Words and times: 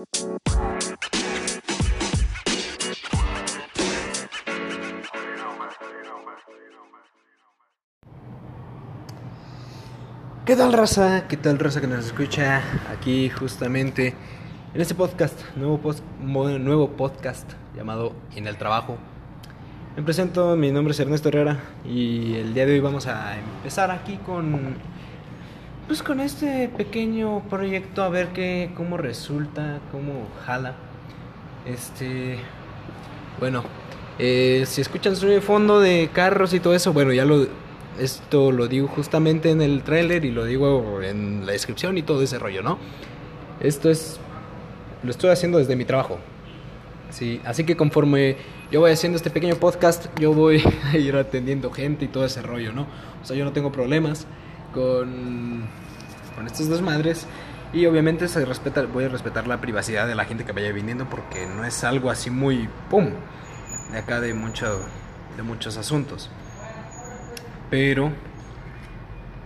¿Qué 0.00 0.06
tal 10.56 10.72
raza? 10.72 11.28
¿Qué 11.28 11.36
tal 11.36 11.58
raza 11.58 11.82
que 11.82 11.86
nos 11.86 12.06
escucha 12.06 12.62
aquí 12.90 13.28
justamente 13.28 14.14
en 14.72 14.80
este 14.80 14.94
podcast, 14.94 15.38
nuevo, 15.56 15.78
post, 15.78 16.02
nuevo 16.22 16.92
podcast 16.92 17.52
llamado 17.76 18.14
En 18.34 18.46
el 18.46 18.56
Trabajo? 18.56 18.96
Me 19.96 20.02
presento, 20.02 20.56
mi 20.56 20.72
nombre 20.72 20.92
es 20.92 21.00
Ernesto 21.00 21.28
Herrera 21.28 21.58
y 21.84 22.36
el 22.36 22.54
día 22.54 22.64
de 22.64 22.72
hoy 22.72 22.80
vamos 22.80 23.06
a 23.06 23.38
empezar 23.38 23.90
aquí 23.90 24.16
con 24.16 24.76
pues 25.90 26.04
con 26.04 26.20
este 26.20 26.68
pequeño 26.68 27.42
proyecto 27.50 28.04
a 28.04 28.08
ver 28.08 28.28
qué 28.28 28.70
cómo 28.76 28.96
resulta, 28.96 29.80
cómo 29.90 30.28
jala. 30.46 30.76
Este 31.66 32.38
bueno, 33.40 33.64
eh, 34.16 34.62
si 34.68 34.82
escuchan 34.82 35.16
sonido 35.16 35.40
de 35.40 35.40
fondo 35.40 35.80
de 35.80 36.08
carros 36.12 36.54
y 36.54 36.60
todo 36.60 36.76
eso, 36.76 36.92
bueno, 36.92 37.12
ya 37.12 37.24
lo 37.24 37.48
esto 37.98 38.52
lo 38.52 38.68
digo 38.68 38.86
justamente 38.86 39.50
en 39.50 39.60
el 39.60 39.82
tráiler 39.82 40.24
y 40.24 40.30
lo 40.30 40.44
digo 40.44 41.02
en 41.02 41.44
la 41.44 41.50
descripción 41.50 41.98
y 41.98 42.02
todo 42.02 42.22
ese 42.22 42.38
rollo, 42.38 42.62
¿no? 42.62 42.78
Esto 43.58 43.90
es 43.90 44.20
lo 45.02 45.10
estoy 45.10 45.30
haciendo 45.30 45.58
desde 45.58 45.74
mi 45.74 45.86
trabajo. 45.86 46.20
Sí, 47.10 47.40
así 47.44 47.64
que 47.64 47.76
conforme 47.76 48.36
yo 48.70 48.78
voy 48.78 48.92
haciendo 48.92 49.16
este 49.16 49.30
pequeño 49.30 49.56
podcast, 49.56 50.06
yo 50.20 50.34
voy 50.34 50.62
a 50.92 50.96
ir 50.96 51.16
atendiendo 51.16 51.72
gente 51.72 52.04
y 52.04 52.08
todo 52.08 52.24
ese 52.26 52.42
rollo, 52.42 52.72
¿no? 52.72 52.86
O 53.20 53.26
sea, 53.26 53.36
yo 53.36 53.44
no 53.44 53.52
tengo 53.52 53.72
problemas 53.72 54.28
con, 54.72 55.64
con 56.34 56.46
estos 56.46 56.68
desmadres. 56.68 57.26
Y 57.72 57.86
obviamente 57.86 58.26
se 58.26 58.44
respeta, 58.44 58.82
voy 58.82 59.04
a 59.04 59.08
respetar 59.08 59.46
la 59.46 59.60
privacidad 59.60 60.06
de 60.06 60.14
la 60.14 60.24
gente 60.24 60.44
que 60.44 60.52
vaya 60.52 60.72
viniendo 60.72 61.08
porque 61.08 61.46
no 61.46 61.64
es 61.64 61.84
algo 61.84 62.10
así 62.10 62.28
muy 62.30 62.68
pum 62.88 63.10
de 63.92 63.98
acá 63.98 64.20
de 64.20 64.34
mucho 64.34 64.84
de 65.36 65.42
muchos 65.42 65.76
asuntos. 65.76 66.30
Pero 67.70 68.12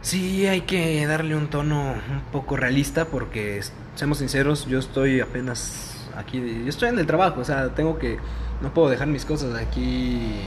sí 0.00 0.46
hay 0.46 0.62
que 0.62 1.06
darle 1.06 1.36
un 1.36 1.48
tono 1.48 1.92
un 1.92 2.20
poco 2.32 2.56
realista 2.56 3.06
porque, 3.06 3.60
seamos 3.94 4.18
sinceros, 4.18 4.66
yo 4.66 4.78
estoy 4.78 5.20
apenas 5.20 6.08
aquí, 6.16 6.38
yo 6.38 6.68
estoy 6.68 6.90
en 6.90 6.98
el 6.98 7.06
trabajo, 7.06 7.40
o 7.40 7.44
sea, 7.44 7.74
tengo 7.74 7.98
que, 7.98 8.18
no 8.60 8.72
puedo 8.72 8.88
dejar 8.88 9.08
mis 9.08 9.24
cosas 9.24 9.54
aquí, 9.54 10.40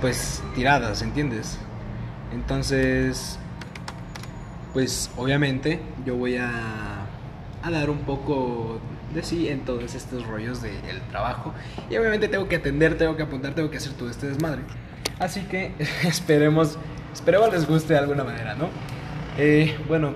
pues 0.00 0.42
tiradas, 0.54 1.02
¿entiendes? 1.02 1.58
Entonces, 2.32 3.38
pues 4.74 5.10
obviamente 5.16 5.80
yo 6.04 6.16
voy 6.16 6.36
a, 6.36 7.06
a 7.62 7.70
dar 7.70 7.88
un 7.88 8.00
poco 8.00 8.80
de 9.14 9.22
sí 9.22 9.48
en 9.48 9.60
todos 9.60 9.94
estos 9.94 10.26
rollos 10.26 10.60
del 10.60 11.00
trabajo. 11.10 11.54
Y 11.88 11.96
obviamente 11.96 12.28
tengo 12.28 12.48
que 12.48 12.56
atender, 12.56 12.98
tengo 12.98 13.16
que 13.16 13.22
apuntar, 13.22 13.54
tengo 13.54 13.70
que 13.70 13.78
hacer 13.78 13.92
todo 13.92 14.10
este 14.10 14.26
desmadre. 14.26 14.62
Así 15.18 15.42
que 15.42 15.72
esperemos, 16.02 16.76
esperemos 17.12 17.52
les 17.52 17.66
guste 17.66 17.94
de 17.94 18.00
alguna 18.00 18.24
manera, 18.24 18.54
¿no? 18.56 18.68
Eh, 19.38 19.76
bueno, 19.88 20.12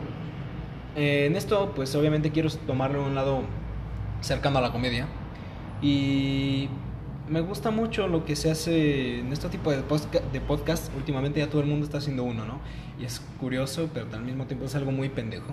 eh, 0.96 1.26
en 1.26 1.36
esto 1.36 1.72
pues 1.74 1.94
obviamente 1.94 2.30
quiero 2.30 2.50
tomarlo 2.50 3.04
un 3.04 3.14
lado 3.14 3.42
cercano 4.20 4.58
a 4.58 4.62
la 4.62 4.72
comedia. 4.72 5.06
Y 5.80 6.68
me 7.30 7.40
gusta 7.40 7.70
mucho 7.70 8.08
lo 8.08 8.24
que 8.24 8.36
se 8.36 8.50
hace 8.50 9.20
en 9.20 9.32
este 9.32 9.48
tipo 9.48 9.70
de, 9.70 9.78
de 10.32 10.40
podcast. 10.40 10.94
Últimamente 10.96 11.40
ya 11.40 11.48
todo 11.48 11.60
el 11.60 11.66
mundo 11.66 11.84
está 11.84 11.98
haciendo 11.98 12.24
uno, 12.24 12.44
¿no? 12.44 12.60
Y 12.98 13.04
es 13.04 13.20
curioso, 13.38 13.90
pero 13.92 14.06
al 14.12 14.22
mismo 14.22 14.46
tiempo 14.46 14.66
es 14.66 14.74
algo 14.74 14.92
muy 14.92 15.08
pendejo. 15.08 15.52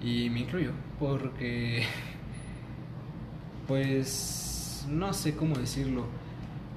Y 0.00 0.30
me 0.30 0.40
incluyo, 0.40 0.72
porque... 0.98 1.84
Pues... 3.66 4.86
No 4.88 5.12
sé 5.12 5.34
cómo 5.34 5.56
decirlo. 5.56 6.04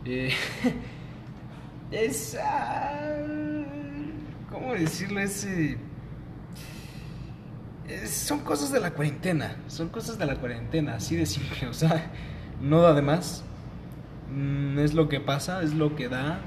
Eh, 0.06 0.34
es... 1.92 2.36
¿Cómo 4.52 4.74
decirlo? 4.74 5.20
Ese... 5.20 5.78
Es, 7.88 8.10
son 8.10 8.40
cosas 8.40 8.72
de 8.72 8.80
la 8.80 8.92
cuarentena. 8.92 9.58
Son 9.68 9.90
cosas 9.90 10.18
de 10.18 10.26
la 10.26 10.36
cuarentena, 10.36 10.96
así 10.96 11.16
de 11.16 11.28
simple. 11.28 11.68
O 11.68 11.74
sea, 11.74 12.12
no 12.62 12.82
da 12.82 12.94
de 12.94 13.04
más. 13.04 13.44
Mm, 14.34 14.80
es 14.80 14.94
lo 14.94 15.10
que 15.10 15.20
pasa, 15.20 15.64
es 15.64 15.74
lo 15.74 15.96
que 15.96 16.08
da 16.10 16.40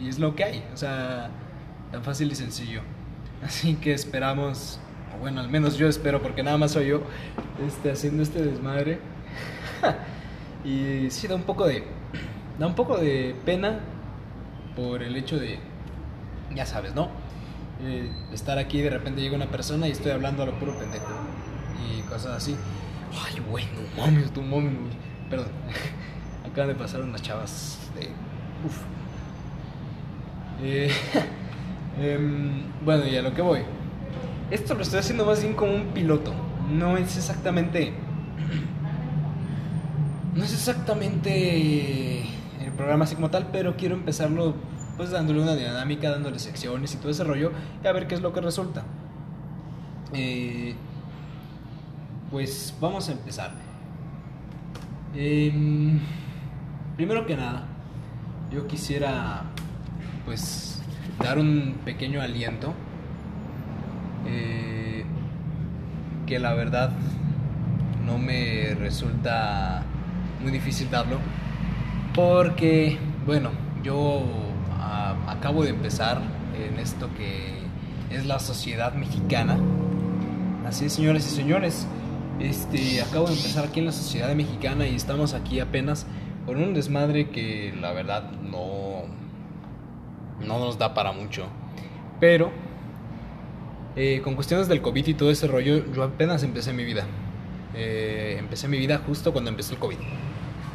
y 0.00 0.08
es 0.08 0.18
lo 0.18 0.34
que 0.34 0.44
hay. 0.44 0.64
O 0.72 0.76
sea, 0.76 1.30
tan 1.90 2.02
fácil 2.02 2.30
y 2.30 2.34
sencillo. 2.34 2.82
Así 3.42 3.74
que 3.74 3.92
esperamos, 3.92 4.78
o 5.14 5.20
bueno, 5.20 5.40
al 5.40 5.48
menos 5.48 5.76
yo 5.76 5.88
espero, 5.88 6.22
porque 6.22 6.42
nada 6.42 6.58
más 6.58 6.72
soy 6.72 6.88
yo 6.88 7.02
este, 7.66 7.90
haciendo 7.90 8.22
este 8.22 8.42
desmadre. 8.42 8.98
y 10.64 11.10
sí, 11.10 11.26
da 11.26 11.34
un 11.34 11.44
poco 11.44 11.66
de. 11.66 11.84
Da 12.58 12.66
un 12.66 12.74
poco 12.74 12.96
de 12.98 13.34
pena 13.44 13.80
por 14.76 15.02
el 15.02 15.16
hecho 15.16 15.38
de. 15.38 15.58
Ya 16.54 16.66
sabes, 16.66 16.94
¿no? 16.94 17.08
Eh, 17.82 18.08
estar 18.32 18.58
aquí 18.58 18.80
de 18.80 18.90
repente 18.90 19.20
llega 19.20 19.34
una 19.34 19.50
persona 19.50 19.88
y 19.88 19.90
estoy 19.90 20.12
hablando 20.12 20.42
a 20.42 20.46
lo 20.46 20.58
puro 20.58 20.78
pendejo. 20.78 21.06
Y 21.88 22.02
cosas 22.02 22.36
así. 22.36 22.56
Ay, 23.12 23.40
güey, 23.48 23.66
no 23.66 24.02
mames, 24.02 24.32
tu 24.32 24.42
mami. 24.42 24.70
Perdón. 25.28 25.48
Acaban 26.54 26.68
de 26.68 26.76
pasar 26.76 27.00
unas 27.00 27.20
chavas 27.20 27.80
de. 27.96 28.10
Uf. 28.64 28.78
Eh, 30.62 30.88
eh, 31.98 32.18
bueno, 32.84 33.08
y 33.08 33.16
a 33.16 33.22
lo 33.22 33.34
que 33.34 33.42
voy. 33.42 33.62
Esto 34.52 34.74
lo 34.74 34.82
estoy 34.82 35.00
haciendo 35.00 35.26
más 35.26 35.42
bien 35.42 35.54
como 35.54 35.74
un 35.74 35.86
piloto. 35.86 36.32
No 36.70 36.96
es 36.96 37.16
exactamente. 37.16 37.92
No 40.36 40.44
es 40.44 40.52
exactamente 40.52 42.20
el 42.60 42.72
programa 42.76 43.04
así 43.04 43.16
como 43.16 43.30
tal, 43.30 43.48
pero 43.52 43.76
quiero 43.76 43.96
empezarlo 43.96 44.54
pues 44.96 45.10
dándole 45.10 45.40
una 45.40 45.56
dinámica, 45.56 46.10
dándole 46.10 46.38
secciones 46.38 46.94
y 46.94 46.98
todo 46.98 47.10
ese 47.10 47.24
rollo 47.24 47.50
y 47.82 47.86
a 47.86 47.92
ver 47.92 48.06
qué 48.06 48.14
es 48.14 48.20
lo 48.20 48.32
que 48.32 48.40
resulta. 48.40 48.84
Eh, 50.12 50.74
pues 52.30 52.74
vamos 52.80 53.08
a 53.08 53.12
empezar. 53.12 53.52
Eh, 55.14 55.52
primero 56.96 57.26
que 57.26 57.36
nada, 57.36 57.64
yo 58.52 58.66
quisiera 58.66 59.42
pues 60.24 60.82
dar 61.22 61.38
un 61.38 61.76
pequeño 61.84 62.20
aliento 62.20 62.72
eh, 64.26 65.04
que 66.26 66.38
la 66.38 66.54
verdad 66.54 66.90
no 68.06 68.18
me 68.18 68.74
resulta 68.74 69.82
muy 70.42 70.52
difícil 70.52 70.90
darlo 70.90 71.18
porque 72.14 72.98
bueno 73.26 73.50
yo 73.82 74.22
a, 74.80 75.14
acabo 75.28 75.64
de 75.64 75.70
empezar 75.70 76.20
en 76.56 76.78
esto 76.78 77.08
que 77.16 77.54
es 78.10 78.26
la 78.26 78.38
sociedad 78.38 78.94
mexicana. 78.94 79.56
Así 80.66 80.86
es 80.86 80.92
señores 80.92 81.26
y 81.26 81.30
señores 81.34 81.86
este 82.40 83.02
acabo 83.02 83.26
de 83.26 83.34
empezar 83.34 83.64
aquí 83.64 83.80
en 83.80 83.86
la 83.86 83.92
sociedad 83.92 84.34
mexicana 84.34 84.86
y 84.86 84.94
estamos 84.94 85.34
aquí 85.34 85.60
apenas 85.60 86.06
con 86.46 86.56
un 86.56 86.74
desmadre 86.74 87.30
que 87.30 87.74
la 87.80 87.92
verdad 87.92 88.30
no 88.30 89.02
no 90.40 90.58
nos 90.58 90.78
da 90.78 90.94
para 90.94 91.12
mucho 91.12 91.46
pero 92.20 92.52
eh, 93.96 94.20
con 94.24 94.34
cuestiones 94.34 94.66
del 94.66 94.82
COVID 94.82 95.06
y 95.06 95.14
todo 95.14 95.30
ese 95.30 95.46
rollo, 95.46 95.84
yo 95.92 96.02
apenas 96.02 96.42
empecé 96.42 96.72
mi 96.72 96.84
vida. 96.84 97.04
Eh, 97.74 98.36
empecé 98.38 98.66
mi 98.66 98.78
vida 98.78 99.00
justo 99.06 99.32
cuando 99.32 99.50
empezó 99.50 99.74
el 99.74 99.78
COVID. 99.78 99.98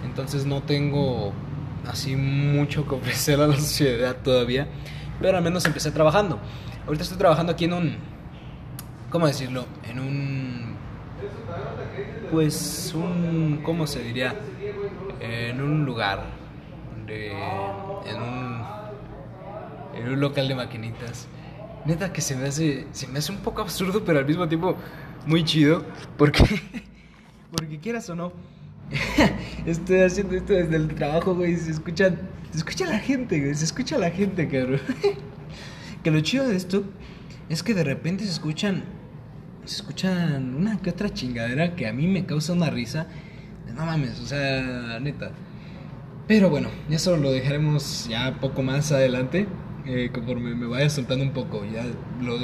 Entonces 0.05 0.45
no 0.45 0.63
tengo 0.63 1.33
así 1.85 2.15
mucho 2.15 2.87
que 2.87 2.95
ofrecer 2.95 3.41
a 3.41 3.47
la 3.47 3.55
sociedad 3.55 4.15
todavía. 4.23 4.67
Pero 5.21 5.37
al 5.37 5.43
menos 5.43 5.65
empecé 5.65 5.91
trabajando. 5.91 6.39
Ahorita 6.85 7.03
estoy 7.03 7.17
trabajando 7.17 7.51
aquí 7.51 7.65
en 7.65 7.73
un... 7.73 7.97
¿Cómo 9.09 9.27
decirlo? 9.27 9.65
En 9.89 9.99
un... 9.99 10.75
Pues 12.31 12.93
un... 12.95 13.59
¿Cómo 13.63 13.85
se 13.85 14.01
diría? 14.01 14.33
En 15.19 15.61
un 15.61 15.85
lugar. 15.85 16.23
De, 17.05 17.31
en 17.31 18.21
un... 18.21 18.63
En 19.95 20.09
un 20.13 20.19
local 20.19 20.47
de 20.47 20.55
maquinitas 20.55 21.27
neta 21.85 22.11
que 22.11 22.21
se 22.21 22.35
me 22.35 22.47
hace 22.47 22.87
se 22.91 23.07
me 23.07 23.19
hace 23.19 23.31
un 23.31 23.39
poco 23.39 23.61
absurdo 23.61 24.03
pero 24.03 24.19
al 24.19 24.25
mismo 24.25 24.47
tiempo 24.47 24.75
muy 25.25 25.43
chido 25.43 25.85
porque 26.17 26.43
porque 27.51 27.79
quieras 27.79 28.09
o 28.09 28.15
no 28.15 28.31
estoy 29.65 29.99
haciendo 29.99 30.35
esto 30.35 30.53
desde 30.53 30.75
el 30.75 30.87
trabajo 30.95 31.35
güey 31.35 31.55
se 31.55 31.71
escuchan 31.71 32.19
se 32.51 32.57
escucha 32.57 32.85
la 32.85 32.99
gente 32.99 33.39
güey 33.39 33.55
se 33.55 33.65
escucha 33.65 33.97
la 33.97 34.11
gente 34.11 34.47
cabrón 34.47 34.81
que 36.03 36.11
lo 36.11 36.19
chido 36.21 36.47
de 36.47 36.55
esto 36.55 36.83
es 37.49 37.63
que 37.63 37.73
de 37.73 37.83
repente 37.83 38.23
se 38.25 38.31
escuchan 38.31 38.83
se 39.65 39.75
escuchan 39.75 40.55
una 40.55 40.81
que 40.81 40.89
otra 40.89 41.13
chingadera 41.13 41.75
que 41.75 41.87
a 41.87 41.93
mí 41.93 42.07
me 42.07 42.25
causa 42.25 42.53
una 42.53 42.69
risa 42.69 43.07
no 43.75 43.85
mames 43.85 44.19
o 44.19 44.25
sea 44.25 44.99
neta 44.99 45.31
pero 46.27 46.49
bueno 46.49 46.69
eso 46.89 47.17
lo 47.17 47.31
dejaremos 47.31 48.07
ya 48.09 48.37
poco 48.39 48.61
más 48.61 48.91
adelante 48.91 49.47
eh, 49.91 50.11
conforme 50.13 50.53
me 50.53 50.67
vaya 50.67 50.87
soltando 50.87 51.25
un 51.25 51.31
poco, 51.31 51.65
ya 51.65 51.83
lo, 52.21 52.37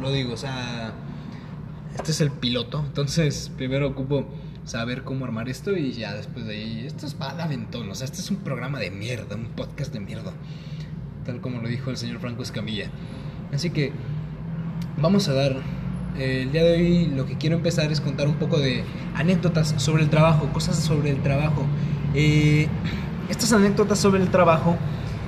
lo 0.00 0.12
digo, 0.12 0.34
o 0.34 0.36
sea, 0.36 0.92
este 1.96 2.10
es 2.10 2.20
el 2.20 2.30
piloto, 2.30 2.84
entonces 2.86 3.50
primero 3.56 3.88
ocupo 3.88 4.26
saber 4.64 5.02
cómo 5.02 5.24
armar 5.24 5.48
esto 5.48 5.74
y 5.74 5.92
ya 5.92 6.14
después 6.14 6.44
de 6.46 6.54
ahí, 6.56 6.86
esto 6.86 7.06
es 7.06 7.14
para 7.14 7.44
aventón, 7.44 7.88
o 7.88 7.94
sea, 7.94 8.04
este 8.04 8.20
es 8.20 8.30
un 8.30 8.36
programa 8.38 8.80
de 8.80 8.90
mierda, 8.90 9.34
un 9.34 9.46
podcast 9.46 9.94
de 9.94 10.00
mierda, 10.00 10.32
tal 11.24 11.40
como 11.40 11.62
lo 11.62 11.68
dijo 11.68 11.90
el 11.90 11.96
señor 11.96 12.20
Franco 12.20 12.42
Escamilla. 12.42 12.90
Así 13.50 13.70
que 13.70 13.92
vamos 14.98 15.28
a 15.28 15.32
dar, 15.32 15.56
el 16.18 16.52
día 16.52 16.62
de 16.62 16.72
hoy 16.74 17.06
lo 17.06 17.26
que 17.26 17.36
quiero 17.36 17.56
empezar 17.56 17.90
es 17.90 18.00
contar 18.00 18.28
un 18.28 18.34
poco 18.34 18.58
de 18.58 18.84
anécdotas 19.14 19.74
sobre 19.78 20.02
el 20.02 20.10
trabajo, 20.10 20.48
cosas 20.52 20.76
sobre 20.76 21.10
el 21.10 21.22
trabajo. 21.22 21.64
Eh, 22.14 22.68
estas 23.28 23.52
anécdotas 23.52 23.98
sobre 23.98 24.22
el 24.22 24.30
trabajo 24.30 24.76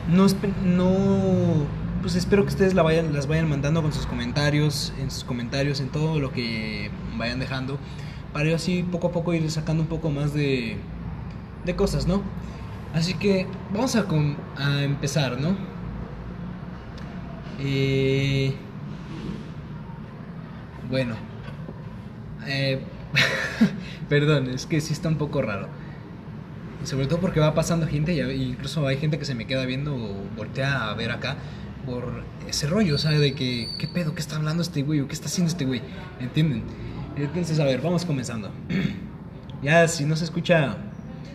no, 0.08 0.26
no 0.64 1.66
pues 2.02 2.14
espero 2.14 2.44
que 2.44 2.50
ustedes 2.50 2.74
las 2.74 3.26
vayan 3.26 3.48
mandando 3.48 3.82
con 3.82 3.92
sus 3.92 4.06
comentarios, 4.06 4.92
en 5.00 5.10
sus 5.10 5.24
comentarios, 5.24 5.80
en 5.80 5.88
todo 5.88 6.20
lo 6.20 6.30
que 6.32 6.90
vayan 7.16 7.40
dejando, 7.40 7.78
para 8.32 8.48
yo 8.48 8.56
así 8.56 8.84
poco 8.84 9.08
a 9.08 9.12
poco 9.12 9.34
ir 9.34 9.50
sacando 9.50 9.82
un 9.82 9.88
poco 9.88 10.10
más 10.10 10.32
de, 10.32 10.76
de 11.64 11.74
cosas, 11.74 12.06
¿no? 12.06 12.22
Así 12.94 13.14
que 13.14 13.46
vamos 13.72 13.96
a, 13.96 14.06
a 14.56 14.82
empezar, 14.84 15.40
¿no? 15.40 15.56
Eh, 17.58 18.54
bueno, 20.90 21.14
eh, 22.46 22.80
perdón, 24.08 24.50
es 24.50 24.66
que 24.66 24.80
sí 24.80 24.92
está 24.92 25.08
un 25.08 25.18
poco 25.18 25.42
raro. 25.42 25.68
Sobre 26.84 27.06
todo 27.06 27.20
porque 27.20 27.40
va 27.40 27.54
pasando 27.54 27.86
gente 27.86 28.14
y 28.14 28.42
incluso 28.42 28.86
hay 28.86 28.96
gente 28.96 29.18
que 29.18 29.24
se 29.24 29.34
me 29.34 29.46
queda 29.46 29.64
viendo 29.66 29.96
o 29.96 30.14
voltea 30.36 30.88
a 30.88 30.94
ver 30.94 31.10
acá 31.10 31.36
por 31.84 32.22
ese 32.48 32.66
rollo, 32.66 32.98
¿sabes? 32.98 33.20
De 33.20 33.34
que, 33.34 33.68
¿qué 33.78 33.88
pedo? 33.88 34.14
¿Qué 34.14 34.20
está 34.20 34.36
hablando 34.36 34.62
este 34.62 34.82
güey? 34.82 35.00
¿O 35.00 35.08
qué 35.08 35.14
está 35.14 35.26
haciendo 35.26 35.50
este 35.50 35.64
güey? 35.64 35.82
¿Entienden? 36.20 36.62
Entonces, 37.16 37.58
a 37.58 37.64
ver, 37.64 37.80
vamos 37.80 38.04
comenzando. 38.04 38.50
ya, 39.62 39.88
si 39.88 40.04
no 40.04 40.14
se 40.16 40.24
escucha, 40.24 40.76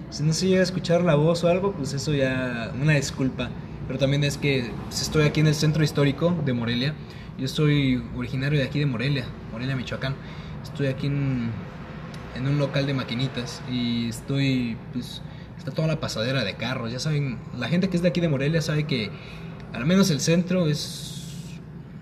si 0.09 0.23
no 0.23 0.31
se 0.31 0.47
llega 0.47 0.61
a 0.61 0.63
escuchar 0.63 1.01
la 1.01 1.15
voz 1.15 1.43
o 1.43 1.49
algo, 1.49 1.73
pues 1.73 1.93
eso 1.93 2.13
ya, 2.13 2.71
una 2.79 2.93
disculpa. 2.93 3.49
Pero 3.87 3.99
también 3.99 4.23
es 4.23 4.37
que 4.37 4.71
pues, 4.85 5.01
estoy 5.01 5.23
aquí 5.25 5.39
en 5.39 5.47
el 5.47 5.55
centro 5.55 5.83
histórico 5.83 6.35
de 6.45 6.53
Morelia. 6.53 6.93
Yo 7.37 7.47
soy 7.47 8.03
originario 8.15 8.59
de 8.59 8.65
aquí 8.65 8.79
de 8.79 8.85
Morelia, 8.85 9.25
Morelia, 9.51 9.75
Michoacán. 9.75 10.15
Estoy 10.63 10.87
aquí 10.87 11.07
en, 11.07 11.51
en 12.35 12.47
un 12.47 12.57
local 12.57 12.85
de 12.85 12.93
maquinitas 12.93 13.61
y 13.69 14.09
estoy, 14.09 14.77
pues, 14.93 15.21
está 15.57 15.71
toda 15.71 15.87
la 15.87 15.99
pasadera 15.99 16.43
de 16.43 16.55
carros. 16.55 16.91
Ya 16.91 16.99
saben, 16.99 17.39
la 17.57 17.67
gente 17.67 17.89
que 17.89 17.97
es 17.97 18.03
de 18.03 18.09
aquí 18.09 18.21
de 18.21 18.29
Morelia 18.29 18.61
sabe 18.61 18.85
que 18.85 19.09
al 19.73 19.85
menos 19.85 20.09
el 20.09 20.19
centro 20.19 20.67
es, 20.67 21.59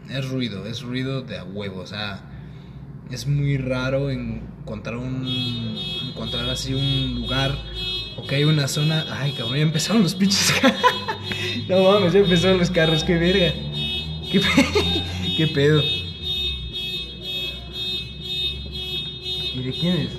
es 0.10 0.30
ruido, 0.30 0.66
es 0.66 0.82
ruido 0.82 1.22
de 1.22 1.42
huevo, 1.42 1.82
o 1.82 1.88
sea, 1.88 2.22
es 3.12 3.28
muy 3.28 3.58
raro 3.58 4.10
encontrar 4.10 4.98
un, 4.98 5.78
encontrar 6.10 6.50
así 6.50 6.74
un 6.74 7.16
lugar 7.16 7.56
o 8.18 8.26
que 8.26 8.36
hay 8.36 8.44
una 8.44 8.68
zona, 8.68 9.06
ay 9.10 9.34
cabrón, 9.34 9.58
ya 9.58 9.64
empezaron 9.64 10.04
los 10.04 10.16
pinches 10.16 10.54
no 11.70 11.92
mames, 11.92 12.14
ya 12.14 12.20
empezaron 12.20 12.58
los 12.58 12.70
carros, 12.70 13.04
qué 13.04 13.18
verga, 13.18 13.54
qué 15.40 15.48
pedo. 15.48 15.82
¿Y 19.56 19.64
de 19.64 19.72
quién 19.72 19.96
es? 19.96 20.14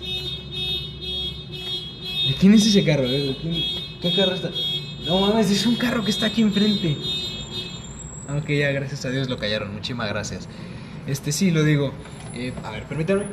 ¿De 2.26 2.34
quién 2.40 2.54
es 2.54 2.66
ese 2.66 2.82
carro? 2.82 3.02
¿Qué 3.02 4.14
carro 4.16 4.34
está? 4.34 4.50
No 5.04 5.20
mames, 5.20 5.50
es 5.50 5.66
un 5.66 5.76
carro 5.76 6.02
que 6.06 6.10
está 6.10 6.24
aquí 6.24 6.40
enfrente. 6.40 6.96
Aunque 8.28 8.56
ya 8.56 8.70
gracias 8.70 9.04
a 9.04 9.10
Dios 9.10 9.28
lo 9.28 9.36
callaron. 9.36 9.74
Muchísimas 9.74 10.08
gracias. 10.08 10.48
Este 11.06 11.32
sí, 11.32 11.50
lo 11.50 11.64
digo. 11.64 11.92
Eh, 12.34 12.54
a 12.64 12.70
ver, 12.70 12.84
permítanme. 12.84 13.24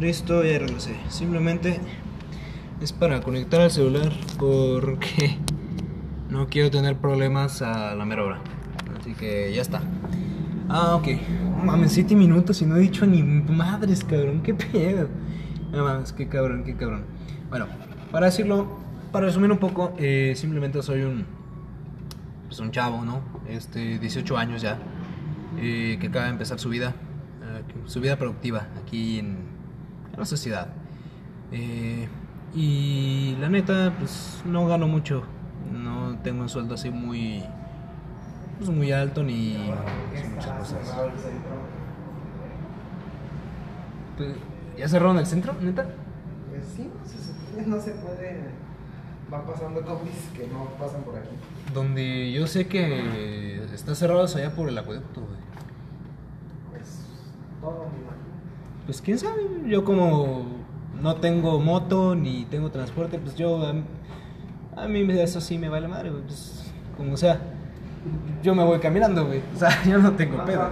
Listo, 0.00 0.42
ya 0.44 0.58
regresé. 0.58 0.96
Simplemente 1.08 1.78
es 2.80 2.92
para 2.92 3.20
conectar 3.20 3.60
al 3.60 3.70
celular 3.70 4.12
porque 4.38 5.38
no 6.30 6.48
quiero 6.48 6.70
tener 6.70 6.96
problemas 6.96 7.60
a 7.60 7.94
la 7.94 8.04
mera 8.04 8.24
hora. 8.24 8.40
Así 8.98 9.12
que 9.14 9.52
ya 9.54 9.62
está. 9.62 9.82
Ah, 10.68 10.96
ok. 10.96 11.08
Mames, 11.64 11.92
7 11.92 12.14
minutos 12.14 12.62
y 12.62 12.66
no 12.66 12.76
he 12.76 12.80
dicho 12.80 13.06
ni 13.06 13.22
madres, 13.22 14.04
cabrón. 14.04 14.42
¿Qué 14.42 14.54
pedo? 14.54 15.08
No 15.72 15.84
mames, 15.84 16.12
qué 16.12 16.28
cabrón, 16.28 16.64
qué 16.64 16.74
cabrón. 16.74 17.04
Bueno, 17.50 17.66
para 18.10 18.26
decirlo, 18.26 18.78
para 19.12 19.26
resumir 19.26 19.52
un 19.52 19.58
poco, 19.58 19.92
eh, 19.98 20.32
simplemente 20.36 20.82
soy 20.82 21.02
un. 21.02 21.26
Pues 22.46 22.58
un 22.60 22.70
chavo, 22.70 23.04
¿no? 23.04 23.20
Este, 23.48 23.98
18 23.98 24.36
años 24.38 24.62
ya. 24.62 24.78
Eh, 25.58 25.98
que 26.00 26.06
acaba 26.06 26.24
de 26.24 26.32
empezar 26.32 26.58
su 26.58 26.68
vida. 26.68 26.94
Eh, 27.68 27.82
su 27.86 28.00
vida 28.00 28.16
productiva 28.16 28.68
aquí 28.82 29.18
en, 29.18 29.38
en 30.12 30.18
la 30.18 30.24
sociedad. 30.24 30.68
y 32.54 33.36
la 33.40 33.48
neta, 33.48 33.94
pues 33.98 34.42
no 34.44 34.66
gano 34.66 34.86
mucho 34.86 35.24
no 35.72 36.18
tengo 36.22 36.42
un 36.42 36.48
sueldo 36.48 36.74
así 36.74 36.90
muy 36.90 37.42
pues 38.58 38.70
muy 38.70 38.92
alto 38.92 39.22
ni 39.22 39.72
muchas 40.34 40.58
cosas. 40.58 40.94
Pues, 44.16 44.36
¿Ya 44.78 44.88
cerraron 44.88 45.18
el 45.18 45.26
centro, 45.26 45.54
neta? 45.60 45.86
Pues 46.50 46.64
sí, 46.76 46.88
no 47.66 47.80
se 47.80 47.90
puede. 47.92 48.64
Van 49.30 49.44
pasando 49.46 49.82
copies 49.82 50.28
que 50.36 50.46
no 50.46 50.66
pasan 50.78 51.02
por 51.02 51.16
aquí. 51.16 51.34
Donde 51.72 52.30
yo 52.32 52.46
sé 52.46 52.68
que 52.68 53.64
está 53.72 53.94
cerrado 53.94 54.24
es 54.24 54.36
allá 54.36 54.54
por 54.54 54.68
el 54.68 54.78
acueducto, 54.78 55.22
güey. 55.22 55.40
Pues 56.70 57.06
todo 57.60 57.88
mi 57.88 58.04
Pues 58.84 59.00
quién 59.00 59.18
sabe, 59.18 59.42
yo 59.66 59.84
como 59.84 60.44
no 61.00 61.16
tengo 61.16 61.58
moto 61.60 62.14
ni 62.14 62.44
tengo 62.44 62.70
transporte, 62.70 63.18
pues 63.18 63.34
yo 63.34 63.72
a 64.76 64.88
mí 64.88 65.06
eso 65.12 65.40
sí 65.40 65.58
me 65.58 65.68
vale 65.68 65.88
madre, 65.88 66.10
güey. 66.10 66.22
Pues, 66.22 66.72
como 66.96 67.16
sea, 67.16 67.40
yo 68.42 68.54
me 68.54 68.64
voy 68.64 68.78
caminando, 68.80 69.26
güey. 69.26 69.40
O 69.54 69.58
sea, 69.58 69.82
yo 69.86 69.98
no 69.98 70.12
tengo 70.12 70.44
pedo. 70.44 70.68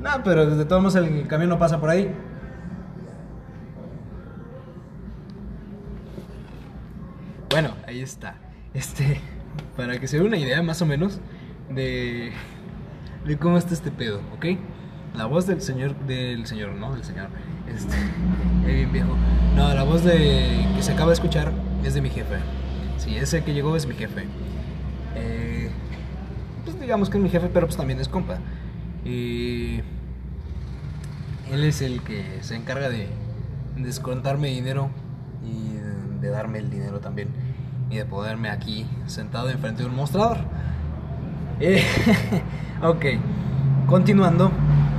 No, 0.00 0.10
pero 0.22 0.46
de 0.46 0.64
todos 0.64 0.82
modos 0.82 0.96
el 0.96 1.26
camión 1.26 1.50
no 1.50 1.58
pasa 1.58 1.80
por 1.80 1.90
ahí. 1.90 2.12
Bueno, 7.50 7.70
ahí 7.86 8.00
está. 8.00 8.36
Este, 8.74 9.20
para 9.76 9.98
que 10.00 10.08
se 10.08 10.18
dé 10.18 10.24
una 10.24 10.36
idea 10.36 10.60
más 10.62 10.82
o 10.82 10.86
menos 10.86 11.20
de, 11.70 12.32
de 13.24 13.38
cómo 13.38 13.56
está 13.56 13.74
este 13.74 13.92
pedo, 13.92 14.20
¿ok? 14.34 14.46
La 15.14 15.26
voz 15.26 15.46
del 15.46 15.60
señor, 15.62 15.94
del 16.06 16.44
señor, 16.44 16.74
no, 16.74 16.92
del 16.92 17.04
señor, 17.04 17.28
este, 17.72 17.96
bien 18.66 18.92
viejo. 18.92 19.16
No, 19.54 19.72
la 19.72 19.84
voz 19.84 20.02
de 20.02 20.66
que 20.74 20.82
se 20.82 20.92
acaba 20.92 21.08
de 21.08 21.14
escuchar 21.14 21.52
es 21.84 21.94
de 21.94 22.00
mi 22.00 22.10
jefe. 22.10 22.36
Sí, 22.98 23.16
ese 23.16 23.44
que 23.44 23.54
llegó 23.54 23.76
es 23.76 23.86
mi 23.86 23.94
jefe. 23.94 24.26
Eh, 25.14 25.70
pues 26.64 26.80
digamos 26.80 27.10
que 27.10 27.18
es 27.18 27.22
mi 27.22 27.30
jefe, 27.30 27.48
pero 27.52 27.66
pues 27.66 27.76
también 27.76 28.00
es 28.00 28.08
compa. 28.08 28.38
Y 29.04 29.82
él 31.52 31.62
es 31.62 31.80
el 31.80 32.02
que 32.02 32.38
se 32.40 32.56
encarga 32.56 32.88
de 32.88 33.06
descontarme 33.76 34.48
dinero 34.48 34.90
y 35.44 35.76
de 36.20 36.28
darme 36.28 36.58
el 36.58 36.70
dinero 36.70 36.98
también. 36.98 37.28
Y 37.88 37.96
de 37.98 38.04
poderme 38.04 38.48
aquí 38.48 38.84
sentado 39.06 39.48
enfrente 39.48 39.84
de 39.84 39.88
un 39.88 39.94
mostrador. 39.94 40.38
Eh, 41.60 41.84
ok, 42.82 43.04
continuando. 43.86 44.50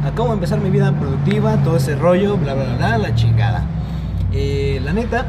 Acabo 0.05 0.29
de 0.29 0.35
empezar 0.35 0.61
mi 0.61 0.69
vida 0.69 0.91
productiva, 0.91 1.57
todo 1.63 1.77
ese 1.77 1.95
rollo, 1.95 2.37
bla, 2.37 2.53
bla, 2.53 2.75
bla, 2.75 2.97
la 2.99 3.15
chingada. 3.15 3.65
Eh, 4.31 4.79
la 4.83 4.93
neta, 4.93 5.25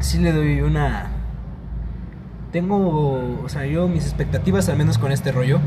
sí 0.00 0.18
le 0.18 0.32
doy 0.32 0.62
una... 0.62 1.10
Tengo, 2.50 3.42
o 3.44 3.48
sea, 3.50 3.66
yo 3.66 3.86
mis 3.86 4.04
expectativas, 4.04 4.70
al 4.70 4.78
menos 4.78 4.96
con 4.96 5.12
este 5.12 5.32
rollo, 5.32 5.60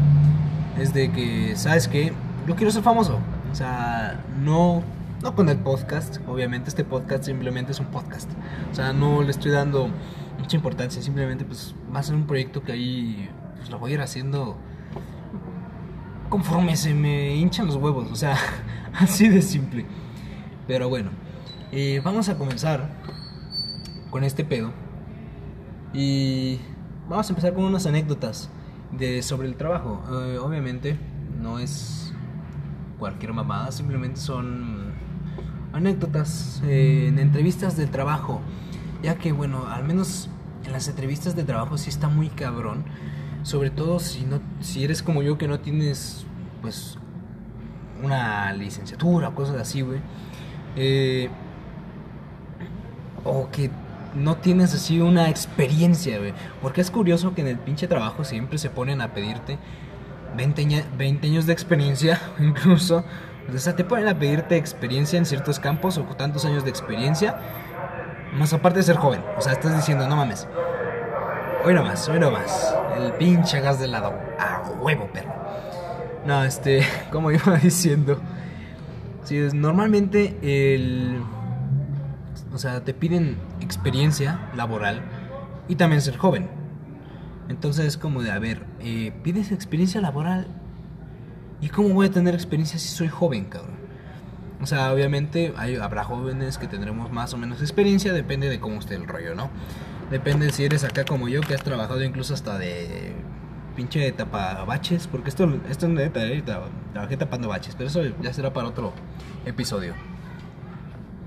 es 0.80 0.96
de 0.96 1.12
que, 1.12 1.56
¿sabes 1.56 1.88
qué? 1.88 2.12
Yo 2.48 2.56
quiero 2.56 2.72
ser 2.72 2.82
famoso. 2.82 3.20
O 3.52 3.56
sea, 3.56 4.20
no, 4.42 4.82
no 5.22 5.36
con 5.36 5.48
el 5.50 5.60
podcast, 5.60 6.18
obviamente 6.28 6.70
este 6.70 6.84
podcast 6.84 7.26
simplemente 7.26 7.72
es 7.72 7.80
un 7.80 7.86
podcast. 7.86 8.32
O 8.72 8.76
sea, 8.76 8.94
no 8.94 9.22
le 9.22 9.30
estoy 9.30 9.52
dando 9.52 9.90
mucha 10.40 10.58
importancia, 10.58 11.04
simplemente 11.04 11.46
pues 11.46 11.76
va 11.96 12.00
a 12.00 12.04
ser 12.04 12.16
un 12.16 12.26
proyecto 12.26 12.64
que 12.64 12.72
ahí 12.72 13.30
pues, 13.58 13.70
lo 13.70 13.78
voy 13.78 13.92
a 13.92 13.94
ir 13.94 14.02
haciendo 14.02 14.58
conforme 16.32 16.78
se 16.78 16.94
me 16.94 17.36
hinchan 17.36 17.68
los 17.68 17.76
huevos, 17.76 18.10
o 18.10 18.16
sea, 18.16 18.38
así 18.94 19.28
de 19.28 19.42
simple. 19.42 19.86
Pero 20.66 20.88
bueno, 20.88 21.12
eh, 21.74 22.02
vamos 22.04 22.30
a 22.30 22.38
comenzar 22.38 22.90
con 24.10 24.24
este 24.24 24.46
pedo. 24.46 24.72
Y 25.94 26.58
vamos 27.10 27.28
a 27.28 27.32
empezar 27.34 27.54
con 27.54 27.66
unas 27.66 27.86
anécdotas 27.86 28.50
de, 28.98 29.22
sobre 29.22 29.50
el 29.50 29.56
trabajo. 29.56 30.02
Eh, 30.10 30.38
obviamente 30.38 30.98
no 31.42 31.60
es 31.60 32.14
cualquier 32.98 33.34
mamada, 33.34 33.70
simplemente 33.74 34.22
son 34.22 34.94
anécdotas 35.74 36.62
eh, 36.64 37.08
en 37.10 37.20
entrevistas 37.20 37.76
de 37.76 37.88
trabajo. 37.88 38.40
Ya 39.04 39.16
que, 39.16 39.34
bueno, 39.34 39.68
al 39.68 39.84
menos 39.84 40.30
en 40.64 40.72
las 40.72 40.88
entrevistas 40.88 41.36
de 41.36 41.44
trabajo 41.44 41.78
sí 41.78 41.90
está 41.90 42.08
muy 42.08 42.30
cabrón. 42.30 42.86
Sobre 43.44 43.70
todo 43.70 44.00
si, 44.00 44.24
no, 44.24 44.40
si 44.62 44.84
eres 44.84 45.02
como 45.02 45.22
yo 45.24 45.38
que 45.38 45.48
no 45.48 45.60
tienes, 45.60 46.26
pues, 46.62 46.98
una 48.04 48.54
licenciatura 48.54 49.30
o 49.30 49.36
cosas 49.36 49.58
así, 49.58 49.82
güey. 49.82 50.00
Eh, 50.76 51.30
o 53.24 53.50
que 53.52 53.70
no 54.16 54.38
tienes 54.38 54.74
así 54.74 55.00
una 55.00 55.30
experiencia, 55.30 56.18
güey. 56.20 56.34
Porque 56.62 56.82
es 56.82 56.92
curioso 56.92 57.34
que 57.34 57.42
en 57.42 57.48
el 57.48 57.58
pinche 57.58 57.88
trabajo 57.88 58.24
siempre 58.24 58.58
se 58.58 58.70
ponen 58.70 59.02
a 59.02 59.14
pedirte 59.14 59.58
20, 60.36 60.86
20 60.98 61.28
años 61.28 61.46
de 61.46 61.54
experiencia, 61.54 62.20
incluso. 62.40 63.04
O 63.54 63.58
sea, 63.58 63.76
te 63.76 63.84
ponen 63.84 64.08
a 64.08 64.18
pedirte 64.18 64.56
experiencia 64.56 65.18
en 65.18 65.26
ciertos 65.26 65.60
campos 65.60 65.98
o 65.98 66.04
tantos 66.16 66.46
años 66.46 66.64
de 66.64 66.70
experiencia. 66.70 67.38
Más 68.34 68.54
aparte 68.54 68.80
de 68.80 68.84
ser 68.84 68.98
joven. 68.98 69.22
O 69.38 69.42
sea, 69.42 69.54
estás 69.54 69.76
diciendo, 69.76 70.08
no 70.08 70.16
mames. 70.16 70.48
Hoy 71.64 71.76
no 71.76 71.84
más, 71.84 72.10
hoy 72.10 72.20
no 72.20 72.32
más. 72.32 72.76
El 72.98 73.14
pinche 73.14 73.60
gas 73.60 73.80
de 73.80 73.88
lado. 73.88 74.14
A 74.40 74.64
huevo, 74.82 75.08
perro. 75.14 75.32
No, 76.26 76.44
este, 76.44 76.84
como 77.12 77.32
iba 77.32 77.56
diciendo. 77.58 78.20
Sí, 79.24 79.38
es, 79.38 79.54
normalmente 79.54 80.38
el. 80.42 81.22
O 82.52 82.58
sea, 82.58 82.84
te 82.84 82.96
piden 82.96 83.38
experiencia 83.60 84.50
laboral 84.56 85.02
y 85.68 85.76
también 85.76 86.02
ser 86.02 86.18
joven. 86.18 86.50
Entonces 87.48 87.86
es 87.86 87.98
como 87.98 88.24
de, 88.24 88.32
a 88.32 88.40
ver, 88.40 88.66
eh, 88.80 89.14
pides 89.24 89.52
experiencia 89.52 90.02
laboral. 90.02 90.48
¿Y 91.62 91.70
cómo 91.70 91.90
voy 91.90 92.08
a 92.08 92.12
tener 92.12 92.34
experiencia 92.34 92.80
si 92.80 92.88
soy 92.88 93.08
joven, 93.08 93.46
cabrón? 93.46 93.76
O 94.62 94.66
sea, 94.66 94.92
obviamente 94.92 95.54
hay, 95.58 95.76
habrá 95.76 96.04
jóvenes 96.04 96.58
que 96.58 96.68
tendremos 96.68 97.12
más 97.12 97.36
o 97.36 97.38
menos 97.38 97.62
experiencia, 97.62 98.14
depende 98.14 98.50
de 98.50 98.60
cómo 98.60 98.80
esté 98.80 98.96
el 98.96 99.08
rollo, 99.08 99.36
¿no? 99.36 99.52
Depende 100.12 100.52
si 100.52 100.66
eres 100.66 100.84
acá 100.84 101.06
como 101.06 101.30
yo, 101.30 101.40
que 101.40 101.54
has 101.54 101.64
trabajado 101.64 102.04
incluso 102.04 102.34
hasta 102.34 102.58
de 102.58 103.14
pinche 103.78 104.12
tapabaches, 104.12 105.08
porque 105.08 105.30
esto, 105.30 105.50
esto 105.70 105.86
es 105.86 105.92
neta, 105.94 106.26
¿eh? 106.26 106.44
trabajé 106.92 107.16
tapando 107.16 107.48
baches, 107.48 107.76
pero 107.76 107.88
eso 107.88 108.02
ya 108.22 108.34
será 108.34 108.52
para 108.52 108.68
otro 108.68 108.92
episodio. 109.46 109.94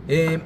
Eh, 0.06 0.38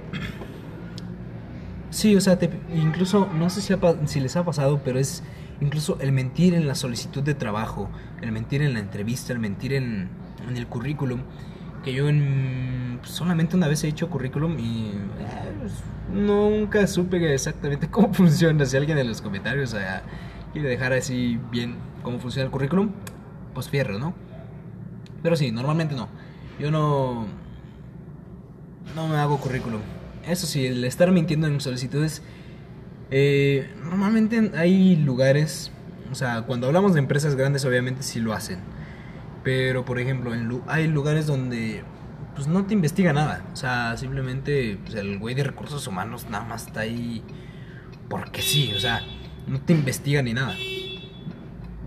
sí, 1.90 2.14
o 2.14 2.20
sea, 2.20 2.38
incluso, 2.72 3.28
no 3.34 3.50
sé 3.50 3.60
si, 3.60 3.74
si 4.06 4.20
les 4.20 4.36
ha 4.36 4.44
pasado, 4.44 4.80
pero 4.84 5.00
es 5.00 5.24
incluso 5.60 5.98
el 6.00 6.12
mentir 6.12 6.54
en 6.54 6.68
la 6.68 6.76
solicitud 6.76 7.24
de 7.24 7.34
trabajo, 7.34 7.90
el 8.22 8.30
mentir 8.30 8.62
en 8.62 8.72
la 8.72 8.78
entrevista, 8.78 9.32
el 9.32 9.40
mentir 9.40 9.72
en, 9.72 10.10
en 10.48 10.56
el 10.56 10.68
currículum, 10.68 11.22
que 11.88 11.94
yo 11.94 12.08
en, 12.08 13.00
solamente 13.02 13.56
una 13.56 13.66
vez 13.66 13.82
he 13.82 13.88
hecho 13.88 14.10
currículum 14.10 14.58
y 14.58 14.90
eh, 14.90 16.12
nunca 16.12 16.86
supe 16.86 17.32
exactamente 17.32 17.88
cómo 17.90 18.12
funciona. 18.12 18.66
Si 18.66 18.76
alguien 18.76 18.98
en 18.98 19.08
los 19.08 19.22
comentarios 19.22 19.72
eh, 19.72 19.78
quiere 20.52 20.68
dejar 20.68 20.92
así 20.92 21.40
bien 21.50 21.76
cómo 22.02 22.18
funciona 22.18 22.44
el 22.44 22.50
currículum, 22.50 22.90
pues 23.54 23.70
fierro, 23.70 23.98
¿no? 23.98 24.14
Pero 25.22 25.34
sí, 25.34 25.50
normalmente 25.50 25.94
no. 25.94 26.08
Yo 26.60 26.70
no, 26.70 27.26
no 28.94 29.08
me 29.08 29.16
hago 29.16 29.38
currículum. 29.38 29.80
Eso 30.26 30.46
sí, 30.46 30.66
el 30.66 30.84
estar 30.84 31.10
mintiendo 31.10 31.46
en 31.46 31.58
solicitudes 31.60 32.22
eh, 33.10 33.70
normalmente 33.82 34.50
hay 34.54 34.96
lugares, 34.96 35.72
o 36.12 36.14
sea, 36.14 36.42
cuando 36.42 36.66
hablamos 36.66 36.92
de 36.92 36.98
empresas 36.98 37.34
grandes 37.36 37.64
obviamente 37.64 38.02
sí 38.02 38.20
lo 38.20 38.34
hacen. 38.34 38.58
Pero, 39.44 39.84
por 39.84 39.98
ejemplo, 39.98 40.34
en, 40.34 40.62
hay 40.66 40.88
lugares 40.88 41.26
donde 41.26 41.82
pues 42.34 42.46
no 42.46 42.64
te 42.66 42.74
investiga 42.74 43.12
nada. 43.12 43.44
O 43.52 43.56
sea, 43.56 43.96
simplemente 43.96 44.78
pues, 44.84 44.94
el 44.94 45.18
güey 45.18 45.34
de 45.34 45.44
recursos 45.44 45.86
humanos 45.86 46.26
nada 46.30 46.44
más 46.44 46.66
está 46.66 46.80
ahí 46.80 47.22
porque 48.08 48.42
sí. 48.42 48.72
O 48.76 48.80
sea, 48.80 49.02
no 49.46 49.60
te 49.60 49.72
investiga 49.72 50.22
ni 50.22 50.34
nada. 50.34 50.54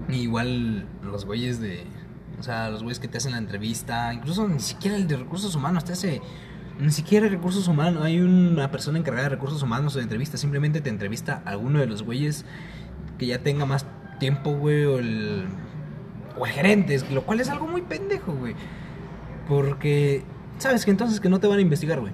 Igual 0.09 0.85
los 1.03 1.25
güeyes 1.25 1.59
de... 1.59 1.85
O 2.39 2.43
sea, 2.43 2.69
los 2.69 2.81
güeyes 2.81 2.99
que 2.99 3.07
te 3.07 3.17
hacen 3.17 3.33
la 3.33 3.37
entrevista. 3.37 4.13
Incluso 4.13 4.47
ni 4.47 4.59
siquiera 4.59 4.97
el 4.97 5.07
de 5.07 5.17
recursos 5.17 5.55
humanos 5.55 5.85
te 5.85 5.93
hace 5.93 6.21
ni 6.81 6.91
siquiera 6.91 7.29
recursos 7.29 7.67
humanos, 7.67 8.03
hay 8.03 8.19
una 8.19 8.71
persona 8.71 8.97
encargada 8.97 9.29
de 9.29 9.35
recursos 9.35 9.61
humanos 9.61 9.95
o 9.95 9.99
de 9.99 10.03
entrevista, 10.03 10.37
simplemente 10.37 10.81
te 10.81 10.89
entrevista 10.89 11.43
a 11.45 11.51
alguno 11.51 11.79
de 11.79 11.85
los 11.85 12.01
güeyes 12.01 12.43
que 13.19 13.27
ya 13.27 13.43
tenga 13.43 13.67
más 13.67 13.85
tiempo, 14.19 14.51
güey, 14.51 14.85
o 14.85 14.97
el, 14.97 15.45
o 16.37 16.45
el 16.45 16.51
gerente, 16.51 16.99
lo 17.11 17.23
cual 17.23 17.39
es 17.39 17.49
algo 17.49 17.67
muy 17.67 17.81
pendejo, 17.81 18.33
güey. 18.33 18.55
Porque, 19.47 20.23
sabes 20.59 20.85
que 20.85 20.91
entonces 20.91 21.19
que 21.19 21.29
no 21.29 21.39
te 21.39 21.47
van 21.47 21.59
a 21.59 21.61
investigar, 21.61 21.99
güey. 21.99 22.13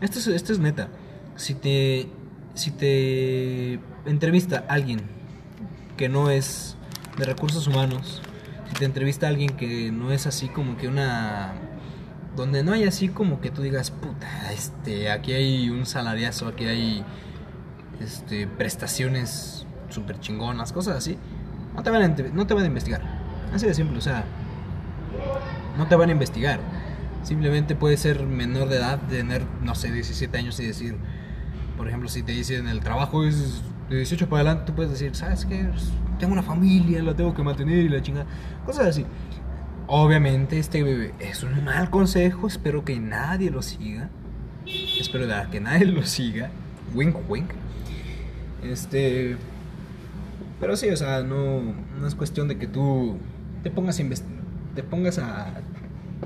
Esto 0.00 0.18
es, 0.18 0.26
esto 0.28 0.52
es 0.52 0.58
neta. 0.58 0.88
Si 1.36 1.54
te, 1.54 2.08
si 2.54 2.70
te 2.70 3.78
entrevista 4.04 4.64
alguien 4.68 5.00
que 5.96 6.08
no 6.08 6.30
es 6.30 6.76
de 7.16 7.24
recursos 7.24 7.66
humanos, 7.66 8.22
si 8.68 8.74
te 8.74 8.84
entrevista 8.84 9.28
alguien 9.28 9.50
que 9.50 9.92
no 9.92 10.12
es 10.12 10.26
así 10.26 10.48
como 10.48 10.76
que 10.76 10.88
una 10.88 11.54
donde 12.36 12.62
no 12.62 12.72
hay 12.72 12.84
así 12.84 13.08
como 13.08 13.40
que 13.40 13.50
tú 13.50 13.62
digas, 13.62 13.90
puta, 13.90 14.52
este, 14.52 15.10
aquí 15.10 15.32
hay 15.32 15.68
un 15.68 15.84
salariazo, 15.84 16.48
aquí 16.48 16.64
hay 16.64 17.04
este, 18.00 18.46
prestaciones 18.46 19.66
súper 19.90 20.18
chingonas, 20.20 20.72
cosas 20.72 20.96
así, 20.96 21.18
no 21.74 21.82
te, 21.82 21.90
van 21.90 22.02
a, 22.02 22.08
no 22.08 22.46
te 22.46 22.54
van 22.54 22.64
a 22.64 22.66
investigar. 22.66 23.21
Así 23.52 23.66
de 23.66 23.74
simple, 23.74 23.98
o 23.98 24.00
sea, 24.00 24.24
no 25.76 25.86
te 25.86 25.96
van 25.96 26.08
a 26.08 26.12
investigar. 26.12 26.60
Simplemente 27.22 27.76
puede 27.76 27.96
ser 27.96 28.24
menor 28.24 28.68
de 28.68 28.78
edad, 28.78 29.00
tener, 29.08 29.44
no 29.62 29.74
sé, 29.74 29.92
17 29.92 30.36
años 30.38 30.58
y 30.60 30.66
decir, 30.66 30.96
por 31.76 31.86
ejemplo, 31.86 32.08
si 32.08 32.22
te 32.22 32.32
dicen 32.32 32.66
el 32.66 32.80
trabajo 32.80 33.24
es 33.24 33.62
de 33.88 33.96
18 33.96 34.28
para 34.28 34.40
adelante, 34.40 34.64
tú 34.66 34.74
puedes 34.74 34.90
decir, 34.90 35.14
¿sabes 35.14 35.44
qué? 35.44 35.64
Pues, 35.64 35.92
tengo 36.18 36.32
una 36.32 36.42
familia, 36.42 37.02
la 37.02 37.14
tengo 37.14 37.34
que 37.34 37.42
mantener 37.42 37.78
y 37.78 37.88
la 37.88 38.02
chingada. 38.02 38.26
Cosas 38.64 38.86
así. 38.86 39.06
Obviamente 39.86 40.58
este 40.58 40.82
bebé 40.82 41.12
es 41.18 41.42
un 41.42 41.64
mal 41.64 41.90
consejo, 41.90 42.46
espero 42.46 42.84
que 42.84 42.98
nadie 42.98 43.50
lo 43.50 43.62
siga. 43.62 44.08
Espero 44.98 45.26
que 45.50 45.60
nadie 45.60 45.86
lo 45.86 46.04
siga. 46.04 46.50
Wink 46.94 47.16
wink. 47.28 47.50
Este 48.62 49.36
pero 50.62 50.76
sí, 50.76 50.88
o 50.90 50.96
sea, 50.96 51.24
no, 51.24 51.60
no 51.98 52.06
es 52.06 52.14
cuestión 52.14 52.46
de 52.46 52.56
que 52.56 52.68
tú 52.68 53.18
te 53.62 53.70
pongas 53.70 54.00
a 54.00 54.04
te 54.74 54.82
pongas 54.82 55.18
a 55.18 55.60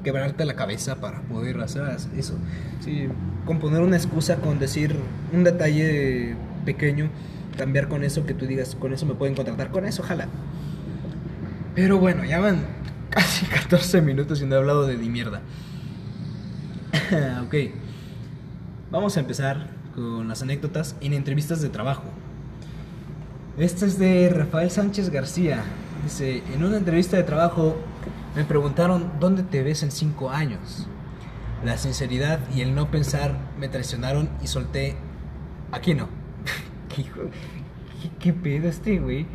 quebrarte 0.03 0.45
la 0.45 0.55
cabeza 0.55 0.97
para 0.97 1.21
poder 1.23 1.61
hacer 1.61 1.85
eso. 2.17 2.35
Sí, 2.81 3.09
con 3.45 3.59
poner 3.59 3.83
una 3.83 3.97
excusa, 3.97 4.37
con 4.37 4.59
decir 4.59 4.95
un 5.33 5.45
detalle 5.45 6.37
pequeño, 6.65 7.11
cambiar 7.57 7.89
con 7.89 8.05
eso 8.05 8.27
que 8.27 8.35
tú 8.35 8.47
digas, 8.47 8.77
con 8.77 8.93
eso 8.93 9.07
me 9.07 9.15
pueden 9.15 9.35
contratar, 9.35 9.71
con 9.71 9.87
eso, 9.87 10.03
ojalá. 10.03 10.29
Pero 11.75 11.99
bueno, 11.99 12.25
ya 12.25 12.41
van 12.41 12.61
casi 13.11 13.47
14 13.47 14.01
minutos 14.01 14.41
y 14.43 14.47
no 14.47 14.55
he 14.55 14.59
hablado 14.59 14.87
de 14.87 14.97
ni 14.97 15.09
mierda. 15.09 15.41
ok. 17.45 17.55
Vamos 18.91 19.17
a 19.17 19.21
empezar 19.21 19.69
con 19.95 20.29
las 20.29 20.43
anécdotas 20.43 20.97
en 21.01 21.13
entrevistas 21.13 21.61
de 21.61 21.69
trabajo. 21.69 22.05
Esta 23.59 23.87
es 23.87 23.99
de 23.99 24.29
Rafael 24.29 24.71
Sánchez 24.71 25.11
García. 25.11 25.65
Dice, 26.07 26.41
en 26.55 26.63
una 26.63 26.77
entrevista 26.77 27.17
de 27.17 27.25
trabajo 27.25 27.75
me 28.37 28.45
preguntaron 28.45 29.15
dónde 29.19 29.43
te 29.43 29.65
ves 29.65 29.83
en 29.83 29.91
5 29.91 30.31
años. 30.31 30.87
La 31.65 31.77
sinceridad 31.79 32.39
y 32.55 32.61
el 32.61 32.77
no 32.77 32.93
pensar 32.93 33.37
me 33.59 33.69
traicionaron 33.69 34.31
y 34.41 34.47
solté, 34.47 34.95
aquí 35.73 35.95
no. 35.95 36.09
¿Qué, 36.95 37.03
qué, 37.03 38.11
qué 38.21 38.33
pedo 38.33 38.69
este, 38.69 39.01
güey? 39.01 39.27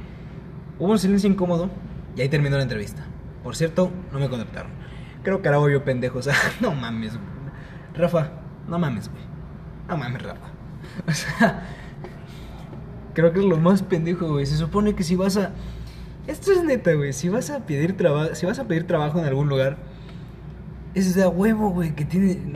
Hubo 0.79 0.93
un 0.93 0.97
silencio 0.97 1.29
incómodo 1.29 1.69
y 2.15 2.21
ahí 2.21 2.29
terminó 2.29 2.55
la 2.55 2.63
entrevista. 2.63 3.03
Por 3.43 3.57
cierto, 3.57 3.91
no 4.13 4.19
me 4.19 4.29
contactaron. 4.29 4.71
Creo 5.23 5.41
que 5.41 5.49
ahora 5.49 5.57
voy 5.57 5.73
yo 5.73 5.83
pendejo. 5.83 6.19
O 6.19 6.21
sea, 6.21 6.35
no 6.61 6.73
mames, 6.73 7.19
Rafa, 7.93 8.29
no 8.69 8.79
mames, 8.79 9.11
güey. 9.11 9.23
No 9.89 9.97
mames, 9.97 10.21
Rafa. 10.21 10.47
O 11.05 11.11
sea, 11.11 11.63
creo 13.13 13.33
que 13.33 13.39
es 13.39 13.45
lo 13.45 13.57
más 13.57 13.83
pendejo, 13.83 14.29
güey. 14.29 14.45
Se 14.45 14.55
supone 14.55 14.95
que 14.95 15.03
si 15.03 15.17
vas 15.17 15.35
a. 15.35 15.51
Esto 16.31 16.53
es 16.53 16.63
neta, 16.63 16.93
güey. 16.93 17.11
Si 17.11 17.27
vas 17.27 17.49
a 17.49 17.65
pedir 17.65 17.97
trabajo. 17.97 18.35
Si 18.35 18.45
vas 18.45 18.57
a 18.57 18.63
pedir 18.63 18.87
trabajo 18.87 19.19
en 19.19 19.25
algún 19.25 19.49
lugar. 19.49 19.77
Es 20.93 21.13
de 21.13 21.27
huevo, 21.27 21.71
güey. 21.71 21.93
Que. 21.93 22.05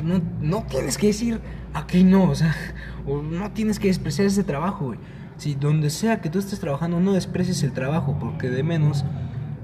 No, 0.01 0.22
no 0.39 0.63
tienes 0.63 0.98
que 0.98 1.08
decir 1.08 1.41
aquí 1.74 2.03
no. 2.03 2.29
O 2.29 2.36
sea. 2.36 2.55
O 3.08 3.22
no 3.22 3.51
tienes 3.51 3.77
que 3.77 3.88
despreciar 3.88 4.25
ese 4.25 4.44
trabajo, 4.44 4.86
güey. 4.86 5.00
Si 5.38 5.53
donde 5.53 5.91
sea 5.91 6.22
que 6.22 6.32
tú 6.32 6.39
estés 6.39 6.60
trabajando, 6.60 7.00
no 7.00 7.13
desprecies 7.13 7.62
el 7.62 7.72
trabajo. 7.72 8.17
Porque 8.20 8.50
de 8.50 8.63
menos 8.63 9.05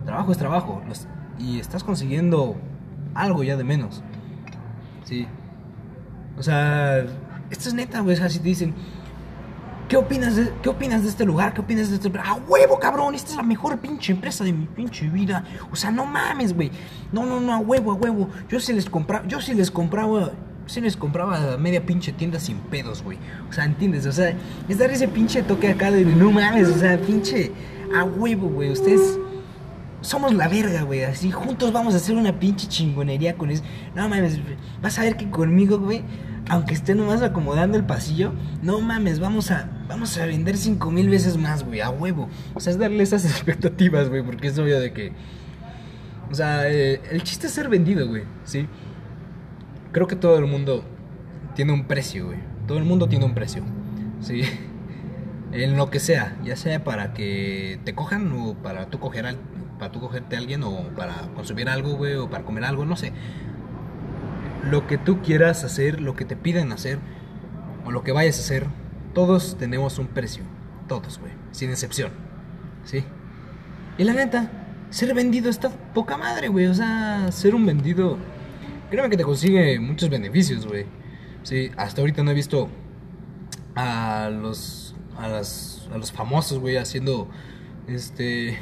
trabajo 0.06 0.32
es 0.32 0.38
trabajo 0.38 0.82
y 1.39 1.60
estás 1.60 1.84
consiguiendo 1.84 2.56
algo 3.15 3.44
ya 3.44 3.58
de 3.58 3.63
menos. 3.63 4.03
Sí. 5.06 5.25
O 6.38 6.44
sea, 6.44 7.00
esto 7.50 7.70
es 7.70 7.74
neta, 7.74 8.01
güey. 8.01 8.15
O 8.15 8.18
sea, 8.18 8.27
te 8.27 8.39
dicen, 8.39 8.75
¿qué 9.92 9.98
opinas, 9.98 10.38
de, 10.38 10.54
¿qué 10.64 10.70
opinas 10.70 11.04
de 11.04 11.10
este 11.10 11.26
lugar? 11.26 11.54
¿Qué 11.54 11.60
opinas 11.60 11.90
de 11.90 11.98
este 11.98 12.10
¡A 12.18 12.36
huevo, 12.36 12.80
cabrón! 12.80 13.14
Esta 13.14 13.32
es 13.32 13.36
la 13.36 13.44
mejor 13.44 13.78
pinche 13.80 14.14
empresa 14.14 14.46
de 14.46 14.54
mi 14.54 14.66
pinche 14.66 15.10
vida. 15.10 15.44
O 15.70 15.76
sea, 15.76 15.92
no 15.92 16.06
mames, 16.06 16.56
güey. 16.56 16.72
No, 17.12 17.26
no, 17.26 17.42
no, 17.42 17.54
a 17.54 17.58
huevo, 17.58 17.92
a 17.92 17.96
huevo. 17.96 18.30
Yo 18.48 18.62
sí 18.62 18.72
les 18.72 18.90
compraba, 18.90 19.28
yo 19.28 19.42
sí 19.42 19.54
les 19.54 19.70
compraba 19.70 20.32
sí 20.66 20.80
les 20.80 20.96
compraba 20.96 21.58
media 21.58 21.86
pinche 21.86 22.14
tienda 22.14 22.40
sin 22.40 22.60
pedos, 22.60 23.04
güey. 23.04 23.18
O 23.50 23.52
sea, 23.52 23.66
¿entiendes? 23.66 24.06
O 24.06 24.14
sea, 24.14 24.34
es 24.70 24.78
dar 24.78 24.92
ese 24.92 25.10
pinche 25.10 25.44
toque 25.44 25.68
acá 25.68 25.92
de 25.92 26.06
no 26.06 26.32
mames, 26.32 26.70
o 26.70 26.78
sea, 26.78 26.98
pinche 26.98 27.52
a 27.94 28.06
huevo, 28.06 28.48
güey. 28.48 28.72
Ustedes 28.72 29.20
somos 30.01 30.34
la 30.34 30.48
verga, 30.48 30.84
güey. 30.84 31.03
Así 31.03 31.31
juntos 31.31 31.72
vamos 31.72 31.93
a 31.93 31.98
hacer 31.98 32.15
una 32.15 32.39
pinche 32.39 32.67
chingonería 32.67 33.38
con 33.38 33.50
eso. 33.51 33.63
No 33.96 34.08
mames, 34.10 34.39
vas 34.81 35.00
a 35.00 35.03
ver 35.03 35.17
que 35.17 35.29
conmigo, 35.29 35.79
güey, 35.79 36.03
aunque 36.50 36.74
esté 36.74 36.96
nomás 36.96 37.22
acomodando 37.22 37.77
el 37.77 37.86
pasillo, 37.86 38.34
no 38.62 38.81
mames, 38.81 39.20
vamos 39.20 39.51
a, 39.51 39.70
vamos 39.88 40.17
a 40.17 40.25
vender 40.25 40.58
cinco 40.58 40.91
mil 40.91 41.10
veces 41.10 41.38
más, 41.38 41.63
güey, 41.63 41.81
a 41.81 41.89
huevo. 41.89 42.29
O 42.53 42.60
sea, 42.60 42.72
es 42.72 42.79
darle 42.79 43.03
esas 43.03 43.25
expectativas, 43.31 44.10
güey, 44.10 44.24
porque 44.24 44.48
es 44.48 44.60
obvio 44.60 44.79
de 44.79 44.91
que. 44.93 45.13
O 46.29 46.36
sea, 46.36 46.70
eh, 46.70 47.01
el 47.12 47.24
chiste 47.24 47.48
es 47.48 47.53
ser 47.53 47.67
vendido, 47.67 48.08
güey, 48.08 48.24
¿sí? 48.46 48.67
creo 49.91 50.08
que 50.08 50.15
todo 50.15 50.38
el 50.38 50.46
mundo 50.46 50.84
tiene 51.55 51.74
un 51.74 51.86
precio, 51.86 52.27
güey. 52.27 52.39
Todo 52.67 52.77
el 52.77 52.86
mundo 52.86 53.08
tiene 53.08 53.25
un 53.25 53.34
precio, 53.34 53.63
¿sí? 54.22 54.41
En 55.53 55.75
lo 55.75 55.89
que 55.89 56.00
sea, 56.00 56.38
ya 56.46 56.55
sea 56.55 56.86
para 56.86 57.13
que 57.13 57.77
te 57.84 57.93
cojan 57.93 58.31
o 58.31 58.53
para 58.53 58.86
tú 58.86 59.01
coger 59.01 59.25
al, 59.25 59.38
para 59.82 59.92
tú 59.92 60.00
cogerte 60.00 60.36
a 60.36 60.40
alguien 60.40 60.62
o 60.62 60.84
para 60.96 61.16
consumir 61.34 61.68
algo, 61.68 61.96
güey, 61.96 62.14
o 62.14 62.30
para 62.30 62.44
comer 62.44 62.66
algo, 62.66 62.86
no 62.86 62.96
sé. 62.96 63.14
Lo 64.70 64.86
que 64.86 65.00
tú 65.00 65.24
quieras 65.24 65.64
hacer, 65.64 66.02
lo 66.02 66.16
que 66.16 66.24
te 66.24 66.36
piden 66.36 66.72
hacer 66.72 67.00
o 67.84 67.90
lo 67.90 68.04
que 68.04 68.12
vayas 68.12 68.38
a 68.38 68.42
hacer, 68.42 68.68
todos 69.16 69.58
tenemos 69.58 69.98
un 69.98 70.06
precio, 70.06 70.44
todos, 70.88 71.18
güey, 71.18 71.32
sin 71.50 71.72
excepción. 71.72 72.12
¿Sí? 72.86 73.04
Y 73.98 74.04
la 74.04 74.14
neta, 74.14 74.52
ser 74.92 75.16
vendido 75.16 75.50
está 75.50 75.70
poca 75.96 76.16
madre, 76.16 76.48
güey, 76.48 76.68
o 76.68 76.76
sea, 76.76 77.32
ser 77.32 77.56
un 77.56 77.66
vendido 77.66 78.20
Créeme 78.92 79.10
que 79.10 79.18
te 79.18 79.24
consigue 79.24 79.80
muchos 79.80 80.10
beneficios, 80.10 80.68
güey. 80.68 80.86
Sí, 81.42 81.72
hasta 81.76 82.02
ahorita 82.02 82.22
no 82.22 82.30
he 82.30 82.34
visto 82.36 82.70
a 83.74 84.30
los 84.30 84.94
a, 85.18 85.28
las, 85.28 85.90
a 85.92 85.98
los 85.98 86.12
famosos, 86.12 86.60
güey, 86.60 86.78
haciendo 86.78 87.28
este 87.88 88.60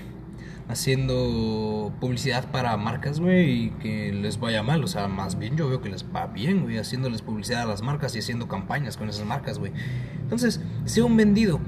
haciendo 0.70 1.92
publicidad 2.00 2.50
para 2.52 2.78
marcas, 2.78 3.20
güey, 3.20 3.66
y 3.66 3.70
que 3.82 4.14
les 4.14 4.40
vaya 4.40 4.64
mal, 4.64 4.84
o 4.84 4.88
sea, 4.88 5.08
más 5.08 5.38
bien 5.38 5.58
yo 5.58 5.68
veo 5.68 5.82
que 5.82 5.90
les 5.90 6.06
va 6.06 6.28
bien, 6.28 6.62
güey, 6.62 6.78
haciéndoles 6.78 7.22
publicidad 7.22 7.64
a 7.64 7.66
las 7.66 7.82
marcas 7.82 8.16
y 8.16 8.20
haciendo 8.20 8.48
campañas 8.48 8.96
con 8.96 9.10
esas 9.10 9.26
marcas, 9.26 9.60
güey. 9.60 9.74
Entonces, 10.22 10.62
sea 10.86 11.04
un 11.04 11.18
vendido, 11.18 11.60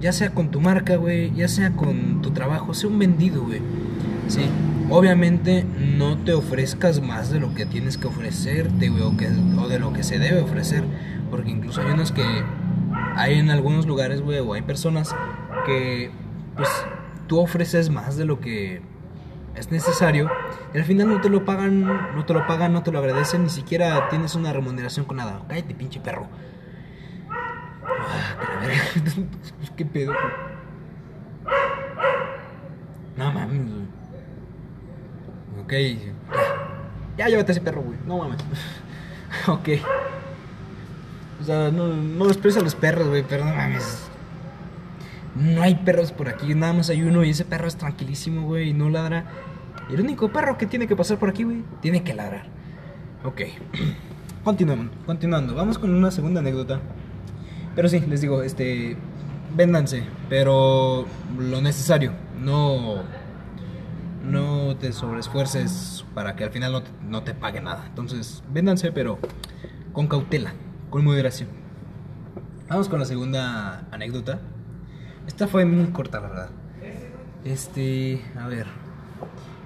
ya 0.00 0.12
sea 0.12 0.30
con 0.30 0.50
tu 0.50 0.60
marca, 0.60 0.96
güey, 0.96 1.32
ya 1.34 1.46
sea 1.46 1.72
con 1.72 2.22
tu 2.22 2.32
trabajo, 2.32 2.74
sea 2.74 2.90
un 2.90 2.98
vendido, 2.98 3.44
güey. 3.44 3.60
Sí, 4.26 4.42
Obviamente 4.92 5.64
no 5.78 6.18
te 6.18 6.32
ofrezcas 6.32 7.00
más 7.00 7.30
de 7.30 7.38
lo 7.38 7.54
que 7.54 7.64
tienes 7.64 7.96
que 7.96 8.08
ofrecerte, 8.08 8.90
que, 9.16 9.28
o 9.56 9.68
de 9.68 9.78
lo 9.78 9.92
que 9.92 10.02
se 10.02 10.18
debe 10.18 10.40
ofrecer. 10.40 10.82
Porque 11.30 11.50
incluso 11.52 11.80
hay 11.80 11.92
unos 11.92 12.10
que 12.10 12.24
hay 13.14 13.38
en 13.38 13.50
algunos 13.50 13.86
lugares, 13.86 14.20
güey, 14.20 14.40
o 14.40 14.52
hay 14.52 14.62
personas 14.62 15.14
que 15.64 16.10
pues 16.56 16.68
tú 17.30 17.38
ofreces 17.38 17.90
más 17.90 18.16
de 18.16 18.24
lo 18.24 18.40
que 18.40 18.82
es 19.54 19.70
necesario 19.70 20.28
y 20.74 20.78
al 20.78 20.84
final 20.84 21.06
no 21.08 21.20
te 21.20 21.28
lo 21.28 21.44
pagan, 21.44 21.80
no 22.16 22.24
te 22.26 22.34
lo 22.34 22.44
pagan, 22.48 22.72
no 22.72 22.82
te 22.82 22.90
lo 22.90 22.98
agradecen, 22.98 23.44
ni 23.44 23.50
siquiera 23.50 24.08
tienes 24.08 24.34
una 24.34 24.52
remuneración 24.52 25.06
con 25.06 25.18
nada. 25.18 25.40
Cállate, 25.46 25.72
pinche 25.76 26.00
perro. 26.00 26.26
Ah, 27.30 28.34
¿Qué 29.76 29.86
pedo? 29.86 30.12
No 33.16 33.32
mames, 33.32 33.60
Ok. 35.62 35.72
Ya, 37.16 37.28
llévate 37.28 37.52
ese 37.52 37.60
perro, 37.60 37.82
güey. 37.82 37.96
No 38.06 38.18
mames. 38.18 38.38
ok. 39.46 39.68
O 41.40 41.44
sea, 41.44 41.70
no, 41.70 41.86
no 41.86 42.26
desprecio 42.26 42.60
a 42.60 42.64
los 42.64 42.74
perros, 42.74 43.06
güey, 43.06 43.22
pero 43.22 43.44
no 43.44 43.54
mames. 43.54 44.09
No 45.34 45.62
hay 45.62 45.76
perros 45.76 46.12
por 46.12 46.28
aquí, 46.28 46.54
nada 46.54 46.72
más 46.72 46.90
hay 46.90 47.02
uno 47.02 47.24
y 47.24 47.30
ese 47.30 47.44
perro 47.44 47.68
es 47.68 47.76
tranquilísimo, 47.76 48.46
güey, 48.46 48.70
y 48.70 48.72
no 48.72 48.90
ladra. 48.90 49.26
Y 49.88 49.94
el 49.94 50.00
único 50.00 50.30
perro 50.30 50.58
que 50.58 50.66
tiene 50.66 50.86
que 50.86 50.96
pasar 50.96 51.18
por 51.18 51.28
aquí, 51.28 51.44
güey, 51.44 51.62
tiene 51.80 52.02
que 52.02 52.14
ladrar. 52.14 52.46
Ok. 53.24 53.42
Continuamos, 54.44 54.86
continuando. 55.04 55.54
Vamos 55.54 55.78
con 55.78 55.94
una 55.94 56.10
segunda 56.10 56.40
anécdota. 56.40 56.80
Pero 57.76 57.90
sí, 57.90 58.00
les 58.00 58.22
digo, 58.22 58.42
este. 58.42 58.96
Véndanse, 59.54 60.04
pero 60.30 61.04
lo 61.36 61.60
necesario. 61.60 62.12
No 62.40 63.02
no 64.24 64.76
te 64.76 64.92
sobreesfuerces 64.92 66.04
para 66.14 66.36
que 66.36 66.44
al 66.44 66.50
final 66.50 66.72
no 66.72 66.82
te, 66.82 66.90
no 67.02 67.22
te 67.22 67.34
pague 67.34 67.60
nada. 67.60 67.84
Entonces, 67.86 68.42
véndanse, 68.50 68.92
pero 68.92 69.18
con 69.92 70.06
cautela, 70.06 70.54
con 70.90 71.04
moderación. 71.04 71.48
Vamos 72.68 72.88
con 72.88 73.00
la 73.00 73.06
segunda 73.06 73.86
anécdota. 73.90 74.40
Esta 75.30 75.46
fue 75.46 75.64
muy 75.64 75.86
corta, 75.92 76.18
la 76.18 76.28
verdad. 76.28 76.50
Este, 77.44 78.20
a 78.36 78.48
ver. 78.48 78.66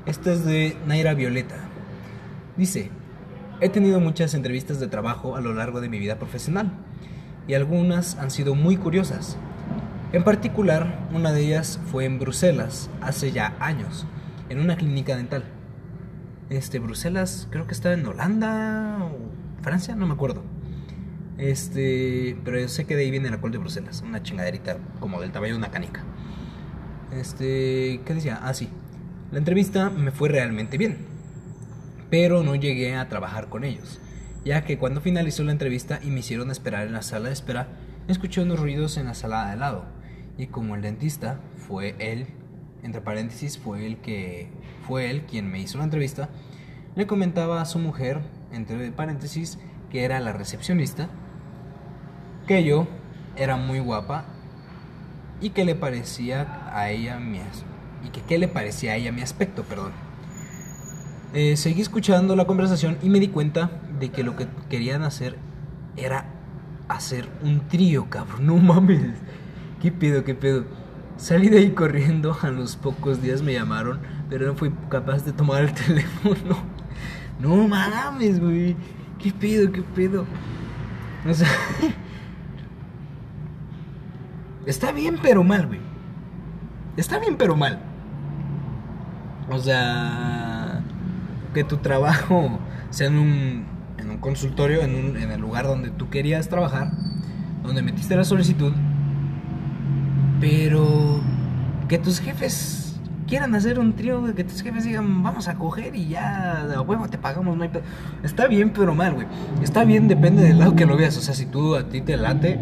Esta 0.04 0.30
es 0.30 0.44
de 0.44 0.76
Naira 0.86 1.14
Violeta. 1.14 1.56
Dice, 2.58 2.90
he 3.62 3.70
tenido 3.70 3.98
muchas 3.98 4.34
entrevistas 4.34 4.78
de 4.78 4.88
trabajo 4.88 5.36
a 5.36 5.40
lo 5.40 5.54
largo 5.54 5.80
de 5.80 5.88
mi 5.88 5.98
vida 5.98 6.18
profesional 6.18 6.70
y 7.48 7.54
algunas 7.54 8.18
han 8.18 8.30
sido 8.30 8.54
muy 8.54 8.76
curiosas. 8.76 9.38
En 10.12 10.22
particular, 10.22 11.08
una 11.14 11.32
de 11.32 11.40
ellas 11.40 11.80
fue 11.90 12.04
en 12.04 12.18
Bruselas 12.18 12.90
hace 13.00 13.32
ya 13.32 13.56
años 13.58 14.06
en 14.50 14.60
una 14.60 14.76
clínica 14.76 15.16
dental. 15.16 15.44
Este, 16.50 16.78
Bruselas, 16.78 17.48
creo 17.50 17.66
que 17.66 17.72
estaba 17.72 17.94
en 17.94 18.04
Holanda 18.04 18.98
o 19.00 19.62
Francia, 19.62 19.96
no 19.96 20.06
me 20.06 20.12
acuerdo. 20.12 20.42
Este, 21.38 22.36
pero 22.44 22.60
yo 22.60 22.68
sé 22.68 22.84
que 22.84 22.94
de 22.94 23.02
ahí 23.02 23.10
viene 23.10 23.28
el 23.28 23.34
alcohol 23.34 23.52
de 23.52 23.58
Bruselas, 23.58 24.02
una 24.02 24.22
chingaderita 24.22 24.78
como 25.00 25.20
del 25.20 25.32
tamaño 25.32 25.54
de 25.54 25.58
una 25.58 25.70
canica. 25.70 26.04
Este, 27.12 28.00
¿qué 28.04 28.14
decía? 28.14 28.40
Ah, 28.42 28.54
sí. 28.54 28.68
La 29.32 29.38
entrevista 29.38 29.90
me 29.90 30.10
fue 30.10 30.28
realmente 30.28 30.78
bien, 30.78 30.98
pero 32.10 32.42
no 32.42 32.54
llegué 32.54 32.94
a 32.94 33.08
trabajar 33.08 33.48
con 33.48 33.64
ellos, 33.64 34.00
ya 34.44 34.64
que 34.64 34.78
cuando 34.78 35.00
finalizó 35.00 35.42
la 35.42 35.52
entrevista 35.52 35.98
y 36.02 36.10
me 36.10 36.20
hicieron 36.20 36.50
esperar 36.50 36.86
en 36.86 36.92
la 36.92 37.02
sala 37.02 37.28
de 37.28 37.32
espera, 37.32 37.68
escuché 38.06 38.42
unos 38.42 38.60
ruidos 38.60 38.96
en 38.96 39.06
la 39.06 39.14
sala 39.14 39.50
de 39.50 39.56
lado, 39.56 39.86
y 40.38 40.46
como 40.48 40.76
el 40.76 40.82
dentista 40.82 41.40
fue 41.56 41.96
él 41.98 42.28
entre 42.84 43.00
paréntesis, 43.00 43.58
fue 43.58 43.86
el 43.86 43.96
que 43.96 44.48
fue 44.86 45.10
él 45.10 45.22
quien 45.22 45.50
me 45.50 45.58
hizo 45.58 45.78
la 45.78 45.84
entrevista, 45.84 46.28
le 46.94 47.06
comentaba 47.06 47.60
a 47.60 47.64
su 47.64 47.78
mujer, 47.78 48.20
entre 48.52 48.92
paréntesis, 48.92 49.58
que 49.90 50.04
era 50.04 50.20
la 50.20 50.32
recepcionista, 50.32 51.08
que 52.46 52.64
yo 52.64 52.86
era 53.36 53.56
muy 53.56 53.80
guapa 53.80 54.24
y 55.40 55.50
que 55.50 55.64
le 55.64 55.74
parecía 55.74 56.70
a 56.72 56.90
ella 56.90 57.18
mi 57.18 57.40
y 58.04 58.08
que 58.08 58.38
le 58.38 58.48
parecía 58.48 58.92
a 58.92 58.96
ella 58.96 59.12
mi 59.12 59.22
aspecto, 59.22 59.62
perdón. 59.62 59.92
Eh, 61.32 61.56
seguí 61.56 61.80
escuchando 61.80 62.36
la 62.36 62.46
conversación 62.46 62.98
y 63.02 63.08
me 63.08 63.18
di 63.18 63.28
cuenta 63.28 63.70
de 63.98 64.10
que 64.10 64.22
lo 64.22 64.36
que 64.36 64.46
querían 64.68 65.02
hacer 65.02 65.36
era 65.96 66.26
hacer 66.88 67.28
un 67.42 67.66
trío, 67.68 68.08
cabrón. 68.08 68.46
No 68.46 68.56
mames. 68.56 69.14
¿Qué 69.80 69.90
pedo, 69.90 70.24
qué 70.24 70.34
pedo? 70.34 70.64
Salí 71.16 71.48
de 71.48 71.58
ahí 71.58 71.70
corriendo, 71.70 72.36
a 72.40 72.48
los 72.48 72.76
pocos 72.76 73.22
días 73.22 73.42
me 73.42 73.52
llamaron, 73.52 74.00
pero 74.28 74.46
no 74.46 74.54
fui 74.54 74.72
capaz 74.88 75.24
de 75.24 75.32
tomar 75.32 75.64
el 75.64 75.74
teléfono. 75.86 76.56
No 77.40 77.68
mames, 77.68 78.40
güey. 78.40 78.76
¿Qué 79.18 79.32
pedo, 79.32 79.72
qué 79.72 79.82
pedo? 79.82 80.26
O 81.28 81.34
sea... 81.34 81.48
Está 84.66 84.92
bien, 84.92 85.18
pero 85.22 85.44
mal, 85.44 85.66
güey. 85.66 85.80
Está 86.96 87.18
bien, 87.18 87.36
pero 87.36 87.56
mal. 87.56 87.80
O 89.50 89.58
sea... 89.58 90.82
Que 91.52 91.62
tu 91.62 91.76
trabajo 91.76 92.58
sea 92.90 93.06
en 93.06 93.18
un, 93.18 93.64
en 93.98 94.10
un 94.10 94.18
consultorio, 94.18 94.82
en, 94.82 94.94
un, 94.94 95.16
en 95.16 95.30
el 95.30 95.40
lugar 95.40 95.66
donde 95.66 95.90
tú 95.90 96.10
querías 96.10 96.48
trabajar, 96.48 96.90
donde 97.62 97.80
metiste 97.80 98.16
la 98.16 98.24
solicitud 98.24 98.72
pero 100.44 101.20
que 101.88 101.98
tus 101.98 102.20
jefes 102.20 103.00
quieran 103.26 103.54
hacer 103.54 103.78
un 103.78 103.94
trío, 103.94 104.34
que 104.34 104.44
tus 104.44 104.62
jefes 104.62 104.84
digan, 104.84 105.22
vamos 105.22 105.48
a 105.48 105.54
coger 105.54 105.96
y 105.96 106.08
ya, 106.08 106.66
de 106.66 106.78
huevo, 106.78 107.08
te 107.08 107.16
pagamos, 107.16 107.56
no 107.56 107.66
Está 108.22 108.46
bien, 108.46 108.70
pero 108.70 108.94
mal, 108.94 109.14
güey. 109.14 109.26
Está 109.62 109.84
bien, 109.84 110.06
depende 110.06 110.42
del 110.42 110.58
lado 110.58 110.76
que 110.76 110.84
lo 110.84 110.98
veas. 110.98 111.16
O 111.16 111.22
sea, 111.22 111.34
si 111.34 111.46
tú 111.46 111.76
a 111.76 111.88
ti 111.88 112.02
te 112.02 112.18
late, 112.18 112.60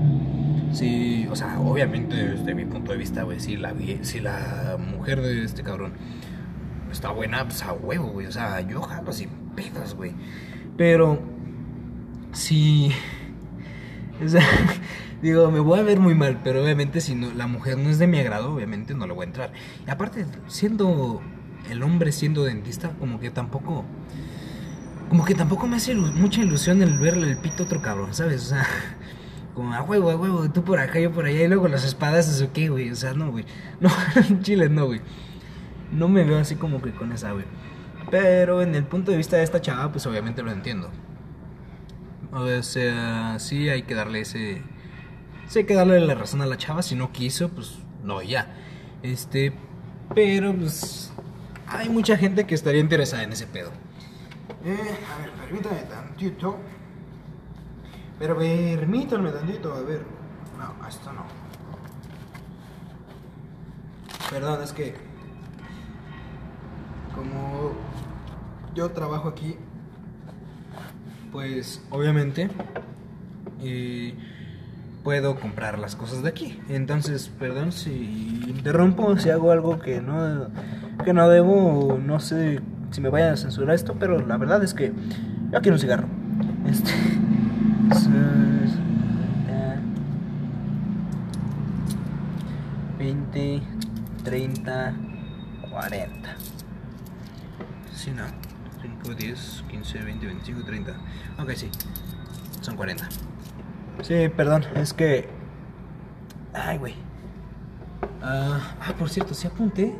si, 0.72 1.26
o 1.30 1.36
sea, 1.36 1.60
obviamente 1.60 2.16
desde 2.16 2.54
mi 2.54 2.64
punto 2.64 2.92
de 2.92 2.98
vista, 2.98 3.22
güey, 3.22 3.40
si 3.40 3.56
la, 3.56 3.74
si 4.02 4.20
la 4.20 4.76
mujer 4.78 5.20
de 5.20 5.44
este 5.44 5.62
cabrón 5.62 5.92
está 6.90 7.10
buena, 7.10 7.44
pues 7.44 7.62
a 7.62 7.72
huevo, 7.72 8.08
güey. 8.08 8.26
O 8.26 8.32
sea, 8.32 8.60
yo 8.60 8.82
jalo 8.82 9.12
sin 9.12 9.30
pedos, 9.54 9.94
güey. 9.94 10.12
Pero, 10.76 11.20
si, 12.32 12.92
o 14.24 14.28
sea, 14.28 14.42
Digo, 15.22 15.52
me 15.52 15.60
voy 15.60 15.78
a 15.78 15.84
ver 15.84 16.00
muy 16.00 16.16
mal, 16.16 16.40
pero 16.42 16.64
obviamente 16.64 17.00
si 17.00 17.14
no, 17.14 17.30
la 17.32 17.46
mujer 17.46 17.78
no 17.78 17.88
es 17.88 18.00
de 18.00 18.08
mi 18.08 18.18
agrado, 18.18 18.52
obviamente 18.52 18.92
no 18.92 19.06
le 19.06 19.12
voy 19.12 19.22
a 19.22 19.26
entrar. 19.28 19.52
Y 19.86 19.90
aparte, 19.90 20.26
siendo 20.48 21.22
el 21.70 21.84
hombre 21.84 22.10
siendo 22.10 22.42
dentista, 22.42 22.90
como 22.98 23.20
que 23.20 23.30
tampoco... 23.30 23.84
Como 25.08 25.24
que 25.24 25.34
tampoco 25.34 25.68
me 25.68 25.76
hace 25.76 25.94
mucha 25.94 26.40
ilusión 26.40 26.82
el 26.82 26.98
verle 26.98 27.28
el 27.28 27.36
pito 27.36 27.62
a 27.62 27.66
otro 27.66 27.80
cabrón, 27.80 28.14
¿sabes? 28.14 28.42
O 28.46 28.46
sea, 28.46 28.66
como 29.54 29.74
a 29.74 29.82
huevo, 29.82 30.10
a 30.10 30.16
huevo, 30.16 30.50
tú 30.50 30.64
por 30.64 30.78
acá, 30.78 30.98
yo 30.98 31.12
por 31.12 31.26
allá, 31.26 31.42
y 31.42 31.48
luego 31.48 31.68
las 31.68 31.84
espadas, 31.84 32.28
¿eso 32.28 32.50
qué, 32.52 32.68
güey? 32.68 32.90
O 32.90 32.96
sea, 32.96 33.14
no, 33.14 33.30
güey. 33.30 33.44
No, 33.80 33.90
Chile 34.42 34.68
no, 34.68 34.86
güey. 34.86 35.00
No 35.92 36.08
me 36.08 36.24
veo 36.24 36.38
así 36.38 36.56
como 36.56 36.80
que 36.80 36.92
con 36.92 37.12
esa, 37.12 37.32
güey. 37.32 37.44
Pero 38.10 38.62
en 38.62 38.74
el 38.74 38.84
punto 38.84 39.10
de 39.10 39.16
vista 39.16 39.36
de 39.36 39.42
esta 39.42 39.60
chava, 39.60 39.90
pues 39.92 40.06
obviamente 40.06 40.42
lo 40.42 40.50
entiendo. 40.50 40.90
O 42.32 42.62
sea, 42.62 43.38
sí 43.38 43.68
hay 43.68 43.82
que 43.82 43.94
darle 43.94 44.20
ese... 44.20 44.62
Sí 45.48 45.60
hay 45.60 45.64
que 45.66 45.74
darle 45.74 46.00
la 46.00 46.14
razón 46.14 46.40
a 46.40 46.46
la 46.46 46.56
chava. 46.56 46.82
Si 46.82 46.94
no 46.94 47.12
quiso, 47.12 47.50
pues 47.50 47.78
no, 48.02 48.22
ya. 48.22 48.54
Este... 49.02 49.52
Pero, 50.14 50.54
pues... 50.54 51.12
Hay 51.66 51.88
mucha 51.88 52.16
gente 52.16 52.46
que 52.46 52.54
estaría 52.54 52.80
interesada 52.80 53.22
en 53.22 53.32
ese 53.32 53.46
pedo. 53.46 53.70
Eh, 54.64 54.76
a 55.10 55.18
ver, 55.18 55.30
permítame 55.32 55.80
tantito. 55.82 56.58
Pero 58.22 58.38
permítanme 58.38 59.32
tantito, 59.32 59.74
a 59.74 59.80
ver. 59.80 60.02
No, 60.56 60.88
esto 60.88 61.12
no. 61.12 61.24
Perdón, 64.30 64.62
es 64.62 64.72
que... 64.72 64.94
Como 67.16 67.72
yo 68.76 68.92
trabajo 68.92 69.28
aquí, 69.28 69.56
pues 71.32 71.82
obviamente 71.90 72.48
eh, 73.60 74.14
puedo 75.02 75.40
comprar 75.40 75.80
las 75.80 75.96
cosas 75.96 76.22
de 76.22 76.28
aquí. 76.28 76.60
Entonces, 76.68 77.28
perdón 77.40 77.72
si 77.72 78.40
interrumpo, 78.46 79.18
si 79.18 79.30
hago 79.30 79.50
algo 79.50 79.80
que 79.80 80.00
no, 80.00 80.46
que 81.04 81.12
no 81.12 81.28
debo, 81.28 81.98
no 82.00 82.20
sé 82.20 82.60
si 82.92 83.00
me 83.00 83.08
vayan 83.08 83.32
a 83.32 83.36
censurar 83.36 83.74
esto, 83.74 83.96
pero 83.98 84.24
la 84.24 84.36
verdad 84.36 84.62
es 84.62 84.74
que 84.74 84.92
yo 85.50 85.60
quiero 85.60 85.74
un 85.74 85.80
cigarro. 85.80 86.06
Este. 86.70 86.92
es, 87.92 88.06
eh, 89.48 89.78
20, 92.98 93.62
30, 94.62 94.94
40. 95.70 96.36
Sí, 97.94 98.10
no. 98.12 98.24
5, 98.80 99.14
10, 99.14 99.64
15, 99.68 99.98
20, 99.98 100.26
25, 100.26 100.64
30. 100.64 100.92
Ok, 101.38 101.50
sí. 101.52 101.70
Son 102.60 102.76
40. 102.76 103.08
Sí, 104.02 104.28
perdón, 104.36 104.64
es 104.74 104.92
que. 104.92 105.28
Ay, 106.54 106.78
güey. 106.78 106.94
Ah, 108.22 108.76
ah, 108.80 108.92
por 108.98 109.08
cierto, 109.08 109.34
¿sí 109.34 109.46
apunté? 109.46 109.96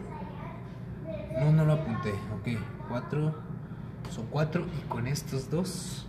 No, 1.40 1.52
no 1.52 1.64
lo 1.64 1.74
apunté. 1.74 2.10
Ok, 2.10 2.58
4. 2.88 3.34
Son 4.10 4.26
4 4.26 4.66
y 4.78 4.88
con 4.88 5.06
estos 5.06 5.50
dos. 5.50 6.06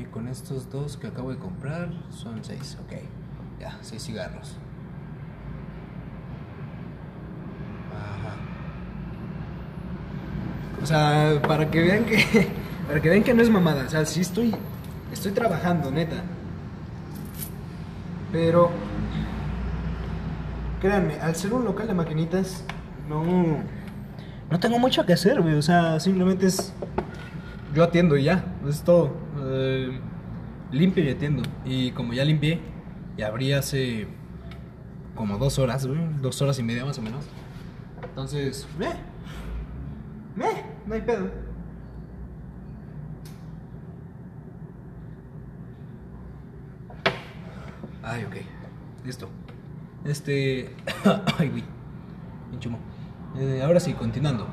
Y 0.00 0.04
con 0.06 0.28
estos 0.28 0.70
dos 0.70 0.96
que 0.96 1.08
acabo 1.08 1.30
de 1.30 1.38
comprar 1.38 1.90
son 2.10 2.42
6. 2.42 2.78
Ok, 2.84 2.94
ya, 3.60 3.78
6 3.80 4.02
cigarros. 4.02 4.56
Ajá. 7.92 8.36
O 10.82 10.86
sea, 10.86 11.40
para 11.46 11.70
que 11.70 11.82
vean 11.82 12.04
que 12.04 12.48
para 12.86 13.00
que 13.00 13.08
vean 13.08 13.22
que 13.22 13.34
no 13.34 13.42
es 13.42 13.50
mamada, 13.50 13.84
o 13.86 13.90
sea, 13.90 14.04
sí 14.04 14.20
estoy 14.20 14.54
estoy 15.12 15.32
trabajando, 15.32 15.90
neta. 15.90 16.22
Pero 18.32 18.70
créanme, 20.80 21.14
al 21.20 21.34
ser 21.34 21.52
un 21.52 21.64
local 21.64 21.86
de 21.86 21.94
maquinitas 21.94 22.64
no 23.08 23.22
no 24.50 24.58
tengo 24.58 24.78
mucho 24.78 25.04
que 25.06 25.12
hacer, 25.12 25.40
güey, 25.40 25.54
o 25.54 25.62
sea, 25.62 26.00
simplemente 26.00 26.46
es 26.46 26.72
yo 27.74 27.84
atiendo 27.84 28.16
y 28.16 28.24
ya, 28.24 28.44
es 28.68 28.82
todo. 28.82 29.12
Eh, 29.42 30.00
limpio 30.72 31.04
y 31.04 31.10
atiendo. 31.10 31.42
Y 31.64 31.92
como 31.92 32.12
ya 32.12 32.24
limpié, 32.24 32.60
y 33.16 33.22
abrí 33.22 33.52
hace 33.52 34.08
como 35.14 35.38
dos 35.38 35.58
horas, 35.58 35.86
güey, 35.86 36.00
dos 36.20 36.40
horas 36.42 36.58
y 36.58 36.62
media 36.62 36.84
más 36.84 36.98
o 36.98 37.02
menos. 37.02 37.24
Entonces, 38.02 38.66
eh, 38.80 38.92
no 40.90 40.96
hay 40.96 41.02
pedo. 41.02 41.30
Ay, 48.02 48.24
ok. 48.24 48.34
Listo. 49.04 49.28
Este. 50.04 50.74
Ay, 51.38 51.48
güey. 51.48 51.64
Bien 52.48 52.60
chumo. 52.60 52.78
Eh, 53.38 53.62
ahora 53.64 53.78
sí, 53.78 53.92
continuando. 53.92 54.48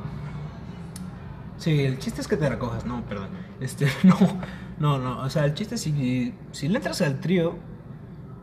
Sí, 1.58 1.86
el 1.86 1.98
chiste 1.98 2.22
es 2.22 2.28
que 2.28 2.38
te 2.38 2.48
recojas, 2.48 2.86
no, 2.86 3.04
perdón. 3.06 3.30
Este, 3.60 3.88
no, 4.04 4.16
no, 4.78 5.00
no. 5.00 5.22
O 5.22 5.30
sea, 5.32 5.44
el 5.46 5.56
chiste 5.56 5.74
es 5.74 5.82
si, 5.82 6.36
si 6.52 6.68
le 6.68 6.78
entras 6.78 7.02
al 7.02 7.20
trío, 7.20 7.56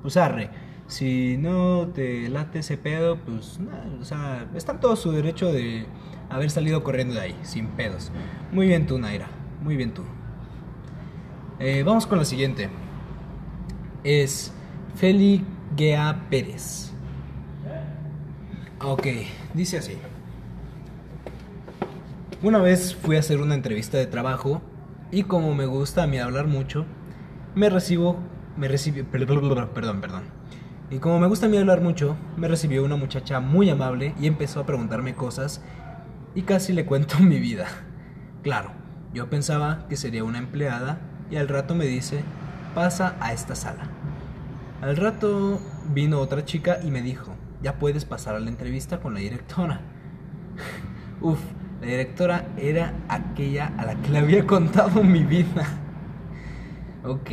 pues 0.02 0.16
arre. 0.16 0.50
Si 0.88 1.36
no 1.38 1.86
te 1.94 2.28
late 2.28 2.58
ese 2.58 2.76
pedo, 2.76 3.18
pues 3.18 3.60
nada, 3.60 3.86
o 4.00 4.04
sea, 4.04 4.48
está 4.54 4.72
en 4.72 4.80
todo 4.80 4.96
su 4.96 5.12
derecho 5.12 5.52
de 5.52 5.86
haber 6.30 6.50
salido 6.50 6.82
corriendo 6.82 7.14
de 7.14 7.20
ahí, 7.20 7.36
sin 7.42 7.68
pedos. 7.68 8.10
Muy 8.52 8.66
bien 8.66 8.86
tú, 8.86 8.98
Naira, 8.98 9.28
muy 9.62 9.76
bien 9.76 9.92
tú. 9.92 10.02
Eh, 11.58 11.82
vamos 11.84 12.06
con 12.06 12.18
la 12.18 12.24
siguiente. 12.24 12.68
Es 14.02 14.52
Feli 14.96 15.44
Gea 15.76 16.26
Pérez. 16.30 16.92
Ok, 18.80 19.06
dice 19.54 19.78
así. 19.78 19.96
Una 22.42 22.58
vez 22.58 22.94
fui 22.94 23.16
a 23.16 23.20
hacer 23.20 23.40
una 23.40 23.54
entrevista 23.54 23.96
de 23.96 24.06
trabajo 24.06 24.60
y 25.10 25.22
como 25.22 25.54
me 25.54 25.64
gusta 25.64 26.02
a 26.02 26.06
mí 26.06 26.18
hablar 26.18 26.46
mucho, 26.46 26.84
me 27.54 27.70
recibo, 27.70 28.18
me 28.56 28.68
recibió, 28.68 29.06
perdón, 29.10 30.00
perdón. 30.00 30.24
Y 30.90 30.98
como 30.98 31.18
me 31.18 31.26
gusta 31.26 31.46
a 31.46 31.48
mí 31.48 31.56
hablar 31.56 31.80
mucho, 31.80 32.16
me 32.36 32.46
recibió 32.46 32.84
una 32.84 32.96
muchacha 32.96 33.40
muy 33.40 33.70
amable 33.70 34.14
y 34.20 34.26
empezó 34.26 34.60
a 34.60 34.66
preguntarme 34.66 35.14
cosas 35.14 35.62
y 36.34 36.42
casi 36.42 36.72
le 36.72 36.86
cuento 36.86 37.18
mi 37.20 37.38
vida. 37.38 37.66
Claro, 38.42 38.72
yo 39.12 39.30
pensaba 39.30 39.86
que 39.88 39.96
sería 39.96 40.24
una 40.24 40.38
empleada 40.38 40.98
y 41.30 41.36
al 41.36 41.48
rato 41.48 41.74
me 41.74 41.86
dice, 41.86 42.22
pasa 42.74 43.16
a 43.20 43.32
esta 43.32 43.54
sala. 43.54 43.84
Al 44.82 44.96
rato 44.96 45.60
vino 45.92 46.18
otra 46.18 46.44
chica 46.44 46.78
y 46.82 46.90
me 46.90 47.00
dijo, 47.00 47.34
ya 47.62 47.78
puedes 47.78 48.04
pasar 48.04 48.34
a 48.34 48.40
la 48.40 48.50
entrevista 48.50 49.00
con 49.00 49.14
la 49.14 49.20
directora. 49.20 49.80
Uf, 51.20 51.40
la 51.80 51.86
directora 51.86 52.48
era 52.56 52.92
aquella 53.08 53.72
a 53.78 53.86
la 53.86 53.94
que 53.94 54.10
le 54.10 54.18
había 54.18 54.46
contado 54.46 55.02
mi 55.02 55.24
vida. 55.24 55.66
Ok. 57.06 57.30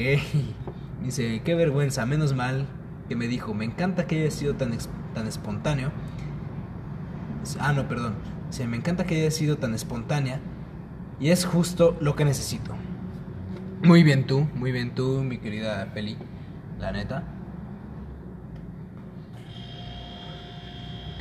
Dice, 1.01 1.41
qué 1.45 1.55
vergüenza, 1.55 2.05
menos 2.05 2.33
mal 2.33 2.67
que 3.07 3.15
me 3.15 3.27
dijo, 3.27 3.53
me 3.53 3.63
encanta 3.63 4.05
que 4.05 4.21
haya 4.21 4.31
sido 4.31 4.55
tan, 4.55 4.71
tan 5.13 5.27
espontáneo. 5.27 5.91
Ah, 7.57 7.71
no, 7.71 7.87
perdón. 7.87 8.15
Dice, 8.51 8.67
me 8.67 8.75
encanta 8.75 9.05
que 9.05 9.15
haya 9.15 9.31
sido 9.31 9.55
tan 9.55 9.73
espontánea 9.73 10.41
y 11.21 11.29
es 11.29 11.45
justo 11.45 11.95
lo 12.01 12.17
que 12.17 12.25
necesito. 12.25 12.73
Muy 13.81 14.03
bien 14.03 14.27
tú, 14.27 14.45
muy 14.55 14.73
bien 14.73 14.93
tú, 14.93 15.23
mi 15.23 15.37
querida 15.37 15.93
Peli, 15.93 16.17
la 16.77 16.91
neta. 16.91 17.23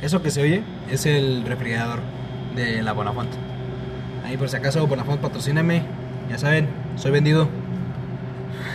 Eso 0.01 0.21
que 0.21 0.29
se 0.29 0.41
oye 0.41 0.63
es 0.91 1.05
el 1.05 1.45
refrigerador 1.45 2.01
de 2.53 2.81
la 2.81 2.91
Bonafont. 2.91 3.31
Ahí 4.25 4.35
por 4.35 4.49
si 4.49 4.57
acaso 4.57 4.85
Bonafont 4.85 5.21
patrocíname, 5.21 5.83
ya 6.29 6.37
saben, 6.37 6.67
soy 6.97 7.11
vendido. 7.11 7.47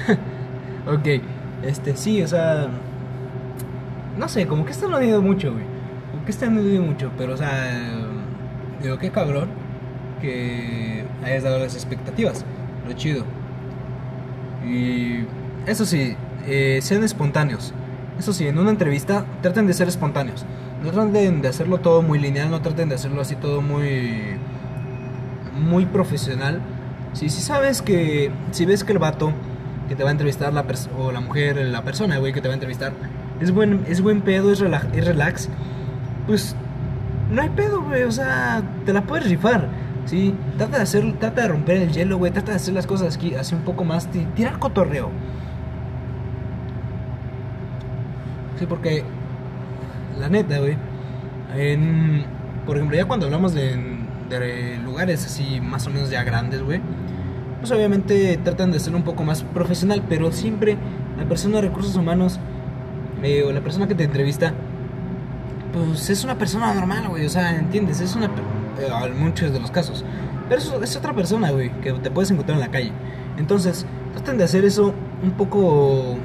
ok, 0.87 1.09
este 1.63 1.95
sí, 1.95 2.23
o 2.23 2.27
sea, 2.27 2.69
no 4.17 4.27
sé, 4.31 4.47
como 4.47 4.65
que 4.65 4.73
este 4.73 4.89
no 4.89 4.97
ha 4.97 5.21
mucho, 5.21 5.53
güey. 5.53 5.65
Como 6.11 6.25
que 6.25 6.31
este 6.31 6.49
no 6.49 6.63
mucho, 6.83 7.13
pero 7.19 7.35
o 7.35 7.37
sea, 7.37 7.96
digo, 8.83 8.99
qué 8.99 9.11
cabrón 9.11 9.49
que 10.21 11.05
hayas 11.25 11.43
dado 11.43 11.59
las 11.59 11.75
expectativas. 11.75 12.45
Lo 12.87 12.93
chido. 12.95 13.25
Y 14.67 15.25
eso 15.67 15.85
sí, 15.85 16.17
eh, 16.47 16.81
sean 16.83 17.05
espontáneos. 17.05 17.73
Eso 18.19 18.33
sí, 18.33 18.47
en 18.47 18.59
una 18.59 18.71
entrevista 18.71 19.25
traten 19.43 19.67
de 19.67 19.75
ser 19.75 19.89
espontáneos. 19.89 20.45
No 20.83 20.91
traten 20.91 21.43
de 21.43 21.49
hacerlo 21.49 21.79
todo 21.79 22.03
muy 22.03 22.19
lineal, 22.19 22.51
no 22.51 22.61
traten 22.63 22.89
de 22.89 22.95
hacerlo 22.95 23.21
así 23.21 23.37
todo 23.37 23.61
muy 23.61 24.37
muy 25.59 25.87
profesional. 25.87 26.61
Si 27.13 27.29
si 27.29 27.41
sabes 27.41 27.83
que 27.83 28.31
si 28.51 28.67
ves 28.67 28.85
que 28.85 28.93
el 28.93 28.99
vato 28.99 29.33
que 29.89 29.97
te 29.97 30.03
va 30.03 30.11
a 30.11 30.13
entrevistar 30.13 30.53
la 30.53 30.65
o 30.99 31.13
la 31.13 31.21
mujer, 31.21 31.57
la 31.57 31.83
persona, 31.83 32.19
güey, 32.19 32.33
que 32.33 32.41
te 32.41 32.49
va 32.49 32.53
a 32.53 32.57
entrevistar 32.57 32.93
es 33.41 33.51
buen 33.51 33.85
es 33.89 34.01
buen 34.01 34.23
pedo, 34.23 34.53
es 34.53 34.61
es 34.61 35.05
relax, 35.07 35.49
pues 36.27 36.57
no 37.37 37.43
hay 37.43 37.51
pedo, 37.51 37.83
güey, 37.83 38.03
o 38.03 38.11
sea, 38.11 38.63
te 38.85 38.93
la 38.93 39.03
puedes 39.03 39.29
rifar. 39.29 39.69
Sí, 40.07 40.35
trata 40.57 40.79
de 40.79 40.83
hacer, 40.85 41.13
trata 41.19 41.43
de 41.43 41.49
romper 41.49 41.77
el 41.79 41.93
hielo, 41.93 42.17
güey, 42.19 42.33
trata 42.33 42.53
de 42.53 42.57
hacer 42.57 42.75
las 42.75 42.87
cosas 42.87 43.15
aquí 43.17 43.35
así 43.35 43.55
un 43.55 43.63
poco 43.63 43.85
más, 43.85 44.07
ti- 44.11 44.27
tirar 44.35 44.59
cotorreo. 44.59 45.11
Sí, 48.59 48.67
porque 48.67 49.05
la 50.19 50.29
neta, 50.29 50.59
güey, 50.59 50.77
en, 51.57 52.25
por 52.65 52.77
ejemplo, 52.77 52.97
ya 52.97 53.05
cuando 53.05 53.27
hablamos 53.27 53.53
de, 53.53 53.77
de 54.31 54.79
lugares 54.83 55.27
así 55.27 55.61
más 55.61 55.87
o 55.87 55.91
menos 55.91 56.09
ya 56.11 56.23
grandes, 56.25 56.63
güey, 56.63 56.81
pues 57.61 57.71
obviamente 57.73 58.39
tratan 58.43 58.71
de 58.73 58.81
ser 58.81 58.95
un 58.95 59.03
poco 59.03 59.25
más 59.25 59.43
profesional, 59.43 60.03
pero 60.09 60.33
siempre 60.33 60.77
la 61.19 61.25
persona 61.25 61.57
de 61.57 61.63
recursos 61.69 61.97
humanos 61.97 62.39
eh, 63.23 63.43
o 63.47 63.53
la 63.53 63.61
persona 63.61 63.87
que 63.89 63.95
te 63.95 64.05
entrevista, 64.05 64.55
pues 65.77 66.09
es 66.09 66.25
una 66.25 66.39
persona 66.39 66.73
normal, 66.73 67.09
güey, 67.09 67.27
o 67.27 67.29
sea, 67.29 67.55
¿entiendes? 67.57 68.01
Es 68.01 68.17
una, 68.17 68.27
eh, 68.27 68.89
en 69.05 69.19
muchos 69.19 69.53
de 69.53 69.61
los 69.61 69.71
casos, 69.71 70.05
pero 70.49 70.83
es, 70.83 70.97
otra 70.97 71.13
persona, 71.13 71.51
güey, 71.51 71.71
que 71.81 71.93
te 71.93 72.11
puedes 72.11 72.31
encontrar 72.31 72.57
en 72.57 72.61
la 72.65 72.71
calle. 72.71 72.93
Entonces, 73.37 73.85
traten 74.15 74.39
de 74.39 74.45
hacer 74.45 74.65
eso 74.65 74.95
un 75.23 75.33
poco, 75.33 76.17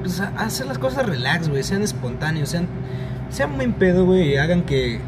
pues 0.00 0.20
hacer 0.20 0.66
las 0.66 0.78
cosas 0.78 1.04
relax, 1.04 1.48
güey, 1.48 1.62
sean 1.62 1.82
espontáneos, 1.82 2.48
sean, 2.48 2.66
sean 3.28 3.56
buen 3.56 3.74
pedo, 3.74 4.06
güey, 4.06 4.32
y 4.32 4.36
hagan 4.36 4.62
que 4.62 5.00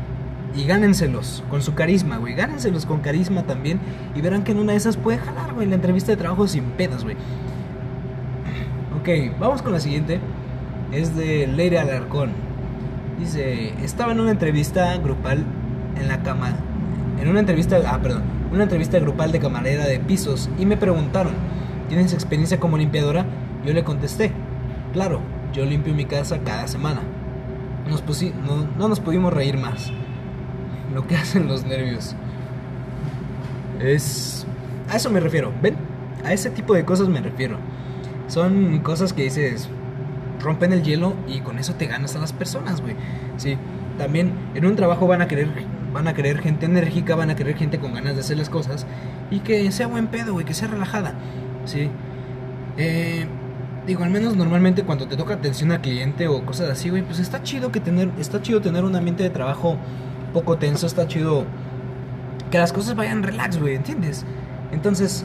y 0.55 0.65
gánenselos 0.65 1.45
con 1.49 1.63
su 1.63 1.75
carisma, 1.75 2.19
güey. 2.19 2.35
Gánenselos 2.35 2.85
con 2.85 2.99
carisma 3.01 3.45
también. 3.45 3.79
Y 4.17 4.21
verán 4.21 4.43
que 4.43 4.51
en 4.51 4.59
una 4.59 4.73
de 4.73 4.79
esas 4.79 4.97
puede 4.97 5.19
jalar, 5.19 5.55
güey, 5.55 5.69
la 5.69 5.77
entrevista 5.77 6.11
de 6.11 6.17
trabajo 6.17 6.49
sin 6.49 6.65
pedos, 6.73 7.05
güey. 7.05 7.17
Ok, 9.01 9.39
vamos 9.39 9.63
con 9.63 9.73
la 9.73 9.79
siguiente. 9.79 10.19
Es 10.91 11.17
de 11.17 11.47
Leire 11.47 11.79
Alarcón. 11.79 12.50
Dice, 13.21 13.75
estaba 13.85 14.13
en 14.13 14.21
una 14.21 14.31
entrevista 14.31 14.97
grupal 14.97 15.45
en 16.01 16.09
la 16.09 16.23
cama. 16.23 16.57
En 17.21 17.29
una 17.29 17.41
entrevista, 17.41 17.79
ah, 17.87 18.01
perdón, 18.01 18.23
una 18.51 18.63
entrevista 18.63 18.99
grupal 18.99 19.31
de 19.31 19.41
camarera 19.41 19.85
de 19.87 20.01
pisos 20.01 20.49
y 20.59 20.65
me 20.65 20.79
preguntaron, 20.79 21.35
¿tienes 21.91 22.15
experiencia 22.15 22.59
como 22.59 22.79
limpiadora? 22.79 23.27
Yo 23.65 23.75
le 23.75 23.85
contesté, 23.85 24.33
claro, 24.95 25.21
yo 25.53 25.67
limpio 25.67 25.93
mi 25.93 26.07
casa 26.07 26.39
cada 26.39 26.67
semana. 26.67 27.03
Nos 27.91 28.01
pusi 28.01 28.33
no, 28.47 28.67
no 28.79 28.89
nos 28.89 29.01
pudimos 29.01 29.35
reír 29.35 29.59
más 29.59 29.93
lo 30.95 31.07
que 31.07 31.17
hacen 31.19 31.47
los 31.47 31.65
nervios. 31.67 32.17
Es... 33.81 34.47
A 34.89 34.97
eso 34.97 35.11
me 35.11 35.21
refiero, 35.21 35.53
¿ven? 35.63 35.77
A 36.25 36.33
ese 36.33 36.49
tipo 36.49 36.73
de 36.73 36.87
cosas 36.87 37.09
me 37.09 37.21
refiero. 37.21 37.59
Son 38.29 38.79
cosas 38.79 39.13
que 39.13 39.25
dices, 39.25 39.69
rompen 40.41 40.73
el 40.73 40.83
hielo 40.83 41.15
y 41.29 41.41
con 41.41 41.59
eso 41.59 41.75
te 41.75 41.87
ganas 41.87 42.17
a 42.17 42.19
las 42.19 42.33
personas, 42.33 42.81
güey. 42.81 42.97
Sí, 43.37 43.57
también 43.99 44.33
en 44.55 44.67
un 44.67 44.77
trabajo 44.77 45.07
van 45.07 45.23
a 45.23 45.29
querer 45.29 45.49
van 45.93 46.07
a 46.07 46.15
querer 46.15 46.39
gente 46.39 46.67
enérgica, 46.67 47.17
van 47.17 47.31
a 47.31 47.37
querer 47.37 47.57
gente 47.57 47.79
con 47.79 47.93
ganas 47.93 48.15
de 48.15 48.21
hacer 48.21 48.37
las 48.37 48.49
cosas 48.49 48.87
y 49.31 49.41
que 49.41 49.71
sea 49.73 49.87
buen 49.87 50.07
pedo, 50.07 50.33
güey, 50.33 50.45
que 50.45 50.55
sea 50.55 50.69
relajada. 50.69 51.15
Sí. 51.65 51.91
Eh, 52.77 53.27
digo, 53.87 54.05
al 54.05 54.11
menos 54.11 54.37
normalmente 54.37 54.85
cuando 54.85 55.07
te 55.07 55.17
toca 55.17 55.35
atención 55.35 55.73
al 55.73 55.81
cliente 55.81 56.29
o 56.29 56.45
cosas 56.45 56.71
así, 56.71 56.91
güey, 56.91 57.03
pues 57.03 57.19
está 57.19 57.43
chido 57.43 57.73
que 57.73 57.81
tener 57.81 58.11
está 58.19 58.41
chido 58.41 58.61
tener 58.61 58.85
un 58.85 58.95
ambiente 58.95 59.23
de 59.23 59.31
trabajo 59.31 59.77
poco 60.33 60.59
tenso, 60.59 60.87
está 60.87 61.07
chido 61.07 61.45
que 62.51 62.59
las 62.59 62.73
cosas 62.73 62.95
vayan 62.95 63.23
relax, 63.23 63.59
güey, 63.59 63.75
¿entiendes? 63.75 64.25
Entonces, 64.73 65.25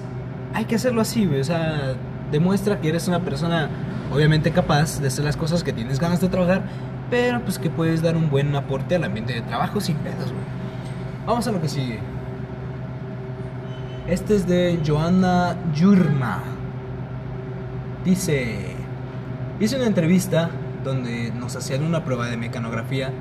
hay 0.53 0.65
que 0.65 0.75
hacerlo 0.75 1.01
así, 1.01 1.25
güey, 1.25 1.41
o 1.41 1.43
sea, 1.43 1.95
demuestra 2.31 2.79
que 2.81 2.89
eres 2.89 3.07
una 3.07 3.21
persona 3.21 3.69
obviamente 4.13 4.51
capaz 4.51 4.99
de 4.99 5.07
hacer 5.07 5.25
las 5.25 5.37
cosas 5.37 5.63
que 5.63 5.73
tienes 5.73 5.99
ganas 5.99 6.21
de 6.21 6.29
trabajar, 6.29 6.63
pero 7.09 7.41
pues 7.41 7.59
que 7.59 7.69
puedes 7.69 8.01
dar 8.01 8.15
un 8.15 8.29
buen 8.29 8.55
aporte 8.55 8.95
al 8.95 9.03
ambiente 9.03 9.33
de 9.33 9.41
trabajo 9.41 9.79
sin 9.81 9.95
pedos, 9.97 10.31
güey. 10.31 10.45
Vamos 11.25 11.47
a 11.47 11.51
lo 11.51 11.61
que 11.61 11.69
sigue. 11.69 11.99
Este 14.07 14.35
es 14.35 14.47
de 14.47 14.79
Joanna 14.85 15.55
Yurma. 15.73 16.43
Dice, 18.03 18.75
hice 19.59 19.75
una 19.77 19.87
entrevista 19.87 20.49
donde 20.83 21.31
nos 21.31 21.55
hacían 21.55 21.83
una 21.83 22.03
prueba 22.03 22.27
de 22.27 22.37
mecanografía 22.37 23.11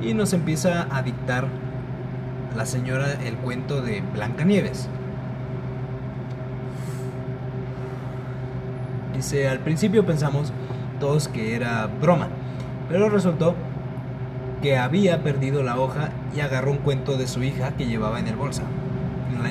y 0.00 0.14
nos 0.14 0.32
empieza 0.32 0.86
a 0.90 1.02
dictar 1.02 1.48
la 2.56 2.64
señora 2.64 3.12
el 3.24 3.36
cuento 3.36 3.82
de 3.82 4.02
Blancanieves. 4.12 4.88
Dice, 9.20 9.50
al 9.50 9.58
principio 9.58 10.06
pensamos 10.06 10.50
todos 10.98 11.28
que 11.28 11.54
era 11.54 11.86
broma, 12.00 12.28
pero 12.88 13.10
resultó 13.10 13.54
que 14.62 14.78
había 14.78 15.22
perdido 15.22 15.62
la 15.62 15.78
hoja 15.78 16.08
y 16.34 16.40
agarró 16.40 16.70
un 16.70 16.78
cuento 16.78 17.18
de 17.18 17.26
su 17.26 17.42
hija 17.42 17.72
que 17.76 17.84
llevaba 17.84 18.18
en 18.18 18.28
el 18.28 18.36
bolsa. 18.36 18.62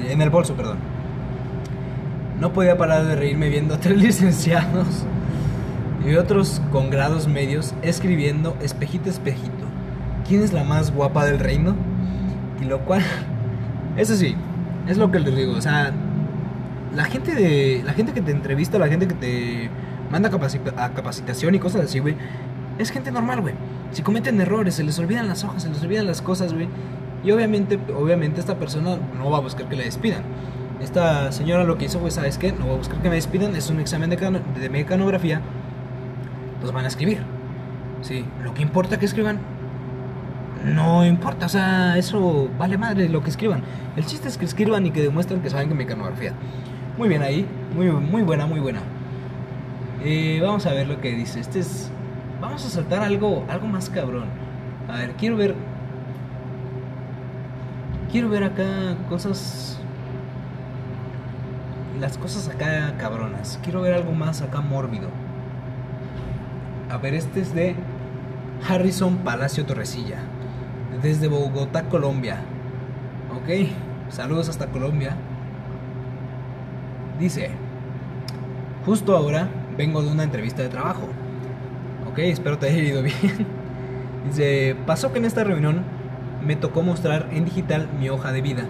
En 0.09 0.23
el 0.23 0.31
bolso, 0.31 0.55
perdón. 0.55 0.79
No 2.39 2.51
podía 2.51 2.79
parar 2.79 3.05
de 3.05 3.15
reírme 3.15 3.49
viendo 3.49 3.75
a 3.75 3.77
tres 3.77 3.95
licenciados 4.01 5.05
y 6.03 6.15
otros 6.15 6.63
con 6.71 6.89
grados 6.89 7.27
medios 7.27 7.75
escribiendo 7.83 8.57
espejito, 8.61 9.07
espejito 9.07 9.67
quién 10.27 10.41
es 10.41 10.51
la 10.51 10.63
más 10.63 10.91
guapa 10.91 11.25
del 11.25 11.37
reino. 11.37 11.75
Y 12.59 12.65
lo 12.65 12.79
cual, 12.85 13.03
eso 13.97 14.15
sí, 14.15 14.35
es 14.87 14.97
lo 14.97 15.11
que 15.11 15.19
les 15.19 15.35
digo. 15.35 15.53
O 15.53 15.61
sea, 15.61 15.93
la 16.95 17.05
gente, 17.05 17.35
de, 17.35 17.81
la 17.85 17.93
gente 17.93 18.13
que 18.13 18.21
te 18.21 18.31
entrevista, 18.31 18.79
la 18.79 18.87
gente 18.87 19.07
que 19.07 19.13
te 19.13 19.69
manda 20.11 20.29
a 20.29 20.89
capacitación 20.93 21.55
y 21.55 21.59
cosas 21.59 21.85
así, 21.85 21.99
güey, 21.99 22.15
es 22.77 22.89
gente 22.91 23.11
normal, 23.11 23.41
güey. 23.41 23.53
Si 23.91 24.01
cometen 24.01 24.39
errores, 24.41 24.75
se 24.75 24.83
les 24.83 24.97
olvidan 24.99 25.27
las 25.27 25.43
hojas, 25.43 25.63
se 25.63 25.69
les 25.69 25.81
olvidan 25.83 26.07
las 26.07 26.21
cosas, 26.21 26.53
güey. 26.53 26.67
Y 27.23 27.31
obviamente, 27.31 27.79
obviamente 27.95 28.39
esta 28.39 28.55
persona 28.55 28.97
no 29.17 29.29
va 29.29 29.37
a 29.37 29.41
buscar 29.41 29.67
que 29.67 29.75
le 29.75 29.83
despidan. 29.83 30.23
Esta 30.81 31.31
señora 31.31 31.63
lo 31.63 31.77
que 31.77 31.85
hizo, 31.85 31.99
güey, 31.99 32.11
¿sabes 32.11 32.37
qué? 32.37 32.53
No 32.53 32.67
va 32.67 32.73
a 32.73 32.77
buscar 32.77 33.01
que 33.01 33.09
me 33.09 33.15
despidan, 33.15 33.55
es 33.55 33.69
un 33.69 33.79
examen 33.79 34.09
de, 34.09 34.17
de 34.17 34.69
mecanografía. 34.69 35.41
Los 36.61 36.71
van 36.71 36.85
a 36.85 36.87
escribir. 36.87 37.19
Sí, 38.01 38.25
lo 38.43 38.53
que 38.53 38.61
importa 38.61 38.97
que 38.97 39.05
escriban 39.05 39.39
no 40.63 41.05
importa, 41.05 41.45
o 41.45 41.49
sea, 41.49 41.97
eso 41.97 42.49
vale 42.57 42.77
madre 42.77 43.07
lo 43.09 43.23
que 43.23 43.29
escriban. 43.29 43.61
El 43.95 44.05
chiste 44.05 44.27
es 44.27 44.37
que 44.37 44.45
escriban 44.45 44.85
y 44.85 44.91
que 44.91 45.01
demuestren 45.01 45.41
que 45.41 45.49
saben 45.49 45.69
que 45.69 45.75
mecanografía. 45.75 46.33
Muy 46.99 47.07
bien 47.07 47.21
ahí, 47.21 47.47
muy, 47.73 47.89
muy 47.89 48.23
buena, 48.23 48.45
muy 48.45 48.59
buena. 48.59 48.81
Eh, 50.03 50.41
vamos 50.43 50.65
a 50.65 50.73
ver 50.73 50.85
lo 50.85 50.99
que 50.99 51.13
dice. 51.13 51.39
Este 51.39 51.59
es. 51.59 51.89
Vamos 52.41 52.65
a 52.65 52.69
saltar 52.69 53.01
algo, 53.01 53.45
algo 53.47 53.67
más 53.67 53.89
cabrón. 53.89 54.25
A 54.89 54.97
ver, 54.97 55.13
quiero 55.13 55.37
ver. 55.37 55.55
Quiero 58.11 58.27
ver 58.27 58.43
acá 58.43 58.97
cosas. 59.07 59.79
Las 62.01 62.17
cosas 62.17 62.49
acá 62.53 62.93
cabronas. 62.97 63.61
Quiero 63.63 63.79
ver 63.79 63.93
algo 63.93 64.11
más 64.11 64.41
acá 64.41 64.59
mórbido. 64.59 65.07
A 66.89 66.97
ver, 66.97 67.13
este 67.13 67.39
es 67.39 67.55
de 67.55 67.77
Harrison 68.67 69.19
Palacio 69.19 69.65
Torrecilla 69.65 70.17
desde 71.01 71.29
Bogotá, 71.29 71.83
Colombia. 71.83 72.41
Ok, 73.33 73.69
saludos 74.09 74.49
hasta 74.49 74.67
Colombia. 74.67 75.15
Dice, 77.19 77.49
justo 78.85 79.15
ahora 79.15 79.49
vengo 79.77 80.01
de 80.01 80.09
una 80.09 80.23
entrevista 80.23 80.61
de 80.61 80.69
trabajo. 80.69 81.07
Ok, 82.09 82.19
espero 82.19 82.57
te 82.57 82.67
haya 82.67 82.81
ido 82.81 83.03
bien. 83.03 83.45
Dice, 84.25 84.75
pasó 84.85 85.11
que 85.11 85.19
en 85.19 85.25
esta 85.25 85.43
reunión 85.43 85.83
me 86.45 86.55
tocó 86.55 86.81
mostrar 86.81 87.27
en 87.31 87.45
digital 87.45 87.89
mi 87.99 88.09
hoja 88.09 88.31
de 88.31 88.41
vida. 88.41 88.63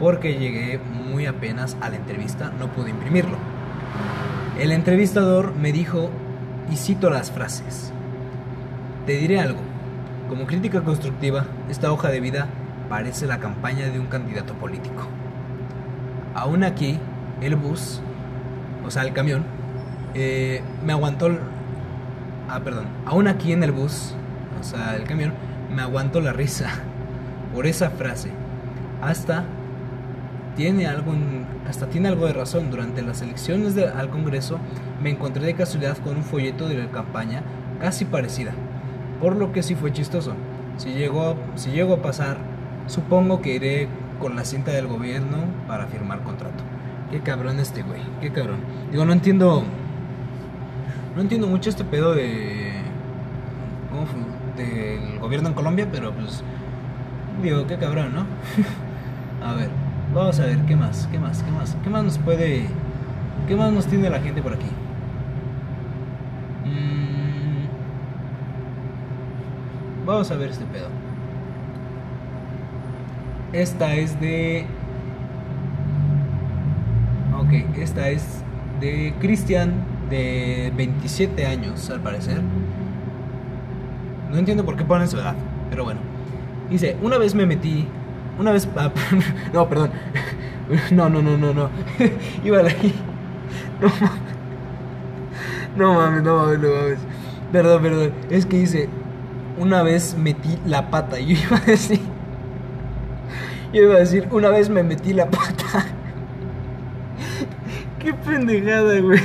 Porque 0.00 0.38
llegué 0.38 0.78
muy 0.78 1.26
apenas 1.26 1.76
a 1.80 1.88
la 1.88 1.96
entrevista, 1.96 2.52
no 2.58 2.68
pude 2.68 2.90
imprimirlo. 2.90 3.36
El 4.58 4.72
entrevistador 4.72 5.54
me 5.54 5.72
dijo, 5.72 6.10
y 6.70 6.76
cito 6.76 7.10
las 7.10 7.30
frases, 7.30 7.92
te 9.06 9.16
diré 9.16 9.40
algo, 9.40 9.60
como 10.28 10.46
crítica 10.46 10.82
constructiva, 10.82 11.46
esta 11.70 11.92
hoja 11.92 12.08
de 12.10 12.20
vida 12.20 12.48
parece 12.88 13.26
la 13.26 13.38
campaña 13.38 13.86
de 13.86 13.98
un 13.98 14.06
candidato 14.06 14.54
político. 14.54 15.06
Aún 16.34 16.64
aquí, 16.64 16.98
el 17.40 17.56
bus, 17.56 18.00
o 18.86 18.90
sea, 18.90 19.02
el 19.02 19.12
camión, 19.12 19.44
eh, 20.14 20.62
me 20.84 20.92
aguantó... 20.92 21.30
Ah, 22.48 22.60
perdón. 22.60 22.86
Aún 23.04 23.28
aquí 23.28 23.52
en 23.52 23.62
el 23.62 23.72
bus, 23.72 24.14
o 24.60 24.64
sea, 24.64 24.96
el 24.96 25.04
camión, 25.04 25.32
me 25.74 25.82
aguantó 25.82 26.20
la 26.20 26.32
risa 26.32 26.70
por 27.54 27.66
esa 27.66 27.90
frase. 27.90 28.30
Hasta 29.02 29.44
tiene 30.56 30.86
algo, 30.86 31.12
hasta 31.68 31.86
tiene 31.88 32.08
algo 32.08 32.26
de 32.26 32.32
razón. 32.32 32.70
Durante 32.70 33.02
las 33.02 33.22
elecciones 33.22 33.76
al 33.76 34.08
Congreso 34.08 34.58
me 35.02 35.10
encontré 35.10 35.44
de 35.44 35.54
casualidad 35.54 35.98
con 35.98 36.16
un 36.16 36.24
folleto 36.24 36.68
de 36.68 36.78
la 36.78 36.90
campaña 36.90 37.42
casi 37.80 38.04
parecida 38.04 38.52
por 39.20 39.36
lo 39.36 39.52
que 39.52 39.62
sí 39.62 39.74
fue 39.74 39.92
chistoso. 39.92 40.34
Si 40.76 40.92
llegó, 40.92 41.36
si 41.56 41.70
llego 41.70 41.94
a 41.94 42.02
pasar, 42.02 42.38
supongo 42.86 43.42
que 43.42 43.54
iré 43.54 43.88
con 44.20 44.36
la 44.36 44.44
cinta 44.44 44.70
del 44.70 44.86
gobierno 44.86 45.38
para 45.66 45.86
firmar 45.86 46.22
contrato. 46.22 46.62
Qué 47.10 47.20
cabrón 47.20 47.58
este 47.58 47.82
güey, 47.82 48.00
qué 48.20 48.30
cabrón. 48.30 48.58
Digo, 48.90 49.04
no 49.04 49.12
entiendo. 49.12 49.64
No 51.14 51.22
entiendo 51.22 51.46
mucho 51.46 51.70
este 51.70 51.84
pedo 51.84 52.14
de. 52.14 52.72
Del 54.56 55.18
gobierno 55.18 55.48
en 55.48 55.54
Colombia, 55.54 55.88
pero 55.90 56.12
pues. 56.12 56.42
Digo, 57.42 57.66
qué 57.66 57.76
cabrón, 57.76 58.14
¿no? 58.14 58.26
a 59.46 59.54
ver, 59.54 59.70
vamos 60.14 60.38
a 60.40 60.46
ver, 60.46 60.58
¿qué 60.66 60.76
más? 60.76 61.08
¿Qué 61.10 61.18
más? 61.18 61.42
¿Qué 61.42 61.50
más? 61.50 61.76
¿Qué 61.82 61.90
más 61.90 62.04
nos 62.04 62.18
puede. 62.18 62.66
¿Qué 63.46 63.56
más 63.56 63.72
nos 63.72 63.86
tiene 63.86 64.10
la 64.10 64.20
gente 64.20 64.42
por 64.42 64.52
aquí? 64.54 64.66
vamos 70.08 70.30
a 70.30 70.36
ver 70.36 70.50
este 70.50 70.64
pedo. 70.64 70.88
Esta 73.52 73.94
es 73.94 74.18
de. 74.20 74.66
Ok, 77.48 77.78
esta 77.78 78.10
es 78.10 78.42
de 78.78 79.14
Cristian, 79.20 79.72
de 80.10 80.70
27 80.76 81.46
años, 81.46 81.88
al 81.88 82.00
parecer. 82.00 82.42
No 84.30 84.36
entiendo 84.36 84.66
por 84.66 84.76
qué 84.76 84.84
ponen 84.84 85.08
su 85.08 85.16
edad, 85.16 85.34
pero 85.70 85.84
bueno. 85.84 86.00
Dice: 86.68 86.98
Una 87.00 87.16
vez 87.16 87.34
me 87.34 87.46
metí. 87.46 87.88
Una 88.38 88.52
vez. 88.52 88.68
ah, 88.76 88.92
no, 89.54 89.66
perdón. 89.68 89.90
No, 90.90 91.08
no, 91.08 91.22
no, 91.22 91.38
no, 91.38 91.54
no. 91.54 91.70
Iba 92.44 92.58
ahí. 92.58 92.94
No 93.80 93.88
mames. 93.88 94.20
No 95.78 95.94
mames, 95.94 96.22
no 96.22 96.36
mames, 96.36 96.58
no 96.58 96.68
mames. 96.68 96.98
Perdón, 97.50 97.82
perdón. 97.82 98.12
Es 98.28 98.44
que 98.44 98.58
dice, 98.58 98.90
una 99.58 99.82
vez 99.82 100.14
metí 100.18 100.58
la 100.66 100.90
pata. 100.90 101.18
Yo 101.18 101.34
iba 101.38 101.56
a 101.56 101.60
decir, 101.60 102.00
yo 103.72 103.82
iba 103.82 103.94
a 103.94 103.98
decir, 104.00 104.28
una 104.30 104.50
vez 104.50 104.68
me 104.68 104.82
metí 104.82 105.14
la 105.14 105.30
pata. 105.30 105.57
Pendejada, 108.28 109.00
güey. 109.00 109.20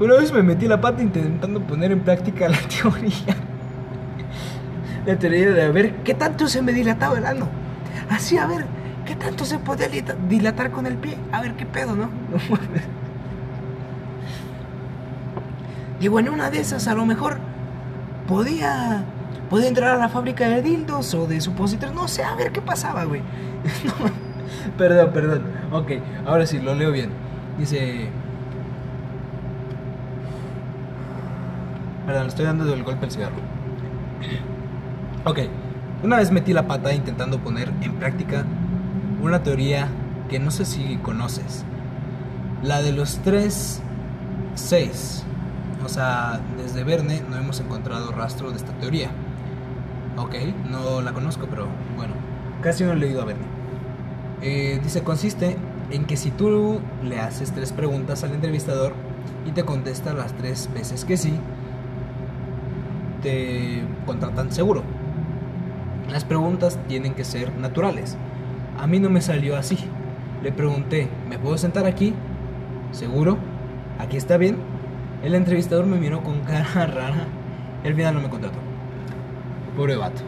Una 0.00 0.14
vez 0.14 0.32
me 0.32 0.42
metí 0.42 0.66
la 0.68 0.80
pata 0.80 1.02
intentando 1.02 1.60
poner 1.60 1.90
en 1.90 2.00
práctica 2.00 2.48
la 2.48 2.58
teoría. 2.82 3.36
La 5.06 5.18
teoría 5.18 5.50
de 5.50 5.62
a 5.62 5.70
ver 5.70 5.96
qué 6.04 6.14
tanto 6.14 6.46
se 6.48 6.62
me 6.62 6.72
dilataba 6.72 7.18
el 7.18 7.26
ano. 7.26 7.48
Así, 8.08 8.38
a 8.38 8.46
ver, 8.46 8.64
qué 9.04 9.16
tanto 9.16 9.44
se 9.44 9.58
podía 9.58 9.88
dilata- 9.88 10.16
dilatar 10.28 10.70
con 10.70 10.86
el 10.86 10.94
pie. 10.96 11.16
A 11.32 11.40
ver 11.40 11.54
qué 11.54 11.66
pedo, 11.66 11.96
¿no? 11.96 12.04
No. 12.32 12.58
Digo, 16.00 16.20
en 16.20 16.28
una 16.28 16.48
de 16.48 16.60
esas 16.60 16.86
a 16.86 16.94
lo 16.94 17.04
mejor 17.04 17.38
podía, 18.28 19.02
podía 19.50 19.66
entrar 19.66 19.96
a 19.96 19.96
la 19.96 20.08
fábrica 20.08 20.48
de 20.48 20.62
dildos 20.62 21.12
o 21.14 21.26
de 21.26 21.40
supositorios. 21.40 21.96
No 21.96 22.06
sé, 22.06 22.22
a 22.22 22.36
ver 22.36 22.52
qué 22.52 22.60
pasaba, 22.62 23.02
güey. 23.04 23.20
No, 23.84 24.27
perdón, 24.78 25.10
perdón. 25.12 25.42
Ok, 25.72 25.92
ahora 26.26 26.46
sí, 26.46 26.58
lo 26.58 26.74
leo 26.74 26.90
bien. 26.92 27.10
Dice... 27.58 28.08
Perdón, 32.06 32.22
le 32.22 32.28
estoy 32.28 32.44
dando 32.46 32.72
el 32.72 32.82
golpe 32.84 33.04
al 33.04 33.10
cigarro. 33.10 33.36
Ok, 35.24 35.40
una 36.02 36.16
vez 36.16 36.30
metí 36.30 36.52
la 36.52 36.66
pata 36.66 36.92
intentando 36.94 37.38
poner 37.38 37.70
en 37.82 37.94
práctica 37.94 38.44
una 39.20 39.42
teoría 39.42 39.88
que 40.30 40.38
no 40.38 40.50
sé 40.50 40.64
si 40.64 40.96
conoces. 40.98 41.64
La 42.62 42.80
de 42.82 42.92
los 42.92 43.18
tres 43.18 43.82
seis. 44.54 45.24
O 45.84 45.88
sea, 45.88 46.40
desde 46.56 46.84
Verne 46.84 47.22
no 47.28 47.36
hemos 47.36 47.60
encontrado 47.60 48.10
rastro 48.12 48.50
de 48.50 48.56
esta 48.56 48.72
teoría. 48.74 49.10
Ok, 50.16 50.34
no 50.70 51.00
la 51.00 51.12
conozco, 51.12 51.46
pero 51.48 51.66
bueno, 51.96 52.14
casi 52.62 52.84
no 52.84 52.92
he 52.92 52.96
leído 52.96 53.22
a 53.22 53.24
Verne. 53.24 53.57
Eh, 54.42 54.80
dice, 54.82 55.02
consiste 55.02 55.56
en 55.90 56.04
que 56.04 56.16
si 56.16 56.30
tú 56.30 56.80
le 57.02 57.18
haces 57.18 57.52
tres 57.52 57.72
preguntas 57.72 58.22
al 58.24 58.32
entrevistador 58.32 58.92
y 59.46 59.52
te 59.52 59.64
contesta 59.64 60.12
las 60.14 60.32
tres 60.34 60.68
veces 60.72 61.04
que 61.04 61.16
sí, 61.16 61.34
te 63.22 63.82
contratan 64.06 64.52
seguro. 64.52 64.82
Las 66.10 66.24
preguntas 66.24 66.78
tienen 66.88 67.14
que 67.14 67.24
ser 67.24 67.54
naturales. 67.56 68.16
A 68.78 68.86
mí 68.86 69.00
no 69.00 69.10
me 69.10 69.20
salió 69.20 69.56
así. 69.56 69.78
Le 70.42 70.52
pregunté, 70.52 71.08
¿me 71.28 71.38
puedo 71.38 71.58
sentar 71.58 71.84
aquí? 71.86 72.14
¿Seguro? 72.92 73.38
¿Aquí 73.98 74.16
está 74.16 74.36
bien? 74.36 74.56
El 75.22 75.34
entrevistador 75.34 75.86
me 75.86 75.98
miró 75.98 76.22
con 76.22 76.40
cara 76.40 76.64
rara 76.86 77.26
al 77.84 77.94
final 77.94 78.14
no 78.14 78.20
me 78.20 78.28
contrató. 78.28 78.58
Pobre 79.76 79.96
vato. 79.96 80.22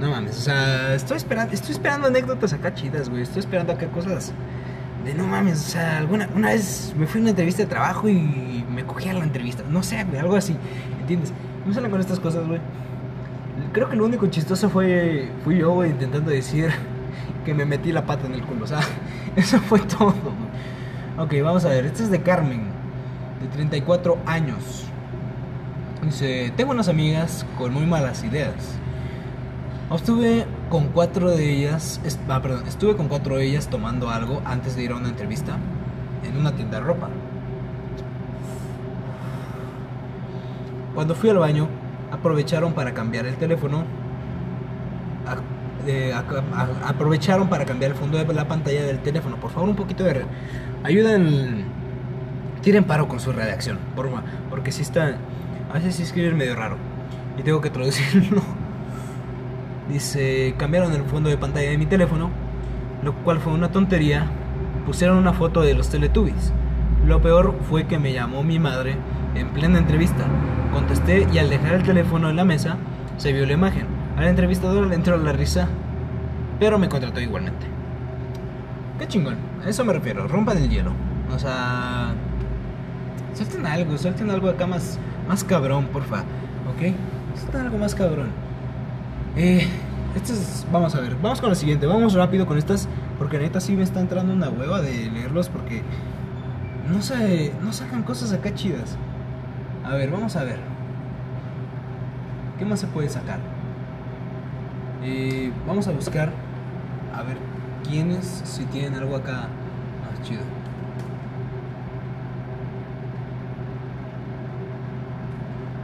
No 0.00 0.10
mames, 0.10 0.38
o 0.38 0.40
sea, 0.40 0.94
estoy 0.94 1.18
esperando, 1.18 1.52
estoy 1.52 1.72
esperando 1.72 2.06
anécdotas 2.06 2.54
acá 2.54 2.72
chidas, 2.72 3.10
güey. 3.10 3.22
Estoy 3.22 3.40
esperando 3.40 3.74
acá 3.74 3.86
cosas 3.88 4.32
de 5.04 5.12
no 5.12 5.26
mames, 5.26 5.60
o 5.60 5.70
sea, 5.72 5.98
alguna 5.98 6.26
una 6.34 6.48
vez 6.48 6.94
me 6.96 7.06
fui 7.06 7.20
a 7.20 7.22
una 7.22 7.30
entrevista 7.30 7.62
de 7.62 7.68
trabajo 7.68 8.08
y 8.08 8.64
me 8.70 8.86
cogí 8.86 9.10
a 9.10 9.12
la 9.12 9.24
entrevista. 9.24 9.62
No 9.68 9.82
sé, 9.82 10.02
güey, 10.04 10.18
algo 10.18 10.36
así. 10.36 10.56
¿Entiendes? 11.00 11.34
No 11.66 11.74
salen 11.74 11.90
con 11.90 12.00
estas 12.00 12.18
cosas, 12.18 12.46
güey. 12.46 12.60
Creo 13.72 13.90
que 13.90 13.96
lo 13.96 14.06
único 14.06 14.26
chistoso 14.28 14.70
fue 14.70 15.28
fui 15.44 15.58
yo, 15.58 15.72
güey, 15.72 15.90
intentando 15.90 16.30
decir 16.30 16.70
que 17.44 17.52
me 17.52 17.66
metí 17.66 17.92
la 17.92 18.06
pata 18.06 18.26
en 18.26 18.32
el 18.32 18.42
culo. 18.42 18.64
O 18.64 18.68
sea, 18.68 18.80
eso 19.36 19.58
fue 19.60 19.80
todo. 19.80 20.14
güey. 20.14 21.18
Ok, 21.18 21.44
vamos 21.44 21.66
a 21.66 21.68
ver. 21.68 21.84
Este 21.84 22.04
es 22.04 22.10
de 22.10 22.22
Carmen, 22.22 22.62
de 23.42 23.48
34 23.48 24.16
años. 24.24 24.86
Dice, 26.02 26.54
tengo 26.56 26.70
unas 26.70 26.88
amigas 26.88 27.44
con 27.58 27.74
muy 27.74 27.84
malas 27.84 28.24
ideas. 28.24 28.54
Estuve 29.94 30.46
con 30.68 30.88
cuatro 30.88 31.30
de 31.30 31.50
ellas, 31.52 32.00
ah, 32.28 32.40
perdón, 32.40 32.66
estuve 32.68 32.96
con 32.96 33.08
cuatro 33.08 33.36
de 33.36 33.44
ellas 33.46 33.68
tomando 33.68 34.08
algo 34.08 34.40
antes 34.44 34.76
de 34.76 34.84
ir 34.84 34.92
a 34.92 34.96
una 34.96 35.08
entrevista 35.08 35.56
en 36.24 36.36
una 36.36 36.52
tienda 36.52 36.78
de 36.78 36.84
ropa. 36.84 37.08
Cuando 40.94 41.14
fui 41.14 41.28
al 41.30 41.38
baño, 41.38 41.68
aprovecharon 42.12 42.72
para 42.72 42.94
cambiar 42.94 43.26
el 43.26 43.36
teléfono. 43.36 43.84
aprovecharon 46.86 47.48
para 47.48 47.64
cambiar 47.64 47.90
el 47.92 47.96
fondo 47.96 48.18
de 48.18 48.32
la 48.32 48.46
pantalla 48.46 48.84
del 48.84 49.00
teléfono. 49.00 49.36
Por 49.36 49.50
favor, 49.50 49.68
un 49.68 49.76
poquito 49.76 50.04
de 50.04 50.14
re- 50.14 50.24
ayuda 50.84 51.14
en 51.16 51.64
tiren 52.62 52.84
paro 52.84 53.08
con 53.08 53.18
su 53.18 53.32
redacción, 53.32 53.78
por 53.96 54.06
favor, 54.06 54.22
porque 54.50 54.70
si 54.70 54.82
está 54.82 55.16
a 55.70 55.74
veces 55.74 55.96
sí 55.96 56.02
escriben 56.02 56.36
medio 56.36 56.54
raro 56.54 56.76
y 57.38 57.42
tengo 57.42 57.60
que 57.60 57.70
traducirlo. 57.70 58.42
Dice, 59.90 60.54
cambiaron 60.56 60.92
el 60.92 61.02
fondo 61.02 61.30
de 61.30 61.36
pantalla 61.36 61.70
de 61.70 61.78
mi 61.78 61.86
teléfono, 61.86 62.30
lo 63.02 63.12
cual 63.24 63.40
fue 63.40 63.52
una 63.52 63.72
tontería. 63.72 64.26
Pusieron 64.86 65.16
una 65.16 65.32
foto 65.32 65.62
de 65.62 65.74
los 65.74 65.90
Teletubbies. 65.90 66.52
Lo 67.04 67.20
peor 67.20 67.56
fue 67.68 67.86
que 67.86 67.98
me 67.98 68.12
llamó 68.12 68.44
mi 68.44 68.58
madre 68.58 68.96
en 69.34 69.48
plena 69.48 69.78
entrevista. 69.78 70.24
Contesté 70.72 71.26
y 71.32 71.38
al 71.38 71.50
dejar 71.50 71.74
el 71.74 71.82
teléfono 71.82 72.30
en 72.30 72.36
la 72.36 72.44
mesa, 72.44 72.76
se 73.16 73.32
vio 73.32 73.46
la 73.46 73.52
imagen. 73.54 73.86
Al 74.16 74.28
entrevistador 74.28 74.86
le 74.86 74.94
entró 74.94 75.16
la 75.16 75.32
risa, 75.32 75.68
pero 76.60 76.78
me 76.78 76.88
contrató 76.88 77.20
igualmente. 77.20 77.66
Qué 78.98 79.08
chingón, 79.08 79.36
a 79.64 79.68
eso 79.68 79.84
me 79.84 79.92
refiero, 79.92 80.28
rompan 80.28 80.58
el 80.58 80.68
hielo. 80.68 80.92
O 81.34 81.38
sea, 81.38 82.12
suelten 83.34 83.66
algo, 83.66 83.98
suelten 83.98 84.30
algo 84.30 84.48
acá 84.48 84.66
más, 84.66 84.98
más 85.26 85.42
cabrón, 85.42 85.86
porfa. 85.86 86.20
¿Ok? 86.68 86.94
Suelten 87.36 87.62
algo 87.62 87.78
más 87.78 87.94
cabrón. 87.94 88.49
Eh, 89.36 89.66
este 90.16 90.32
es, 90.32 90.66
vamos 90.72 90.94
a 90.94 91.00
ver, 91.00 91.16
vamos 91.22 91.40
con 91.40 91.50
lo 91.50 91.54
siguiente, 91.54 91.86
vamos 91.86 92.14
rápido 92.14 92.46
con 92.46 92.58
estas, 92.58 92.88
porque 93.18 93.38
neta 93.38 93.60
sí 93.60 93.72
me 93.76 93.84
está 93.84 94.00
entrando 94.00 94.32
una 94.32 94.48
hueva 94.48 94.80
de 94.80 95.10
leerlos 95.10 95.48
porque 95.48 95.82
no 96.90 97.00
sé, 97.00 97.52
no 97.62 97.72
sacan 97.72 98.02
cosas 98.02 98.32
acá 98.32 98.54
chidas. 98.54 98.96
A 99.84 99.94
ver, 99.94 100.10
vamos 100.10 100.36
a 100.36 100.44
ver. 100.44 100.58
¿Qué 102.58 102.64
más 102.64 102.80
se 102.80 102.86
puede 102.88 103.08
sacar? 103.08 103.38
Eh, 105.02 105.52
vamos 105.66 105.86
a 105.88 105.92
buscar 105.92 106.30
a 107.14 107.22
ver 107.22 107.38
quiénes 107.88 108.26
si 108.44 108.64
tienen 108.66 108.94
algo 108.94 109.16
acá 109.16 109.48
más 110.02 110.28
chido. 110.28 110.42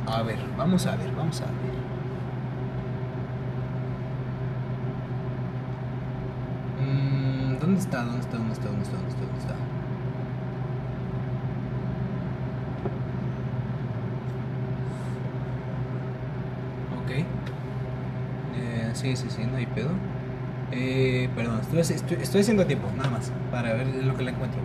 A 0.06 0.22
ver, 0.22 0.38
vamos 0.56 0.86
a 0.86 0.96
ver, 0.96 1.12
vamos 1.16 1.40
a 1.40 1.46
ver. 1.46 1.75
¿Dónde 7.66 7.80
está? 7.80 8.04
¿Dónde 8.04 8.20
está? 8.20 8.36
¿Dónde 8.36 8.52
está? 8.52 8.68
¿Dónde 8.68 8.82
está? 8.84 8.96
¿Dónde 8.96 9.10
está? 9.10 9.24
¿Dónde 9.26 9.38
está? 9.40 9.54
Ok. 17.02 17.10
Eh, 18.54 18.90
sí, 18.92 19.16
sí, 19.16 19.26
sí, 19.30 19.42
no 19.50 19.56
hay 19.56 19.66
pedo. 19.66 19.90
Eh, 20.70 21.28
perdón, 21.34 21.58
estoy, 21.60 21.80
estoy, 21.80 22.18
estoy, 22.22 22.40
haciendo 22.42 22.66
tiempo, 22.66 22.86
nada 22.96 23.10
más, 23.10 23.32
para 23.50 23.72
ver 23.72 23.88
lo 23.88 24.16
que 24.16 24.22
la 24.22 24.30
encuentro. 24.30 24.60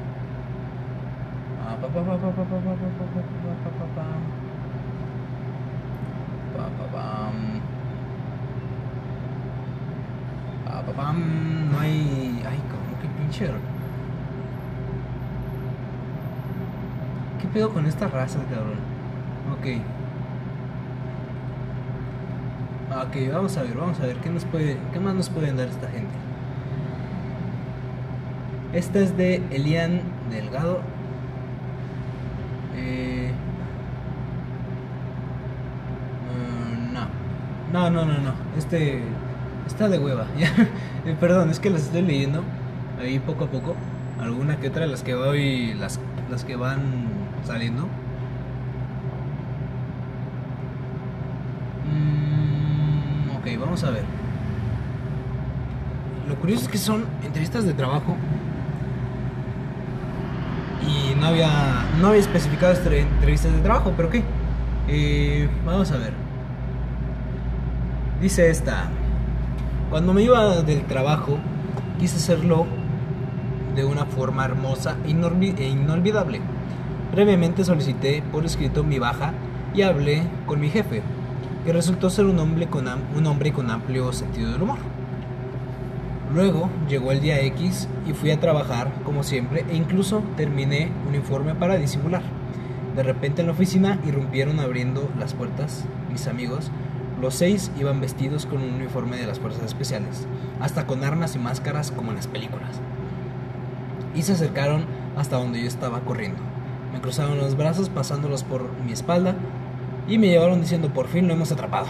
No 11.72 11.80
hay 11.80 12.42
¿Qué 17.40 17.48
pedo 17.54 17.70
con 17.74 17.86
esta 17.86 18.08
raza, 18.08 18.40
cabrón? 18.50 18.80
Ok. 19.54 19.82
Ok, 23.08 23.34
vamos 23.34 23.56
a 23.58 23.64
ver, 23.64 23.76
vamos 23.78 24.00
a 24.00 24.06
ver 24.06 24.18
qué 24.18 24.30
nos 24.30 24.44
puede, 24.46 24.78
qué 24.92 25.00
más 25.00 25.16
nos 25.16 25.30
pueden 25.30 25.56
dar 25.56 25.70
esta 25.70 25.88
gente. 25.88 26.14
Esta 28.74 29.00
es 29.00 29.16
de 29.18 29.42
Elian 29.52 30.02
Delgado. 30.30 30.82
Eh, 32.76 33.32
No, 37.72 37.90
no, 37.90 38.04
no, 38.06 38.18
no. 38.18 38.34
Este 38.58 39.02
está 39.68 39.88
de 39.90 40.00
hueva. 40.00 40.26
Eh, 41.04 41.16
Perdón, 41.20 41.50
es 41.50 41.60
que 41.60 41.72
las 41.72 41.82
estoy 41.82 42.04
leyendo 42.04 42.44
ahí 43.02 43.20
poco 43.20 43.46
a 43.46 43.48
poco. 43.48 43.76
Alguna 44.20 44.58
que 44.58 44.68
otra, 44.68 44.86
las 44.86 45.04
que 45.04 45.16
voy, 45.16 45.74
las, 45.74 46.00
las 46.30 46.44
que 46.44 46.56
van 46.56 46.82
saliendo. 47.46 47.88
Mm, 51.92 53.36
ok, 53.38 53.60
vamos 53.60 53.84
a 53.84 53.90
ver. 53.90 54.04
Lo 56.28 56.36
curioso 56.36 56.64
es 56.66 56.70
que 56.70 56.78
son 56.78 57.06
entrevistas 57.24 57.66
de 57.66 57.74
trabajo. 57.74 58.16
Y 60.88 61.16
no 61.20 61.28
había, 61.28 61.86
no 62.00 62.08
había 62.08 62.22
especificado 62.22 62.74
entrevistas 62.74 63.54
de 63.54 63.60
trabajo, 63.60 63.94
pero 63.96 64.10
¿qué? 64.10 64.24
Eh, 64.88 65.50
vamos 65.66 65.92
a 65.92 65.98
ver. 65.98 66.14
Dice 68.22 68.50
esta. 68.50 68.86
Cuando 69.90 70.14
me 70.14 70.22
iba 70.22 70.62
del 70.62 70.84
trabajo, 70.86 71.38
quise 72.00 72.18
hacerlo 72.18 72.66
de 73.76 73.86
una 73.86 74.06
forma 74.06 74.46
hermosa 74.46 74.98
e 75.06 75.10
e 75.10 75.70
inolvidable. 75.70 76.42
Previamente 77.12 77.64
solicité 77.64 78.24
por 78.32 78.46
escrito 78.46 78.84
mi 78.84 79.00
baja 79.00 79.34
y 79.74 79.82
hablé 79.82 80.24
con 80.46 80.60
mi 80.60 80.70
jefe, 80.70 81.02
que 81.66 81.74
resultó 81.74 82.10
ser 82.10 82.26
un 82.26 82.40
hombre 82.40 82.68
con, 82.68 82.88
un 82.88 83.28
hombre 83.28 83.52
con 83.52 83.70
amplio 83.70 84.12
sentido 84.14 84.52
del 84.52 84.62
humor. 84.62 84.80
Luego 86.34 86.70
llegó 86.88 87.12
el 87.12 87.20
día 87.20 87.42
X 87.42 87.90
y 88.08 88.14
fui 88.14 88.32
a 88.32 88.40
trabajar 88.40 88.94
como 89.04 89.24
siempre 89.24 89.66
e 89.70 89.76
incluso 89.76 90.24
terminé 90.38 90.90
un 91.08 91.16
informe 91.16 91.54
para 91.54 91.76
disimular. 91.76 92.24
De 92.96 93.04
repente 93.04 93.42
en 93.42 93.48
la 93.48 93.54
oficina 93.54 94.00
irrumpieron 94.06 94.60
abriendo 94.60 95.10
las 95.20 95.34
puertas 95.34 95.86
mis 96.10 96.28
amigos. 96.28 96.72
Los 97.22 97.36
seis 97.36 97.72
iban 97.78 98.00
vestidos 98.00 98.46
con 98.46 98.62
un 98.62 98.74
uniforme 98.74 99.18
de 99.18 99.28
las 99.28 99.40
fuerzas 99.40 99.64
especiales, 99.64 100.26
hasta 100.60 100.88
con 100.88 101.04
armas 101.04 101.36
y 101.36 101.40
máscaras 101.40 101.92
como 101.92 102.12
en 102.12 102.18
las 102.18 102.28
películas. 102.28 102.80
Y 104.16 104.24
se 104.24 104.34
acercaron 104.34 104.86
hasta 105.18 105.38
donde 105.38 105.62
yo 105.62 105.68
estaba 105.68 106.02
corriendo. 106.02 106.42
Me 106.94 107.00
cruzaron 107.00 107.38
los 107.38 107.56
brazos 107.56 107.90
pasándolos 107.90 108.44
por 108.44 108.70
mi 108.86 108.92
espalda 108.92 109.36
y 110.08 110.18
me 110.18 110.28
llevaron 110.28 110.62
diciendo 110.62 110.90
por 110.90 111.08
fin 111.08 111.28
lo 111.28 111.34
hemos 111.34 111.52
atrapado. 111.52 111.88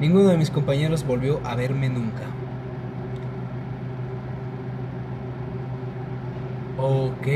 Ninguno 0.00 0.28
de 0.28 0.36
mis 0.36 0.50
compañeros 0.50 1.06
volvió 1.06 1.40
a 1.44 1.54
verme 1.54 1.88
nunca. 1.88 2.24
Ok. 6.78 7.28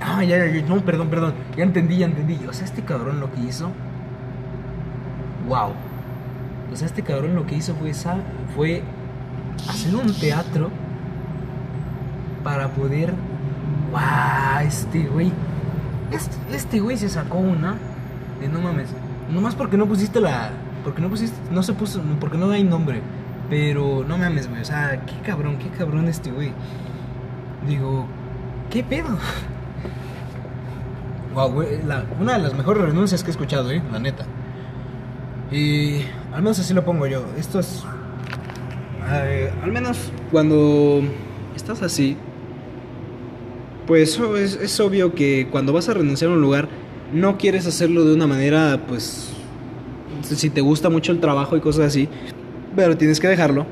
Ah, 0.00 0.24
ya, 0.24 0.46
ya, 0.46 0.62
no, 0.66 0.80
perdón, 0.82 1.08
perdón. 1.08 1.34
Ya 1.54 1.64
entendí, 1.64 1.98
ya 1.98 2.06
entendí. 2.06 2.40
O 2.48 2.52
sea, 2.54 2.64
este 2.64 2.82
cabrón 2.82 3.20
lo 3.20 3.30
que 3.30 3.40
hizo. 3.40 3.70
Wow. 5.46 5.72
O 6.72 6.76
sea, 6.76 6.86
este 6.86 7.02
cabrón 7.02 7.34
lo 7.34 7.46
que 7.46 7.56
hizo 7.56 7.74
fue, 7.74 7.92
fue 8.56 8.82
hacer 9.68 9.94
un 9.94 10.12
teatro 10.14 10.70
para 12.44 12.68
poder. 12.68 13.12
Wow, 13.90 14.66
este 14.66 15.04
güey. 15.06 15.32
Este, 16.52 16.78
güey 16.80 16.96
se 16.96 17.08
sacó 17.08 17.38
una 17.38 17.76
de 18.40 18.48
no 18.48 18.60
mames. 18.60 18.90
Nomás 19.32 19.56
porque 19.56 19.76
no 19.76 19.86
pusiste 19.86 20.20
la. 20.20 20.50
Porque 20.84 21.00
no 21.02 21.08
pusiste. 21.08 21.36
No 21.50 21.62
se 21.62 21.72
puso. 21.72 22.00
Porque 22.20 22.38
no 22.38 22.50
hay 22.50 22.62
nombre. 22.62 23.00
Pero 23.50 24.04
no 24.06 24.16
mames, 24.18 24.48
güey. 24.48 24.62
O 24.62 24.64
sea, 24.64 25.00
qué 25.06 25.14
cabrón, 25.26 25.58
qué 25.58 25.68
cabrón 25.70 26.06
este 26.08 26.30
güey. 26.30 26.52
Digo, 27.66 28.06
¿qué 28.70 28.84
pedo? 28.84 29.08
Wow, 31.34 31.50
güey, 31.50 31.80
una 32.20 32.34
de 32.34 32.38
las 32.38 32.54
mejores 32.54 32.84
renuncias 32.84 33.24
que 33.24 33.30
he 33.30 33.32
escuchado, 33.32 33.68
eh, 33.72 33.82
la 33.90 33.98
neta. 33.98 34.24
Y 35.50 36.02
al 36.32 36.42
menos 36.42 36.60
así 36.60 36.72
lo 36.72 36.84
pongo 36.84 37.08
yo. 37.08 37.24
Esto 37.36 37.58
es. 37.58 37.84
eh, 39.10 39.52
al 39.60 39.72
menos 39.72 40.12
cuando 40.30 41.02
estás 41.56 41.82
así, 41.82 42.16
pues 43.86 44.18
es, 44.38 44.58
es 44.60 44.80
obvio 44.80 45.14
que 45.14 45.48
cuando 45.50 45.72
vas 45.72 45.88
a 45.88 45.94
renunciar 45.94 46.30
a 46.30 46.34
un 46.34 46.40
lugar, 46.40 46.68
no 47.12 47.38
quieres 47.38 47.66
hacerlo 47.66 48.04
de 48.04 48.14
una 48.14 48.26
manera, 48.26 48.80
pues. 48.86 49.30
Si 50.22 50.48
te 50.48 50.62
gusta 50.62 50.88
mucho 50.88 51.12
el 51.12 51.20
trabajo 51.20 51.56
y 51.56 51.60
cosas 51.60 51.86
así, 51.86 52.08
pero 52.74 52.96
tienes 52.96 53.20
que 53.20 53.28
dejarlo. 53.28 53.66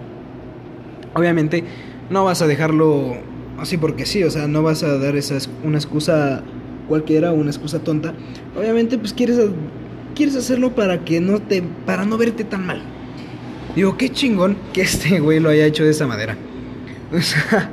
Obviamente, 1.14 1.64
no 2.10 2.24
vas 2.24 2.42
a 2.42 2.46
dejarlo 2.46 3.16
así 3.58 3.78
porque 3.78 4.06
sí, 4.06 4.22
o 4.22 4.30
sea, 4.30 4.46
no 4.48 4.62
vas 4.62 4.82
a 4.82 4.98
dar 4.98 5.16
esa, 5.16 5.38
una 5.64 5.78
excusa 5.78 6.42
cualquiera, 6.88 7.32
una 7.32 7.50
excusa 7.50 7.78
tonta. 7.78 8.12
Obviamente, 8.56 8.98
pues 8.98 9.14
quieres, 9.14 9.38
quieres 10.14 10.36
hacerlo 10.36 10.74
para 10.74 11.04
que 11.04 11.20
no 11.20 11.40
te, 11.40 11.62
para 11.86 12.04
no 12.04 12.18
verte 12.18 12.44
tan 12.44 12.66
mal. 12.66 12.82
Digo, 13.74 13.96
qué 13.96 14.10
chingón 14.10 14.56
que 14.74 14.82
este 14.82 15.20
güey 15.20 15.40
lo 15.40 15.48
haya 15.48 15.64
hecho 15.64 15.84
de 15.84 15.90
esa 15.90 16.06
manera. 16.06 16.36
O 17.14 17.20
sea, 17.20 17.70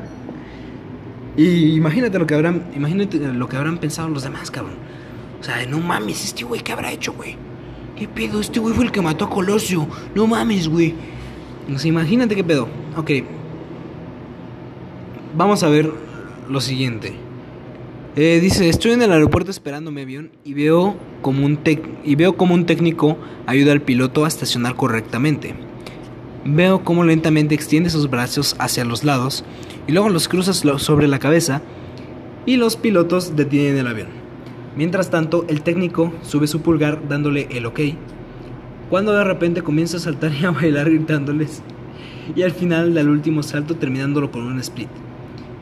y 1.39 1.75
imagínate 1.75 2.19
lo 2.19 2.27
que 2.27 2.35
habrán, 2.35 2.65
imagínate 2.75 3.17
lo 3.17 3.47
que 3.47 3.55
habrán 3.55 3.77
pensado 3.77 4.09
los 4.09 4.23
demás, 4.23 4.51
cabrón. 4.51 4.75
O 5.39 5.43
sea, 5.43 5.65
no 5.65 5.79
mames, 5.79 6.25
este 6.25 6.43
güey, 6.43 6.61
¿qué 6.61 6.73
habrá 6.73 6.91
hecho, 6.91 7.13
güey? 7.13 7.37
¿Qué 7.95 8.09
pedo? 8.09 8.41
Este 8.41 8.59
güey 8.59 8.75
fue 8.75 8.83
el 8.83 8.91
que 8.91 9.01
mató 9.01 9.23
a 9.25 9.29
Colosio. 9.29 9.87
No 10.15 10.27
mames, 10.27 10.67
güey. 10.67 10.95
Sea, 11.77 11.87
imagínate 11.87 12.35
qué 12.35 12.43
pedo. 12.43 12.67
Ok. 12.97 13.11
Vamos 15.37 15.63
a 15.63 15.69
ver 15.69 15.89
lo 16.49 16.59
siguiente. 16.59 17.13
Eh, 18.17 18.39
dice, 18.41 18.67
estoy 18.67 18.91
en 18.91 19.01
el 19.01 19.13
aeropuerto 19.13 19.49
esperando 19.49 19.91
mi 19.91 20.01
avión 20.01 20.31
y 20.43 20.53
veo, 20.53 20.97
como 21.21 21.45
un 21.45 21.59
y 22.03 22.15
veo 22.15 22.35
como 22.35 22.53
un 22.53 22.65
técnico 22.65 23.17
ayuda 23.45 23.71
al 23.71 23.81
piloto 23.81 24.25
a 24.25 24.27
estacionar 24.27 24.75
correctamente. 24.75 25.68
Veo 26.45 26.83
cómo 26.83 27.03
lentamente 27.03 27.53
extiende 27.55 27.89
sus 27.89 28.09
brazos 28.09 28.55
hacia 28.59 28.85
los 28.85 29.03
lados 29.03 29.43
y 29.87 29.91
luego 29.91 30.09
los 30.09 30.27
cruza 30.27 30.53
so- 30.53 30.79
sobre 30.79 31.07
la 31.07 31.19
cabeza 31.19 31.61
y 32.45 32.55
los 32.55 32.75
pilotos 32.77 33.35
detienen 33.35 33.77
el 33.77 33.87
avión. 33.87 34.07
Mientras 34.75 35.09
tanto, 35.09 35.45
el 35.49 35.61
técnico 35.61 36.13
sube 36.21 36.47
su 36.47 36.61
pulgar 36.61 37.07
dándole 37.09 37.47
el 37.51 37.65
ok, 37.65 37.79
cuando 38.89 39.11
de 39.13 39.23
repente 39.23 39.61
comienza 39.61 39.97
a 39.97 39.99
saltar 39.99 40.31
y 40.33 40.45
a 40.45 40.51
bailar 40.51 40.89
gritándoles 40.89 41.61
y 42.35 42.43
al 42.43 42.51
final 42.51 42.93
del 42.93 43.09
último 43.09 43.43
salto 43.43 43.75
terminándolo 43.75 44.31
con 44.31 44.43
un 44.43 44.59
split. 44.59 44.89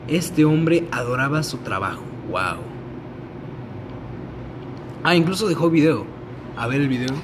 Este 0.06 0.44
hombre 0.44 0.84
adoraba 0.92 1.42
su 1.42 1.58
trabajo. 1.58 2.02
Wow. 2.30 2.58
Ah, 5.02 5.14
incluso 5.16 5.48
dejó 5.48 5.68
video. 5.70 6.06
A 6.56 6.66
ver 6.66 6.80
el 6.80 6.88
video. 6.88 7.14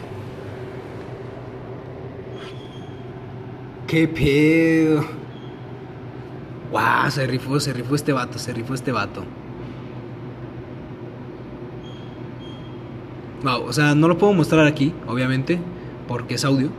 ¿Qué 3.87 4.09
pedo? 4.09 5.05
Wow, 6.73 7.11
se 7.11 7.27
rifó, 7.27 7.61
se 7.61 7.73
rifó 7.73 7.95
este 7.95 8.13
vato, 8.13 8.39
se 8.39 8.53
rifó 8.53 8.75
este 8.75 8.93
vato. 8.93 9.25
Wow, 13.43 13.65
o 13.65 13.73
sea, 13.73 13.95
no 13.95 14.09
lo 14.09 14.17
puedo 14.17 14.33
mostrar 14.33 14.67
aquí, 14.67 14.95
obviamente, 15.07 15.59
porque 16.09 16.35
es 16.35 16.45
audio. 16.45 16.71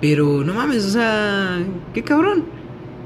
Pero 0.00 0.44
no 0.44 0.52
mames, 0.52 0.84
o 0.84 0.90
sea, 0.90 1.64
qué 1.94 2.02
cabrón. 2.02 2.44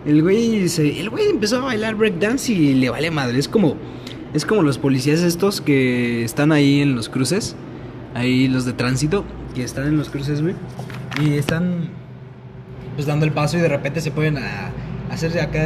El 0.04 0.22
güey 0.22 0.68
se, 0.68 1.00
el 1.00 1.08
güey 1.08 1.28
empezó 1.28 1.58
a 1.58 1.60
bailar 1.60 1.94
breakdance 1.94 2.52
y 2.52 2.74
le 2.74 2.90
vale 2.90 3.10
madre. 3.10 3.38
Es 3.38 3.48
como, 3.48 3.76
es 4.34 4.44
como 4.44 4.62
los 4.62 4.78
policías 4.78 5.20
estos 5.22 5.60
que 5.60 6.24
están 6.24 6.50
ahí 6.50 6.80
en 6.80 6.96
los 6.96 7.08
cruces, 7.08 7.54
ahí 8.14 8.48
los 8.48 8.64
de 8.64 8.72
tránsito 8.72 9.24
que 9.54 9.62
están 9.62 9.86
en 9.86 9.96
los 9.96 10.10
cruces, 10.10 10.42
güey, 10.42 10.54
y 11.22 11.34
están 11.34 11.90
pues 12.96 13.06
dando 13.06 13.24
el 13.24 13.32
paso 13.32 13.56
y 13.58 13.60
de 13.60 13.68
repente 13.68 14.00
se 14.00 14.10
ponen 14.10 14.38
a 14.38 14.70
hacerse 15.10 15.40
acá 15.40 15.60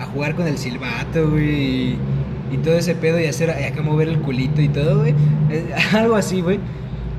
a 0.00 0.06
jugar 0.06 0.34
con 0.34 0.46
el 0.46 0.56
silbato, 0.56 1.30
güey, 1.30 1.50
y, 1.50 1.98
y 2.52 2.56
todo 2.58 2.74
ese 2.74 2.94
pedo 2.94 3.20
y 3.20 3.26
hacer 3.26 3.50
acá 3.50 3.82
mover 3.82 4.08
el 4.08 4.20
culito 4.20 4.62
y 4.62 4.68
todo, 4.68 5.00
güey. 5.00 5.14
Algo 5.92 6.16
así, 6.16 6.40
güey. 6.40 6.58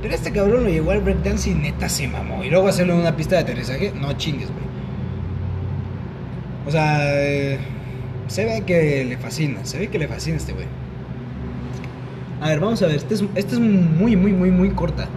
Pero 0.01 0.15
este 0.15 0.31
cabrón 0.31 0.63
lo 0.63 0.69
llevó 0.69 0.91
al 0.91 1.01
breakdance 1.01 1.49
y 1.49 1.53
neta 1.53 1.89
se 1.89 2.07
mamó. 2.07 2.43
Y 2.43 2.49
luego 2.49 2.67
hacerlo 2.67 2.93
en 2.93 3.01
una 3.01 3.15
pista 3.15 3.35
de 3.35 3.41
aterrizaje, 3.41 3.93
no 3.99 4.13
chingues, 4.13 4.47
güey. 4.47 4.69
O 6.67 6.71
sea, 6.71 6.99
eh, 7.21 7.59
se 8.27 8.45
ve 8.45 8.63
que 8.65 9.03
le 9.05 9.17
fascina, 9.17 9.65
se 9.65 9.79
ve 9.79 9.87
que 9.87 9.99
le 9.99 10.07
fascina 10.07 10.35
a 10.35 10.37
este 10.37 10.53
güey. 10.53 10.67
A 12.41 12.49
ver, 12.49 12.59
vamos 12.59 12.81
a 12.81 12.87
ver, 12.87 12.95
este 12.95 13.15
es, 13.15 13.23
este 13.35 13.55
es 13.55 13.59
muy, 13.59 14.15
muy, 14.15 14.31
muy, 14.31 14.51
muy 14.51 14.69
corta. 14.69 15.07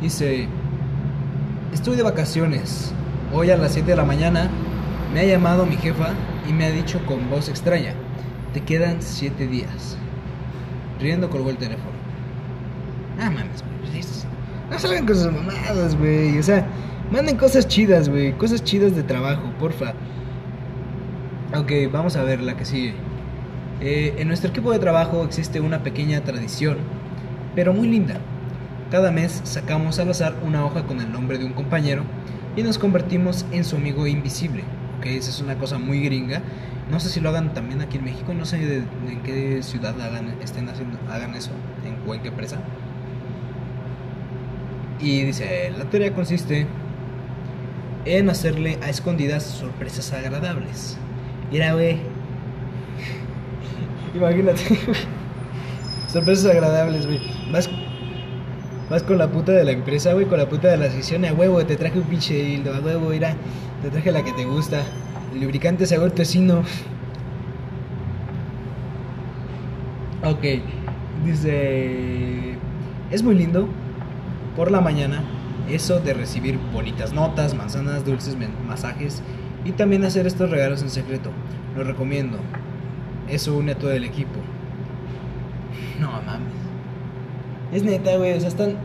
Dice, 0.00 0.46
estoy 1.72 1.96
de 1.96 2.02
vacaciones. 2.02 2.92
Hoy 3.32 3.50
a 3.50 3.56
las 3.56 3.72
7 3.72 3.90
de 3.90 3.96
la 3.96 4.04
mañana 4.04 4.48
me 5.14 5.20
ha 5.20 5.24
llamado 5.24 5.66
mi 5.66 5.76
jefa 5.76 6.08
y 6.48 6.52
me 6.52 6.64
ha 6.66 6.70
dicho 6.70 7.04
con 7.06 7.28
voz 7.30 7.48
extraña, 7.48 7.94
te 8.52 8.60
quedan 8.62 8.96
7 9.00 9.46
días. 9.46 9.96
Riendo 11.00 11.30
colgó 11.30 11.50
el 11.50 11.56
teléfono. 11.56 11.90
Ah, 13.20 13.30
mames, 13.30 13.62
güey. 13.86 14.00
es- 14.00 14.26
No 14.70 14.78
salgan 14.78 15.06
con 15.06 15.16
sus 15.16 15.32
mamadas, 15.32 15.96
güey. 15.96 16.38
O 16.38 16.42
sea, 16.42 16.66
manden 17.10 17.36
cosas 17.36 17.66
chidas, 17.66 18.08
güey. 18.08 18.32
Cosas 18.32 18.62
chidas 18.64 18.94
de 18.94 19.02
trabajo, 19.02 19.42
porfa. 19.58 19.94
Ok, 21.56 21.72
vamos 21.92 22.16
a 22.16 22.22
ver 22.22 22.40
la 22.40 22.56
que 22.56 22.64
sigue. 22.64 22.94
Eh, 23.80 24.14
en 24.18 24.28
nuestro 24.28 24.50
equipo 24.50 24.72
de 24.72 24.78
trabajo 24.78 25.24
existe 25.24 25.60
una 25.60 25.82
pequeña 25.82 26.20
tradición, 26.22 26.76
pero 27.54 27.72
muy 27.72 27.88
linda. 27.88 28.18
Cada 28.90 29.10
mes 29.10 29.40
sacamos 29.44 29.98
al 29.98 30.10
azar 30.10 30.34
una 30.44 30.64
hoja 30.64 30.82
con 30.84 31.00
el 31.00 31.10
nombre 31.10 31.38
de 31.38 31.44
un 31.44 31.52
compañero 31.52 32.02
y 32.56 32.62
nos 32.62 32.78
convertimos 32.78 33.46
en 33.52 33.64
su 33.64 33.76
amigo 33.76 34.06
invisible. 34.06 34.64
Que 35.02 35.16
esa 35.16 35.30
es 35.30 35.40
una 35.40 35.56
cosa 35.56 35.78
muy 35.78 36.02
gringa. 36.02 36.42
No 36.90 37.00
sé 37.00 37.08
si 37.08 37.20
lo 37.20 37.28
hagan 37.28 37.54
también 37.54 37.80
aquí 37.80 37.98
en 37.98 38.04
México, 38.04 38.34
no 38.34 38.44
sé 38.44 38.58
de, 38.58 38.78
en 38.78 39.22
qué 39.22 39.62
ciudad 39.62 39.98
hagan, 40.00 40.34
estén 40.42 40.68
haciendo, 40.68 40.98
hagan 41.08 41.34
eso, 41.34 41.52
en, 41.84 42.20
qué 42.20 42.28
empresa. 42.28 42.58
Y 44.98 45.22
dice, 45.22 45.72
la 45.78 45.84
teoría 45.84 46.12
consiste 46.12 46.66
en 48.04 48.28
hacerle 48.28 48.78
a 48.82 48.90
escondidas 48.90 49.44
sorpresas 49.44 50.12
agradables. 50.12 50.98
Mira, 51.52 51.74
güey. 51.74 51.98
Imagínate, 54.14 54.62
Sorpresas 56.12 56.50
agradables, 56.50 57.06
güey. 57.06 57.20
Vas 58.90 59.04
con 59.04 59.18
la 59.18 59.28
puta 59.28 59.52
de 59.52 59.64
la 59.64 59.70
empresa, 59.70 60.12
güey, 60.12 60.26
con 60.26 60.36
la 60.36 60.48
puta 60.48 60.68
de 60.68 60.76
la 60.76 60.90
sesión, 60.90 61.24
a 61.24 61.32
huevo, 61.32 61.64
te 61.64 61.76
traje 61.76 61.98
un 61.98 62.04
pinche 62.04 62.34
dildo, 62.34 62.74
a 62.74 62.80
huevo, 62.80 63.10
mira, 63.10 63.36
te 63.82 63.88
traje 63.88 64.10
la 64.10 64.24
que 64.24 64.32
te 64.32 64.44
gusta. 64.44 64.82
El 65.32 65.42
lubricante 65.42 65.86
sabor 65.86 66.10
tocino. 66.10 66.64
Ok, 70.24 70.44
dice... 71.24 72.58
Es 73.12 73.22
muy 73.22 73.34
lindo 73.34 73.68
por 74.54 74.70
la 74.70 74.80
mañana 74.80 75.22
eso 75.68 76.00
de 76.00 76.14
recibir 76.14 76.58
bonitas 76.72 77.12
notas, 77.12 77.54
manzanas, 77.54 78.04
dulces, 78.04 78.36
masajes 78.66 79.22
y 79.64 79.72
también 79.72 80.04
hacer 80.04 80.26
estos 80.26 80.50
regalos 80.50 80.82
en 80.82 80.90
secreto. 80.90 81.30
Lo 81.76 81.84
recomiendo. 81.84 82.38
Eso 83.28 83.56
une 83.56 83.72
a 83.72 83.78
todo 83.78 83.92
el 83.92 84.04
equipo. 84.04 84.38
No 86.00 86.10
mames. 86.22 86.59
Es 87.72 87.84
neta, 87.84 88.16
güey, 88.16 88.32
o 88.32 88.40
sea, 88.40 88.48
están... 88.48 88.76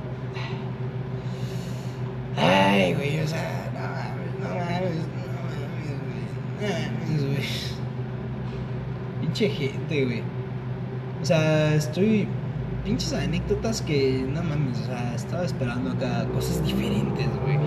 Ay, 2.37 2.93
güey, 2.93 3.19
o 3.19 3.27
sea, 3.27 3.71
no 3.73 3.79
mames, 3.79 4.33
no 4.39 4.49
mames, 4.49 4.95
no 4.95 5.23
mames, 5.41 5.87
güey. 6.03 6.61
No 6.61 6.99
mames, 6.99 7.25
güey. 7.25 7.47
Pinche 9.21 9.49
gente, 9.49 10.05
güey. 10.05 10.21
O 11.21 11.25
sea, 11.25 11.73
estoy 11.73 12.27
pinches 12.83 13.13
anécdotas 13.13 13.81
que 13.81 14.23
no 14.31 14.43
mames, 14.43 14.79
o 14.81 14.85
sea, 14.85 15.15
estaba 15.15 15.43
esperando 15.43 15.91
acá 15.91 16.25
cosas 16.33 16.63
diferentes, 16.63 17.27
güey. 17.43 17.57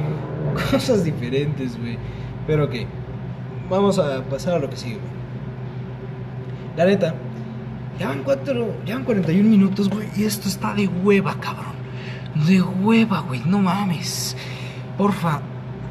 Cosas 0.71 1.05
diferentes, 1.05 1.79
güey. 1.79 1.99
Pero 2.47 2.65
ok, 2.67 2.75
vamos 3.69 3.99
a 3.99 4.23
pasar 4.25 4.55
a 4.55 4.59
lo 4.61 4.71
que 4.71 4.77
sigue, 4.77 4.95
güey. 4.95 5.19
La 6.77 6.85
neta, 6.87 7.15
ya 7.99 8.09
van 8.09 8.23
cuatro, 8.23 8.75
ya 8.87 8.95
van 8.95 9.05
41 9.05 9.49
minutos, 9.49 9.89
güey, 9.89 10.09
y 10.17 10.25
esto 10.25 10.49
está 10.49 10.75
de 10.75 10.87
hueva, 10.87 11.35
cabrón. 11.41 11.75
De 12.47 12.63
hueva, 12.63 13.21
güey, 13.21 13.43
no 13.45 13.59
mames. 13.59 14.37
Porfa, 14.97 15.41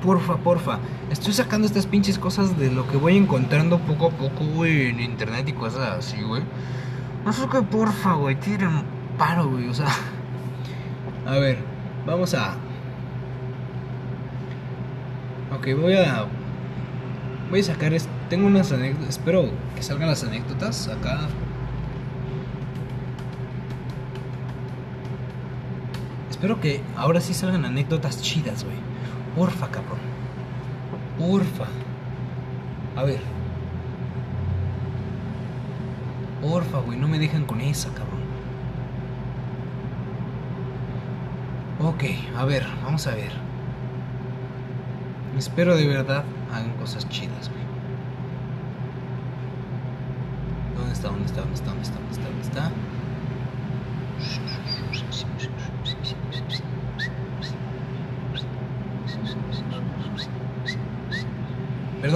porfa, 0.01 0.37
porfa. 0.37 0.79
Estoy 1.11 1.33
sacando 1.33 1.67
estas 1.67 1.85
pinches 1.85 2.17
cosas 2.17 2.57
de 2.57 2.71
lo 2.71 2.87
que 2.87 2.97
voy 2.97 3.17
encontrando 3.17 3.79
poco 3.79 4.07
a 4.07 4.11
poco, 4.11 4.45
güey, 4.45 4.87
en 4.89 4.99
internet 4.99 5.49
y 5.49 5.53
cosas 5.53 5.99
así, 5.99 6.21
güey. 6.21 6.43
No 7.25 7.33
sé 7.33 7.47
que 7.49 7.61
porfa, 7.61 8.13
güey, 8.13 8.35
tiren 8.39 8.83
paro, 9.17 9.49
güey. 9.49 9.67
O 9.67 9.73
sea, 9.73 9.87
a 11.25 11.37
ver, 11.37 11.57
vamos 12.05 12.33
a. 12.33 12.55
Ok, 15.53 15.67
voy 15.79 15.93
a. 15.95 16.25
Voy 17.49 17.59
a 17.59 17.63
sacar. 17.63 17.93
Tengo 18.29 18.47
unas 18.47 18.71
anécdotas. 18.71 19.09
Espero 19.09 19.49
que 19.75 19.83
salgan 19.83 20.07
las 20.07 20.23
anécdotas 20.23 20.87
acá. 20.87 21.27
Espero 26.37 26.61
que 26.61 26.83
ahora 26.95 27.19
sí 27.19 27.33
salgan 27.33 27.65
anécdotas 27.65 28.21
chidas, 28.21 28.63
güey. 28.63 28.75
Porfa, 29.35 29.71
cabrón. 29.71 29.97
Porfa. 31.17 31.65
A 32.95 33.03
ver. 33.03 33.19
Porfa, 36.39 36.77
güey, 36.81 36.99
no 36.99 37.07
me 37.07 37.17
dejan 37.17 37.45
con 37.45 37.59
esa, 37.59 37.89
cabrón. 37.89 38.21
Ok, 41.81 42.03
a 42.37 42.45
ver, 42.45 42.67
vamos 42.83 43.07
a 43.07 43.15
ver. 43.15 43.31
Espero 45.39 45.75
de 45.75 45.87
verdad 45.87 46.23
hagan 46.53 46.73
cosas 46.73 47.09
chidas, 47.09 47.49
güey. 47.49 47.63
¿Dónde 50.77 50.93
está? 50.93 51.07
¿Dónde 51.07 51.25
está? 51.25 51.41
¿Dónde 51.41 51.55
está? 51.55 51.71
¿Dónde 51.71 51.83
está? 51.83 51.97
¿Dónde 51.97 52.13
está? 52.13 52.29
¿Dónde 52.29 52.43
está? 52.43 52.71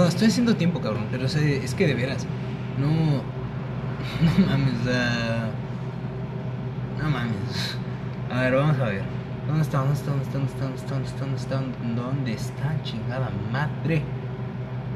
no, 0.01 0.07
estoy 0.07 0.27
haciendo 0.29 0.55
tiempo, 0.55 0.81
cabrón, 0.81 1.05
pero 1.11 1.25
o 1.25 1.27
es 1.27 1.75
que 1.75 1.85
de 1.85 1.93
veras, 1.93 2.25
no, 2.79 2.87
no 4.39 4.47
mames, 4.47 4.73
o 6.97 7.03
no 7.03 7.09
mames. 7.09 7.77
A 8.31 8.41
ver, 8.41 8.55
vamos 8.55 8.79
a 8.79 8.85
ver. 8.85 9.03
¿Dónde 9.47 9.61
está? 9.61 9.79
¿Dónde 9.79 9.93
está? 9.93 10.11
¿Dónde 10.11 10.23
está? 10.23 10.63
¿Dónde 10.63 10.77
está? 10.77 10.95
¿Dónde 10.95 11.05
está? 11.05 11.25
¿Dónde 11.25 11.37
está? 11.37 12.01
¿Dónde 12.01 12.33
está? 12.33 12.83
Chingada 12.83 13.31
madre. 13.51 14.01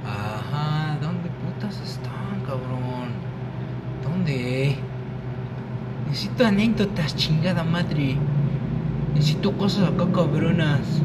Ajá, 0.06 0.98
¿dónde 1.02 1.30
putas 1.30 1.82
están, 1.82 2.42
cabrón? 2.48 3.10
¿Dónde? 4.04 4.78
Necesito 6.08 6.46
anécdotas, 6.46 7.16
chingada 7.16 7.64
madre. 7.64 8.18
Necesito 9.14 9.52
cosas 9.56 9.90
acá 9.90 10.06
cabronas 10.12 11.02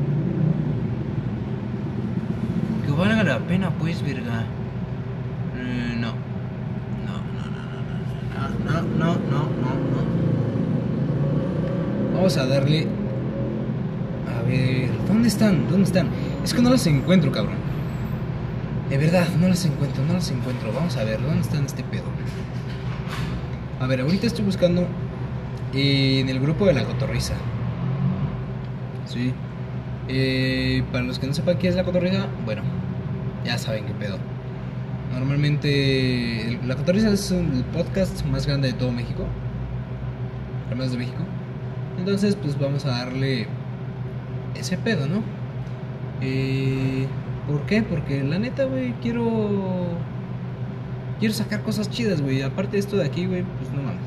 valga 3.01 3.25
la 3.25 3.39
pena, 3.39 3.71
pues, 3.71 4.03
verga. 4.03 4.45
Mm, 5.57 6.01
no. 6.01 6.13
No, 7.07 7.17
no, 7.37 7.45
no, 8.65 8.83
no, 8.83 8.83
no, 8.83 9.15
no, 9.15 9.15
no, 9.31 9.43
no. 9.43 10.01
Vamos 12.15 12.37
a 12.37 12.47
darle... 12.47 12.87
A 14.29 14.43
ver, 14.43 14.91
¿dónde 15.09 15.29
están? 15.29 15.69
¿Dónde 15.69 15.85
están? 15.85 16.09
Es 16.45 16.53
que 16.55 16.61
no 16.63 16.71
las 16.71 16.87
encuentro, 16.87 17.33
cabrón. 17.33 17.57
De 18.91 18.99
verdad, 18.99 19.27
no 19.41 19.49
las 19.49 19.65
encuentro, 19.65 20.05
no 20.05 20.13
las 20.15 20.31
encuentro. 20.31 20.73
Vamos 20.73 20.97
a 20.97 21.05
ver, 21.05 21.23
¿dónde 21.23 21.41
están 21.41 21.65
este 21.65 21.83
pedo? 21.85 22.05
A 23.81 23.87
ver, 23.87 24.03
ahorita 24.03 24.27
estoy 24.27 24.45
buscando 24.45 24.87
en 25.73 26.29
el 26.29 26.39
grupo 26.41 26.67
de 26.67 26.75
la 26.75 26.85
cotorriza. 26.85 27.35
Sí. 29.07 29.33
Eh, 30.09 30.83
para 30.93 31.05
los 31.05 31.19
que 31.19 31.27
no 31.27 31.35
sepan 31.35 31.57
qué 31.59 31.69
es 31.69 31.77
la 31.77 31.85
cotorriza, 31.85 32.27
bueno, 32.45 32.63
ya 33.45 33.59
saben 33.59 33.87
qué 33.87 33.95
pedo. 33.95 34.19
Normalmente, 35.13 36.59
la 36.65 36.77
cotorriza 36.77 37.11
es 37.11 37.31
el 37.33 37.65
podcast 37.73 38.25
más 38.27 38.47
grande 38.47 38.69
de 38.69 38.75
todo 38.75 38.93
México. 38.93 39.25
Además 40.67 40.93
de 40.93 40.99
México. 40.99 41.19
Entonces, 41.99 42.37
pues 42.37 42.59
vamos 42.59 42.87
a 42.87 42.91
darle 42.91 43.49
ese 44.55 44.79
pedo, 44.79 45.07
¿no? 45.07 45.23
Eh, 46.21 47.07
¿Por 47.47 47.67
qué? 47.67 47.83
Porque 47.83 48.23
la 48.23 48.39
neta, 48.39 48.65
güey, 48.65 48.93
quiero. 49.03 49.89
Quiero 51.19 51.35
sacar 51.35 51.63
cosas 51.63 51.91
chidas, 51.91 52.23
güey. 52.23 52.43
Aparte 52.43 52.73
de 52.73 52.79
esto 52.79 52.97
de 52.97 53.05
aquí, 53.05 53.27
güey, 53.27 53.43
pues 53.43 53.71
no 53.73 53.83
mames. 53.83 54.01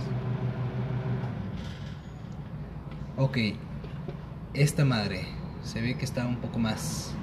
Ok. 3.17 3.38
Esta 4.53 4.86
madre. 4.86 5.25
Se 5.63 5.81
ve 5.81 5.95
que 5.95 6.05
está 6.05 6.25
un 6.25 6.38
poco 6.38 6.59
más. 6.59 7.15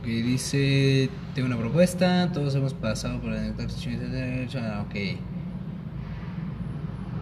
Ok, 0.00 0.06
dice. 0.06 1.10
Tengo 1.34 1.46
una 1.46 1.58
propuesta. 1.58 2.32
Todos 2.32 2.54
hemos 2.54 2.72
pasado 2.72 3.20
por 3.20 3.32
la. 3.32 4.80
Ok. 4.80 4.94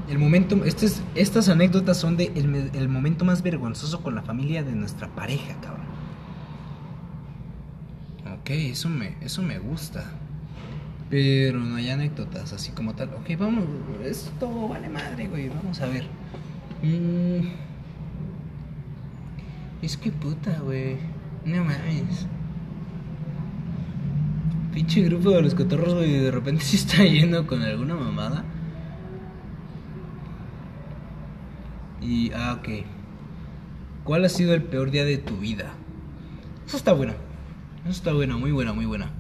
El 0.09 0.19
momento, 0.19 0.65
estas, 0.65 1.03
estas 1.15 1.49
anécdotas 1.51 1.99
son 1.99 2.17
de 2.17 2.33
el, 2.35 2.89
momento 2.89 3.27
más 3.27 3.43
vergonzoso 3.43 4.01
con 4.03 4.15
la 4.15 4.23
familia 4.23 4.63
de 4.63 4.73
nuestra 4.73 5.09
pareja, 5.09 5.55
cabrón. 5.61 5.87
Ok, 8.41 8.51
eso 8.51 8.89
me, 8.89 9.17
eso 9.21 9.43
me 9.43 9.59
gusta. 9.59 10.05
Pero 11.11 11.59
no 11.59 11.77
hay 11.77 11.91
anécdotas 11.91 12.53
así 12.53 12.71
como 12.73 12.95
tal. 12.95 13.11
Ok, 13.15 13.39
vamos, 13.39 13.65
esto 14.05 14.69
vale 14.69 14.89
madre, 14.89 15.27
güey. 15.27 15.49
Vamos 15.49 15.81
a 15.81 15.87
ver. 15.87 16.07
Mm. 16.83 17.49
es 19.83 19.97
que 19.97 20.13
puta, 20.13 20.59
güey. 20.61 20.97
No 21.45 21.65
mames. 21.65 22.27
Pinche 24.79 25.03
grupo 25.03 25.31
de 25.31 25.43
los 25.43 25.57
cotorros, 25.57 25.93
güey, 25.95 26.21
de 26.21 26.31
repente 26.31 26.63
se 26.65 26.77
está 26.77 27.03
yendo 27.03 27.49
con 27.49 27.63
alguna 27.63 27.97
mamada. 27.97 28.45
Y, 32.01 32.31
ah, 32.31 32.57
ok. 32.61 32.85
¿Cuál 34.05 34.25
ha 34.25 34.29
sido 34.29 34.55
el 34.55 34.63
peor 34.63 34.93
día 34.93 35.05
de 35.05 35.19
tu 35.19 35.37
vida? 35.37 35.73
Eso 36.65 36.77
está 36.77 36.93
bueno. 36.93 37.15
Eso 37.81 37.91
está 37.91 38.13
bueno, 38.13 38.39
muy 38.39 38.53
buena, 38.53 38.73
muy 38.73 38.87
buena. 38.87 39.11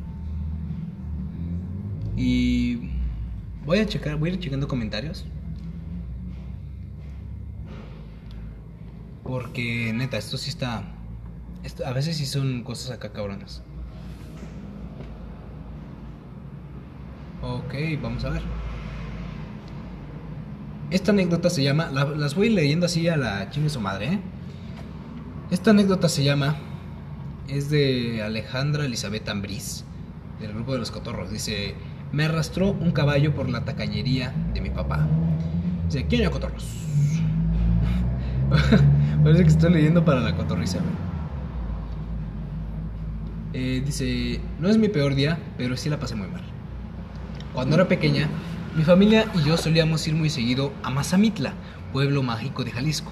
Y 2.16 2.90
voy 3.66 3.80
a 3.80 3.86
checar, 3.86 4.14
voy 4.14 4.30
a 4.30 4.34
ir 4.34 4.38
checando 4.38 4.68
comentarios. 4.68 5.26
Porque 9.24 9.92
neta, 9.92 10.18
esto 10.18 10.38
sí 10.38 10.50
está... 10.50 10.84
a 11.84 11.92
veces 11.92 12.16
sí 12.16 12.26
son 12.26 12.62
cosas 12.62 12.92
acá 12.92 13.12
cabronas. 13.12 13.64
Ok, 17.68 17.74
vamos 18.02 18.24
a 18.24 18.30
ver. 18.30 18.42
Esta 20.90 21.12
anécdota 21.12 21.50
se 21.50 21.62
llama... 21.62 21.90
la- 21.92 22.04
las 22.04 22.34
voy 22.34 22.48
leyendo 22.48 22.86
así 22.86 23.08
a 23.08 23.16
la 23.16 23.50
chingue 23.50 23.68
su 23.68 23.80
madre, 23.80 24.06
¿eh? 24.14 24.20
Esta 25.50 25.70
anécdota 25.70 26.08
se 26.08 26.24
llama... 26.24 26.56
Es 27.48 27.70
de 27.70 28.22
Alejandra 28.22 28.84
Elizabeth 28.84 29.28
Ambriz, 29.28 29.84
del 30.40 30.52
grupo 30.52 30.72
de 30.72 30.78
los 30.78 30.90
cotorros. 30.90 31.30
Dice... 31.30 31.74
Me 32.10 32.24
arrastró 32.24 32.70
un 32.72 32.92
caballo 32.92 33.34
por 33.34 33.50
la 33.50 33.66
tacañería 33.66 34.32
de 34.54 34.62
mi 34.62 34.70
papá. 34.70 35.06
Dice, 35.86 36.06
¿quién 36.06 36.22
era 36.22 36.30
cotorros? 36.30 36.66
Parece 39.22 39.42
que 39.44 39.50
estoy 39.50 39.72
leyendo 39.72 40.04
para 40.04 40.20
la 40.20 40.34
cotorriza. 40.34 40.78
Eh, 43.52 43.82
dice, 43.84 44.40
no 44.58 44.68
es 44.68 44.78
mi 44.78 44.88
peor 44.88 45.14
día, 45.14 45.38
pero 45.56 45.76
sí 45.76 45.88
la 45.88 45.98
pasé 45.98 46.14
muy 46.14 46.28
mal. 46.28 46.42
Cuando 47.59 47.74
era 47.74 47.88
pequeña, 47.88 48.28
mi 48.76 48.84
familia 48.84 49.26
y 49.34 49.42
yo 49.42 49.56
solíamos 49.56 50.06
ir 50.06 50.14
muy 50.14 50.30
seguido 50.30 50.72
a 50.84 50.90
Mazamitla, 50.90 51.54
pueblo 51.92 52.22
mágico 52.22 52.62
de 52.62 52.70
Jalisco. 52.70 53.11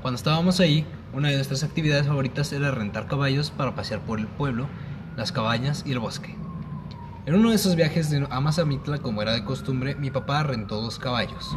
Cuando 0.00 0.14
estábamos 0.14 0.60
ahí, 0.60 0.86
una 1.12 1.30
de 1.30 1.34
nuestras 1.34 1.64
actividades 1.64 2.06
favoritas 2.06 2.52
era 2.52 2.70
rentar 2.70 3.08
caballos 3.08 3.50
para 3.50 3.74
pasear 3.74 3.98
por 3.98 4.20
el 4.20 4.28
pueblo, 4.28 4.68
las 5.16 5.32
cabañas 5.32 5.82
y 5.84 5.90
el 5.90 5.98
bosque. 5.98 6.36
En 7.26 7.34
uno 7.34 7.50
de 7.50 7.56
esos 7.56 7.74
viajes 7.74 8.14
a 8.30 8.40
Mazamitla, 8.40 8.98
como 8.98 9.22
era 9.22 9.32
de 9.32 9.44
costumbre, 9.44 9.96
mi 9.96 10.12
papá 10.12 10.44
rentó 10.44 10.80
dos 10.80 11.00
caballos. 11.00 11.56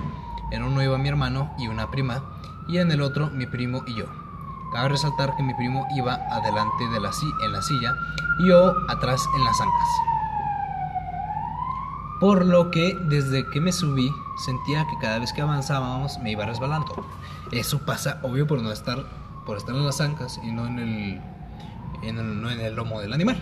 En 0.51 0.63
uno 0.63 0.81
iba 0.81 0.97
mi 0.97 1.09
hermano 1.09 1.53
y 1.59 1.67
una 1.67 1.91
prima, 1.91 2.23
y 2.67 2.79
en 2.79 2.91
el 2.91 3.03
otro 3.03 3.29
mi 3.29 3.45
primo 3.45 3.83
y 3.85 3.93
yo. 3.93 4.05
Cabe 4.73 4.89
resaltar 4.89 5.35
que 5.35 5.43
mi 5.43 5.53
primo 5.53 5.85
iba 5.95 6.15
adelante 6.31 6.83
de 6.91 6.99
la 6.99 7.11
en 7.45 7.51
la 7.51 7.61
silla 7.61 7.95
y 8.39 8.47
yo 8.47 8.73
atrás 8.89 9.23
en 9.37 9.45
las 9.45 9.61
ancas. 9.61 10.16
Por 12.19 12.45
lo 12.45 12.71
que 12.71 12.97
desde 13.09 13.47
que 13.49 13.61
me 13.61 13.71
subí 13.71 14.11
sentía 14.43 14.85
que 14.87 14.97
cada 14.99 15.19
vez 15.19 15.33
que 15.33 15.41
avanzábamos 15.41 16.19
me 16.19 16.31
iba 16.31 16.45
resbalando. 16.45 17.05
Eso 17.51 17.85
pasa 17.85 18.19
obvio 18.23 18.47
por 18.47 18.61
no 18.61 18.71
estar 18.71 19.05
por 19.47 19.57
estar 19.57 19.73
en 19.73 19.85
las 19.85 20.01
ancas 20.01 20.39
y 20.43 20.51
no 20.51 20.67
en 20.67 20.79
el, 20.79 22.41
no 22.41 22.51
en 22.51 22.59
el 22.59 22.75
lomo 22.75 22.99
del 22.99 23.13
animal. 23.13 23.37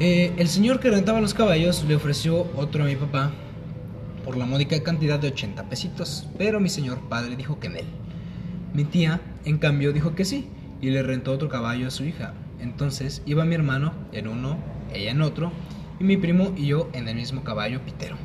Eh, 0.00 0.34
el 0.36 0.48
señor 0.48 0.78
que 0.78 0.90
rentaba 0.90 1.20
los 1.20 1.32
caballos 1.32 1.82
le 1.84 1.96
ofreció 1.96 2.46
otro 2.54 2.84
a 2.84 2.86
mi 2.86 2.94
papá 2.94 3.32
por 4.24 4.36
la 4.36 4.44
módica 4.44 4.80
cantidad 4.82 5.18
de 5.18 5.28
80 5.28 5.64
pesitos, 5.70 6.28
pero 6.36 6.60
mi 6.60 6.68
señor 6.68 6.98
padre 7.08 7.36
dijo 7.36 7.58
que 7.58 7.68
en 7.68 7.76
él. 7.76 7.86
Mi 8.74 8.84
tía, 8.84 9.20
en 9.46 9.56
cambio, 9.56 9.94
dijo 9.94 10.14
que 10.14 10.26
sí 10.26 10.46
y 10.82 10.90
le 10.90 11.02
rentó 11.02 11.32
otro 11.32 11.48
caballo 11.48 11.88
a 11.88 11.90
su 11.90 12.04
hija. 12.04 12.34
Entonces 12.60 13.22
iba 13.24 13.46
mi 13.46 13.54
hermano 13.54 13.94
en 14.12 14.28
uno, 14.28 14.58
ella 14.92 15.10
en 15.10 15.22
otro, 15.22 15.52
y 16.00 16.04
mi 16.04 16.16
primo 16.16 16.52
y 16.56 16.66
yo 16.66 16.88
en 16.92 17.08
el 17.08 17.16
mismo 17.16 17.44
caballo 17.44 17.80
pitero. 17.84 18.16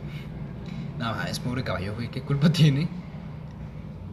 Nada 0.99 1.15
más, 1.17 1.39
pobre 1.39 1.63
caballo, 1.63 1.95
güey, 1.95 2.09
¿qué 2.09 2.21
culpa 2.21 2.51
tiene? 2.51 2.87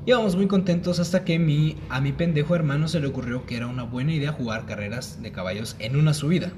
Íbamos 0.07 0.35
muy 0.35 0.47
contentos 0.47 0.99
hasta 0.99 1.25
que 1.25 1.39
mi, 1.39 1.77
a 1.91 2.01
mi 2.01 2.13
pendejo 2.13 2.55
hermano 2.55 2.89
se 2.89 3.01
le 3.01 3.07
ocurrió 3.07 3.45
que 3.45 3.57
era 3.57 3.67
una 3.67 3.83
buena 3.83 4.15
idea 4.15 4.33
jugar 4.33 4.65
carreras 4.65 5.23
de 5.23 5.31
caballos 5.31 5.77
en 5.79 5.97
una 5.97 6.15
subida. 6.15 6.53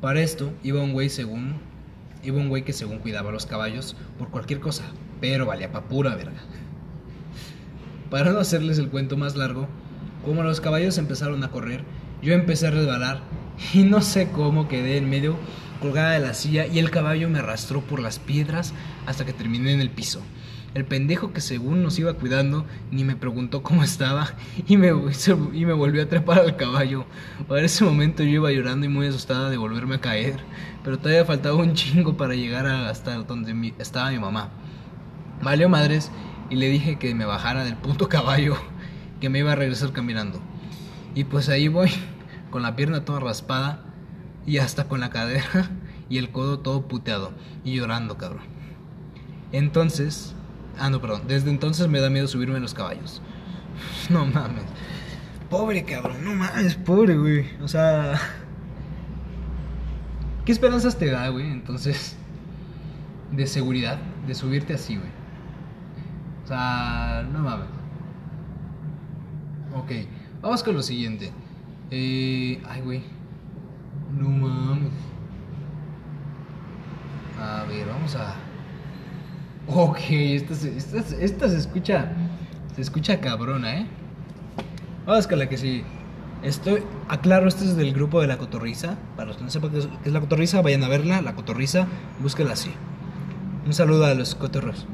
Para 0.00 0.20
esto 0.20 0.52
iba 0.62 0.80
un 0.80 0.92
güey 0.92 1.08
según 1.08 1.56
iba 2.22 2.38
un 2.38 2.48
güey 2.48 2.64
que 2.64 2.72
según 2.72 2.98
cuidaba 2.98 3.30
los 3.30 3.46
caballos 3.46 3.96
por 4.18 4.30
cualquier 4.30 4.60
cosa, 4.60 4.84
pero 5.20 5.46
valía 5.46 5.72
pa 5.72 5.82
pura 5.82 6.14
verga. 6.14 6.40
Para 8.10 8.32
no 8.32 8.38
hacerles 8.38 8.78
el 8.78 8.88
cuento 8.88 9.16
más 9.16 9.36
largo, 9.36 9.68
como 10.24 10.42
los 10.42 10.60
caballos 10.60 10.98
empezaron 10.98 11.42
a 11.44 11.50
correr, 11.50 11.84
yo 12.22 12.32
empecé 12.32 12.68
a 12.68 12.70
resbalar 12.70 13.20
y 13.74 13.82
no 13.82 14.00
sé 14.02 14.30
cómo 14.30 14.68
quedé 14.68 14.96
en 14.96 15.10
medio 15.10 15.36
colgada 15.80 16.12
de 16.12 16.20
la 16.20 16.34
silla 16.34 16.66
y 16.66 16.78
el 16.78 16.90
caballo 16.90 17.28
me 17.28 17.38
arrastró 17.38 17.80
por 17.82 18.00
las 18.00 18.18
piedras 18.18 18.74
hasta 19.06 19.24
que 19.24 19.32
terminé 19.32 19.72
en 19.72 19.80
el 19.80 19.90
piso. 19.90 20.20
El 20.74 20.84
pendejo 20.84 21.32
que 21.32 21.40
según 21.40 21.82
nos 21.82 21.98
iba 21.98 22.12
cuidando 22.12 22.66
ni 22.90 23.02
me 23.02 23.16
preguntó 23.16 23.62
cómo 23.62 23.82
estaba 23.82 24.34
y 24.66 24.76
me, 24.76 24.88
y 25.54 25.64
me 25.64 25.72
volvió 25.72 26.02
a 26.02 26.08
trepar 26.08 26.40
al 26.40 26.56
caballo. 26.56 27.06
Para 27.48 27.62
ese 27.62 27.84
momento 27.84 28.22
yo 28.22 28.30
iba 28.30 28.52
llorando 28.52 28.84
y 28.86 28.88
muy 28.90 29.06
asustada 29.06 29.48
de 29.50 29.56
volverme 29.56 29.94
a 29.96 30.00
caer, 30.00 30.36
pero 30.84 30.98
todavía 30.98 31.24
faltaba 31.24 31.56
un 31.56 31.74
chingo 31.74 32.16
para 32.16 32.34
llegar 32.34 32.66
hasta 32.66 33.14
donde 33.16 33.54
mi- 33.54 33.74
estaba 33.78 34.10
mi 34.10 34.18
mamá. 34.18 34.50
Valió 35.42 35.68
madres 35.68 36.10
y 36.50 36.56
le 36.56 36.68
dije 36.68 36.98
que 36.98 37.14
me 37.14 37.24
bajara 37.24 37.64
del 37.64 37.76
puto 37.76 38.08
caballo, 38.08 38.56
que 39.20 39.30
me 39.30 39.38
iba 39.38 39.52
a 39.52 39.56
regresar 39.56 39.92
caminando. 39.92 40.40
Y 41.14 41.24
pues 41.24 41.48
ahí 41.48 41.68
voy, 41.68 41.90
con 42.50 42.62
la 42.62 42.76
pierna 42.76 43.04
toda 43.04 43.20
raspada 43.20 43.84
y 44.48 44.58
hasta 44.58 44.88
con 44.88 45.00
la 45.00 45.10
cadera 45.10 45.70
y 46.08 46.16
el 46.16 46.30
codo 46.30 46.60
todo 46.60 46.88
puteado 46.88 47.32
y 47.64 47.76
llorando, 47.76 48.16
cabrón. 48.16 48.44
Entonces, 49.52 50.34
ah 50.78 50.88
no, 50.88 51.00
perdón, 51.00 51.22
desde 51.28 51.50
entonces 51.50 51.86
me 51.88 52.00
da 52.00 52.08
miedo 52.08 52.26
subirme 52.26 52.56
en 52.56 52.62
los 52.62 52.74
caballos. 52.74 53.22
No 54.10 54.26
mames. 54.26 54.64
Pobre 55.50 55.84
cabrón, 55.84 56.24
no 56.24 56.34
mames, 56.34 56.74
pobre 56.74 57.16
güey. 57.16 57.46
O 57.62 57.68
sea, 57.68 58.14
¿qué 60.44 60.50
esperanzas 60.50 60.98
te 60.98 61.10
da, 61.10 61.28
güey? 61.28 61.46
Entonces, 61.46 62.16
de 63.30 63.46
seguridad, 63.46 63.98
de 64.26 64.34
subirte 64.34 64.74
así, 64.74 64.96
güey. 64.96 65.10
O 66.44 66.48
sea, 66.48 67.28
no 67.30 67.40
mames. 67.40 67.68
Ok, 69.76 69.92
vamos 70.40 70.62
con 70.62 70.74
lo 70.74 70.82
siguiente. 70.82 71.32
Eh, 71.90 72.60
ay, 72.66 72.80
güey. 72.80 73.17
No 74.16 74.28
mames. 74.28 74.92
A 77.40 77.64
ver, 77.68 77.86
vamos 77.86 78.16
a. 78.16 78.34
Ok, 79.66 79.98
esta 80.10 80.54
se, 80.54 80.76
esta, 80.76 80.98
esta 81.20 81.48
se 81.48 81.56
escucha. 81.56 82.12
Se 82.74 82.82
escucha 82.82 83.20
cabrona, 83.20 83.80
¿eh? 83.80 83.86
Vamos 85.06 85.26
con 85.26 85.38
la 85.38 85.48
que 85.48 85.58
sí. 85.58 85.84
Estoy. 86.42 86.82
Aclaro, 87.08 87.48
este 87.48 87.64
es 87.64 87.76
del 87.76 87.92
grupo 87.92 88.20
de 88.20 88.28
la 88.28 88.38
cotorriza. 88.38 88.96
Para 89.16 89.28
los 89.28 89.36
que 89.36 89.44
no 89.44 89.50
sepan 89.50 89.70
qué 89.70 89.78
es 89.78 90.12
la 90.12 90.20
cotorriza, 90.20 90.62
vayan 90.62 90.84
a 90.84 90.88
verla. 90.88 91.20
La 91.20 91.34
cotorriza, 91.34 91.86
búsquela 92.20 92.52
así. 92.52 92.70
Un 93.66 93.74
saludo 93.74 94.06
a 94.06 94.14
los 94.14 94.34
cotorros. 94.34 94.86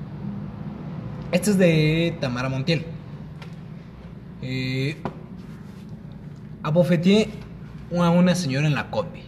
Este 1.31 1.51
es 1.51 1.59
de 1.59 2.17
Tamara 2.21 2.49
Montiel. 2.49 2.85
Eh, 4.43 4.97
abofeteé 6.63 7.31
a 8.03 8.11
una 8.11 8.35
señora 8.35 8.67
en 8.67 8.75
la 8.75 8.91
combi. 8.91 9.23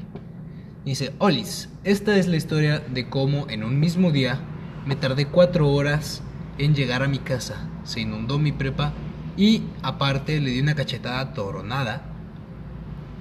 Dice, 0.84 1.12
Olis, 1.18 1.68
esta 1.84 2.16
es 2.16 2.26
la 2.26 2.36
historia 2.36 2.80
de 2.80 3.08
cómo 3.08 3.46
en 3.48 3.64
un 3.64 3.78
mismo 3.78 4.12
día 4.12 4.40
me 4.86 4.96
tardé 4.96 5.26
cuatro 5.26 5.68
horas 5.68 6.22
en 6.58 6.74
llegar 6.74 7.02
a 7.02 7.08
mi 7.08 7.18
casa. 7.18 7.68
Se 7.84 8.00
inundó 8.00 8.38
mi 8.38 8.52
prepa 8.52 8.92
y 9.36 9.62
aparte 9.82 10.40
le 10.40 10.50
di 10.50 10.60
una 10.60 10.74
cachetada 10.74 11.32
toronada 11.34 12.02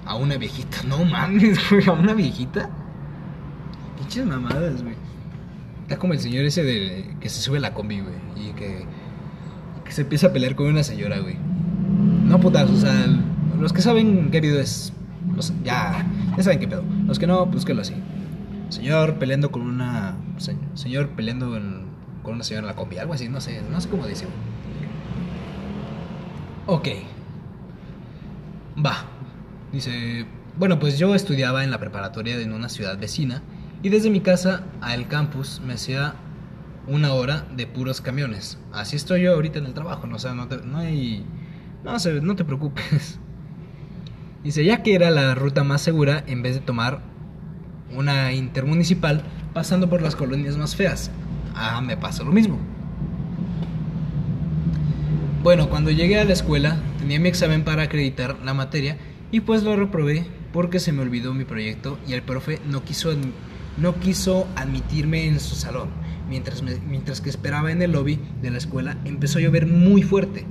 a 0.05 0.15
una 0.15 0.37
viejita. 0.37 0.77
No 0.87 1.03
mames, 1.03 1.59
güey, 1.69 1.87
a 1.87 1.91
una 1.91 2.13
viejita. 2.13 2.69
Pinches 3.97 4.25
mamadas, 4.25 4.81
güey. 4.83 4.95
Está 5.83 5.97
como 5.97 6.13
el 6.13 6.19
señor 6.19 6.45
ese 6.45 7.15
que 7.19 7.29
se 7.29 7.41
sube 7.41 7.57
a 7.57 7.61
la 7.61 7.73
combi, 7.73 7.99
güey, 7.99 8.15
y 8.35 8.53
que, 8.53 8.85
que 9.83 9.91
se 9.91 10.01
empieza 10.01 10.27
a 10.27 10.33
pelear 10.33 10.55
con 10.55 10.67
una 10.67 10.83
señora, 10.83 11.19
güey. 11.19 11.37
No 11.37 12.39
putas, 12.39 12.69
o 12.69 12.77
sea, 12.77 13.05
los 13.59 13.71
que 13.71 13.81
saben 13.81 14.29
qué 14.31 14.41
video 14.41 14.59
es, 14.59 14.93
los- 15.35 15.53
ya, 15.63 16.05
ya 16.37 16.43
saben 16.43 16.59
qué 16.59 16.67
pedo. 16.67 16.83
Los 17.07 17.19
que 17.19 17.27
no, 17.27 17.45
búsquenlo 17.45 17.81
así. 17.81 17.95
Señor 18.69 19.15
peleando 19.15 19.51
con 19.51 19.61
una, 19.63 20.15
se- 20.37 20.57
señor 20.73 21.09
peleando 21.09 21.55
en- 21.57 21.85
con 22.23 22.35
una 22.35 22.43
señora 22.43 22.61
en 22.67 22.67
la 22.67 22.75
combi, 22.75 22.97
algo 22.97 23.13
así, 23.13 23.29
no 23.29 23.39
sé, 23.41 23.61
no 23.71 23.79
sé 23.79 23.89
cómo 23.89 24.05
decirlo. 24.07 24.33
Ok. 26.67 26.87
Va. 28.83 29.05
Dice, 29.71 30.25
bueno, 30.57 30.79
pues 30.79 30.97
yo 30.97 31.15
estudiaba 31.15 31.63
en 31.63 31.71
la 31.71 31.79
preparatoria 31.79 32.39
en 32.39 32.53
una 32.53 32.69
ciudad 32.69 32.97
vecina 32.97 33.41
y 33.83 33.89
desde 33.89 34.09
mi 34.09 34.21
casa 34.21 34.63
al 34.81 35.07
campus 35.07 35.61
me 35.65 35.73
hacía 35.73 36.15
una 36.87 37.13
hora 37.13 37.45
de 37.55 37.67
puros 37.67 38.01
camiones. 38.01 38.57
Así 38.73 38.95
estoy 38.95 39.23
yo 39.23 39.33
ahorita 39.33 39.59
en 39.59 39.65
el 39.65 39.73
trabajo, 39.73 40.07
no, 40.07 40.15
o 40.15 40.19
sea, 40.19 40.33
no, 40.33 40.47
te, 40.47 40.57
no 40.57 40.77
hay... 40.77 41.25
No, 41.83 41.99
sé, 41.99 42.19
no 42.21 42.35
te 42.35 42.45
preocupes. 42.45 43.19
Dice, 44.45 44.63
ya 44.63 44.83
que 44.83 44.93
era 44.93 45.09
la 45.09 45.33
ruta 45.33 45.63
más 45.63 45.81
segura 45.81 46.23
en 46.27 46.43
vez 46.43 46.53
de 46.53 46.61
tomar 46.61 47.01
una 47.91 48.31
intermunicipal 48.31 49.23
pasando 49.55 49.89
por 49.89 50.03
las 50.03 50.15
colonias 50.15 50.55
más 50.55 50.75
feas. 50.75 51.09
Ah, 51.55 51.81
me 51.81 51.97
pasa 51.97 52.23
lo 52.23 52.31
mismo. 52.31 52.59
Bueno, 55.41 55.67
cuando 55.67 55.89
llegué 55.89 56.19
a 56.19 56.25
la 56.25 56.33
escuela 56.33 56.77
tenía 56.99 57.19
mi 57.19 57.27
examen 57.27 57.63
para 57.63 57.83
acreditar 57.83 58.37
la 58.45 58.53
materia 58.53 58.99
y 59.31 59.39
pues 59.39 59.63
lo 59.63 59.75
reprobé 59.75 60.27
porque 60.53 60.79
se 60.79 60.91
me 60.91 61.01
olvidó 61.01 61.33
mi 61.33 61.45
proyecto 61.45 61.97
y 62.07 62.13
el 62.13 62.21
profe 62.21 62.59
no 62.67 62.83
quiso, 62.83 63.15
no 63.77 63.95
quiso 63.95 64.47
admitirme 64.55 65.25
en 65.25 65.39
su 65.39 65.55
salón. 65.55 65.89
Mientras, 66.29 66.61
mientras 66.61 67.19
que 67.19 67.31
esperaba 67.31 67.71
en 67.71 67.81
el 67.81 67.93
lobby 67.93 68.19
de 68.43 68.51
la 68.51 68.59
escuela 68.59 68.95
empezó 69.05 69.39
a 69.39 69.41
llover 69.41 69.65
muy 69.65 70.03
fuerte. 70.03 70.45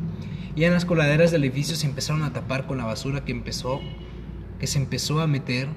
Y 0.57 0.65
en 0.65 0.73
las 0.73 0.85
coladeras 0.85 1.31
del 1.33 1.45
edificio 1.45 1.77
se 1.77 1.87
empezaron 1.87 2.23
a 2.23 2.33
tapar 2.33 2.67
con 2.67 2.79
la 2.79 2.85
basura 2.85 3.25
que 3.25 3.33
empezó, 3.33 3.81
que 4.59 4.67
se 4.67 4.79
empezó 4.79 5.21
a 5.21 5.27
meter, 5.27 5.69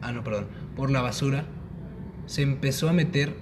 ah 0.00 0.12
no, 0.12 0.24
perdón, 0.24 0.46
por 0.76 0.90
la 0.90 1.02
basura, 1.02 1.44
se 2.26 2.42
empezó 2.42 2.88
a 2.88 2.92
meter 2.92 3.34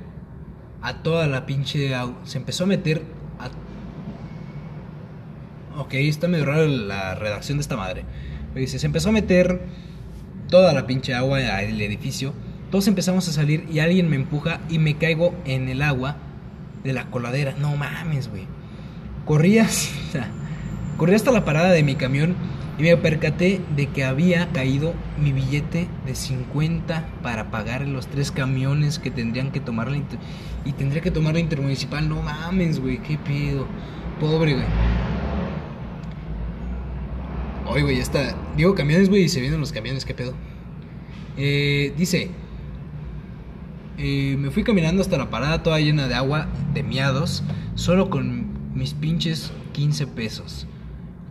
a 0.80 1.02
toda 1.02 1.26
la 1.28 1.46
pinche 1.46 1.94
agua, 1.94 2.16
se 2.24 2.38
empezó 2.38 2.64
a 2.64 2.66
meter 2.66 3.02
a... 3.38 3.50
Ok, 5.78 5.94
está 5.94 6.28
medio 6.28 6.44
raro 6.44 6.66
la 6.66 7.14
redacción 7.14 7.58
de 7.58 7.62
esta 7.62 7.76
madre. 7.76 8.04
Dice, 8.54 8.78
se 8.78 8.86
empezó 8.86 9.08
a 9.08 9.12
meter 9.12 9.62
toda 10.48 10.72
la 10.72 10.86
pinche 10.86 11.14
agua 11.14 11.38
al 11.38 11.80
edificio. 11.80 12.34
Todos 12.70 12.88
empezamos 12.88 13.28
a 13.28 13.32
salir 13.32 13.66
y 13.70 13.78
alguien 13.78 14.10
me 14.10 14.16
empuja 14.16 14.60
y 14.68 14.78
me 14.78 14.98
caigo 14.98 15.34
en 15.44 15.68
el 15.68 15.80
agua 15.80 16.16
de 16.84 16.92
la 16.92 17.10
coladera. 17.10 17.54
No 17.58 17.76
mames, 17.76 18.28
güey. 18.28 18.46
Corrí 19.24 19.58
hasta, 19.58 20.28
corrí 21.03 21.16
hasta 21.16 21.32
la 21.32 21.44
parada 21.44 21.72
de 21.72 21.82
mi 21.82 21.96
camión 21.96 22.36
y 22.78 22.84
me 22.84 22.96
percaté 22.96 23.61
de 23.74 23.88
que 23.88 24.05
había 24.05 24.53
caído 24.53 24.94
mi 25.20 25.32
billete 25.32 25.88
de 26.07 26.14
50 26.14 27.09
para 27.24 27.50
pagar 27.50 27.88
los 27.88 28.07
tres 28.07 28.30
camiones 28.30 29.00
que 29.00 29.11
tendrían 29.11 29.50
que 29.50 29.59
tomar 29.59 29.90
la 29.90 29.96
y 29.96 30.72
tendría 30.74 31.03
que 31.03 31.11
tomar 31.11 31.34
la 31.34 31.40
intermunicipal. 31.40 32.09
No 32.09 32.22
mames, 32.22 32.78
güey, 32.78 33.03
qué 33.03 33.18
pedo. 33.18 33.66
Pobre, 34.20 34.55
güey. 34.55 34.64
Oye, 37.66 37.82
güey, 37.82 37.96
ya 37.96 38.03
está. 38.03 38.36
Digo 38.57 38.76
camiones, 38.76 39.09
güey, 39.09 39.24
y 39.24 39.28
se 39.28 39.40
vienen 39.40 39.59
los 39.59 39.72
camiones, 39.72 40.05
qué 40.05 40.14
pedo. 40.14 40.34
Eh, 41.36 41.92
dice, 41.98 42.30
eh, 43.98 44.36
me 44.38 44.53
fui 44.53 44.62
caminando 44.62 45.03
hasta 45.03 45.18
la 45.18 45.30
parada 45.30 45.64
toda 45.64 45.80
llena 45.80 46.07
de 46.07 46.14
agua, 46.14 46.46
de 46.72 46.84
miados, 46.84 47.42
solo 47.74 48.09
con 48.09 48.46
mis 48.76 48.94
pinches 48.94 49.50
15 49.72 50.07
pesos. 50.07 50.68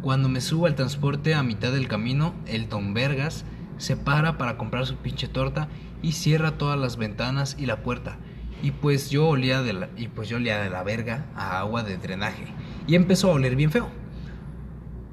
Cuando 0.01 0.29
me 0.29 0.41
subo 0.41 0.65
al 0.65 0.75
transporte 0.75 1.35
a 1.35 1.43
mitad 1.43 1.71
del 1.71 1.87
camino, 1.87 2.33
el 2.47 2.69
Don 2.69 2.95
Vergas 2.95 3.45
se 3.77 3.95
para 3.95 4.37
para 4.37 4.57
comprar 4.57 4.87
su 4.87 4.95
pinche 4.95 5.27
torta 5.27 5.67
y 6.01 6.13
cierra 6.13 6.57
todas 6.57 6.79
las 6.79 6.97
ventanas 6.97 7.55
y 7.59 7.67
la 7.67 7.83
puerta. 7.83 8.17
Y 8.63 8.71
pues 8.71 9.11
yo 9.11 9.27
olía 9.27 9.61
de 9.61 9.73
la, 9.73 9.89
y 9.97 10.07
pues 10.07 10.27
yo 10.27 10.37
olía 10.37 10.61
de 10.61 10.71
la 10.71 10.81
verga 10.81 11.25
a 11.35 11.59
agua 11.59 11.83
de 11.83 11.97
drenaje. 11.97 12.45
Y 12.87 12.95
empezó 12.95 13.29
a 13.29 13.33
oler 13.33 13.55
bien 13.55 13.71
feo. 13.71 13.89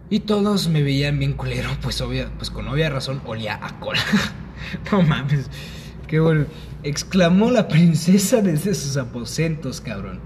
Y 0.08 0.20
todos 0.20 0.68
me 0.68 0.82
veían 0.82 1.18
bien 1.18 1.34
culero, 1.34 1.68
pues 1.82 2.00
obvia, 2.00 2.30
pues 2.38 2.50
con 2.50 2.66
obvia 2.66 2.88
razón 2.88 3.20
olía 3.26 3.60
a 3.62 3.78
cola. 3.80 4.00
no 4.90 5.02
mames. 5.02 5.50
Qué 6.06 6.18
bueno. 6.18 6.46
Exclamó 6.82 7.50
la 7.50 7.68
princesa 7.68 8.40
desde 8.40 8.74
sus 8.74 8.96
aposentos, 8.96 9.82
cabrón. 9.82 10.20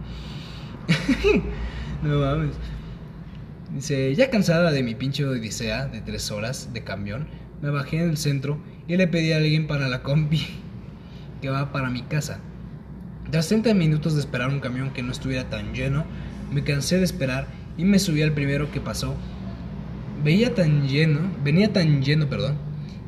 no 2.03 2.21
mames. 2.21 2.55
Dice, 3.75 4.15
ya 4.15 4.31
cansada 4.31 4.71
de 4.71 4.83
mi 4.83 4.95
pinche 4.95 5.25
odisea 5.25 5.87
de 5.87 6.01
tres 6.03 6.31
horas 6.31 6.71
de 6.73 6.85
camión, 6.85 7.27
me 7.63 7.71
bajé 7.71 8.03
en 8.03 8.11
el 8.11 8.17
centro 8.17 8.59
y 8.87 8.97
le 8.97 9.09
pedí 9.09 9.33
a 9.33 9.39
alguien 9.39 9.67
para 9.67 9.89
la 9.89 10.03
combi 10.03 10.43
que 11.41 11.49
va 11.49 11.73
para 11.73 11.89
mi 11.91 12.03
casa. 12.03 12.41
Tras 13.31 13.49
30 13.49 13.73
minutos 13.75 14.15
de 14.15 14.21
esperar 14.21 14.51
un 14.51 14.61
camión 14.61 14.91
que 14.91 15.03
no 15.03 15.11
estuviera 15.11 15.49
tan 15.49 15.73
lleno, 15.73 16.05
me 16.53 16.65
cansé 16.65 16.99
de 16.99 17.05
esperar 17.05 17.47
y 17.79 17.85
me 17.85 17.99
subí 17.99 18.21
al 18.21 18.33
primero 18.33 18.71
que 18.71 18.81
pasó. 18.81 19.15
Veía 20.23 20.55
tan 20.55 20.87
lleno, 20.87 21.21
venía 21.43 21.73
tan 21.73 22.03
lleno, 22.03 22.29
perdón, 22.29 22.57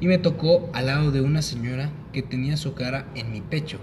y 0.00 0.06
me 0.06 0.18
tocó 0.18 0.70
al 0.72 0.86
lado 0.86 1.10
de 1.10 1.20
una 1.20 1.42
señora 1.42 1.90
que 2.12 2.22
tenía 2.22 2.56
su 2.56 2.74
cara 2.74 3.06
en 3.14 3.30
mi 3.32 3.42
pecho. 3.42 3.78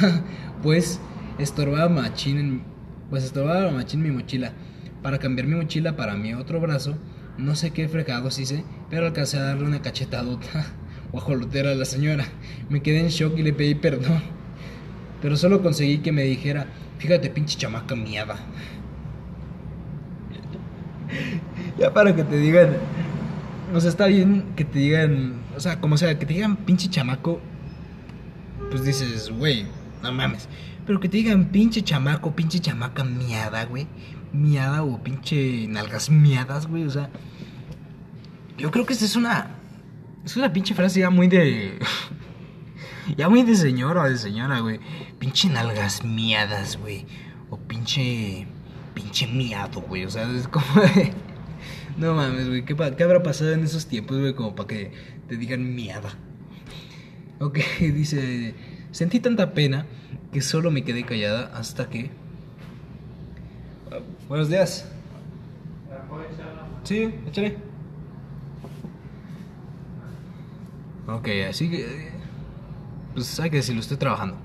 pues 0.62 0.98
estorbaba 1.38 1.88
machín, 1.90 2.38
en- 2.38 2.62
pues 3.10 3.24
estorbaba 3.24 3.70
machín 3.70 4.02
mi 4.02 4.10
mochila. 4.10 4.52
Para 5.06 5.20
cambiar 5.20 5.46
mi 5.46 5.54
mochila 5.54 5.94
para 5.94 6.16
mi 6.16 6.34
otro 6.34 6.60
brazo, 6.60 6.96
no 7.38 7.54
sé 7.54 7.70
qué 7.70 7.88
fregados 7.88 8.40
hice, 8.40 8.64
pero 8.90 9.06
alcancé 9.06 9.38
a 9.38 9.42
darle 9.42 9.64
una 9.64 9.80
cachetadota 9.80 10.74
guajolotera 11.12 11.70
a 11.70 11.76
la 11.76 11.84
señora. 11.84 12.24
Me 12.68 12.82
quedé 12.82 12.98
en 12.98 13.10
shock 13.10 13.38
y 13.38 13.44
le 13.44 13.52
pedí 13.52 13.76
perdón. 13.76 14.20
Pero 15.22 15.36
solo 15.36 15.62
conseguí 15.62 15.98
que 15.98 16.10
me 16.10 16.24
dijera, 16.24 16.66
fíjate 16.98 17.30
pinche 17.30 17.56
chamaca 17.56 17.94
miada. 17.94 18.34
ya 21.78 21.94
para 21.94 22.16
que 22.16 22.24
te 22.24 22.38
digan, 22.38 22.70
o 23.72 23.80
sea, 23.80 23.90
está 23.90 24.08
bien 24.08 24.42
que 24.56 24.64
te 24.64 24.80
digan, 24.80 25.34
o 25.56 25.60
sea, 25.60 25.80
como 25.80 25.96
sea, 25.98 26.18
que 26.18 26.26
te 26.26 26.34
digan 26.34 26.56
pinche 26.56 26.90
chamaco, 26.90 27.40
pues 28.72 28.84
dices, 28.84 29.30
güey, 29.30 29.66
no 30.02 30.10
mames. 30.10 30.48
Pero 30.84 30.98
que 30.98 31.08
te 31.08 31.18
digan 31.18 31.44
pinche 31.46 31.82
chamaco, 31.82 32.34
pinche 32.34 32.58
chamaca 32.58 33.04
miada, 33.04 33.66
güey. 33.66 33.86
Miada 34.36 34.82
o 34.82 35.02
pinche 35.02 35.66
nalgas 35.68 36.10
miadas, 36.10 36.66
güey. 36.66 36.84
O 36.84 36.90
sea, 36.90 37.10
yo 38.58 38.70
creo 38.70 38.86
que 38.86 38.92
esta 38.92 39.04
es 39.04 39.16
una, 39.16 39.56
es 40.24 40.36
una 40.36 40.52
pinche 40.52 40.74
frase 40.74 41.00
ya 41.00 41.10
muy 41.10 41.28
de... 41.28 41.78
Ya 43.16 43.28
muy 43.28 43.44
de 43.44 43.54
señora, 43.54 44.08
de 44.08 44.18
señora, 44.18 44.58
güey. 44.60 44.80
Pinche 45.20 45.48
nalgas 45.48 46.04
miadas, 46.04 46.76
güey. 46.76 47.06
O 47.50 47.56
pinche. 47.56 48.48
Pinche 48.94 49.26
miado, 49.28 49.80
güey. 49.82 50.04
O 50.04 50.10
sea, 50.10 50.28
es 50.32 50.48
como 50.48 50.66
de. 50.94 51.12
No 51.96 52.14
mames, 52.14 52.48
güey. 52.48 52.64
¿Qué, 52.64 52.74
qué 52.74 53.02
habrá 53.04 53.22
pasado 53.22 53.52
en 53.52 53.62
esos 53.62 53.86
tiempos, 53.86 54.18
güey? 54.18 54.34
Como 54.34 54.56
para 54.56 54.66
que 54.66 54.92
te 55.28 55.36
digan 55.36 55.74
miada. 55.74 56.10
Ok, 57.38 57.58
dice. 57.80 58.54
Sentí 58.90 59.20
tanta 59.20 59.52
pena 59.52 59.86
que 60.32 60.40
solo 60.40 60.70
me 60.70 60.82
quedé 60.82 61.04
callada 61.04 61.52
hasta 61.54 61.88
que. 61.88 62.10
Buenos 64.28 64.48
días. 64.48 64.84
Sí, 66.84 67.14
échale. 67.26 67.56
Ok, 71.08 71.28
así 71.48 71.70
que. 71.70 72.10
Pues 73.14 73.38
hay 73.40 73.50
que 73.50 73.56
decirlo, 73.56 73.80
estoy 73.80 73.96
trabajando. 73.96 74.36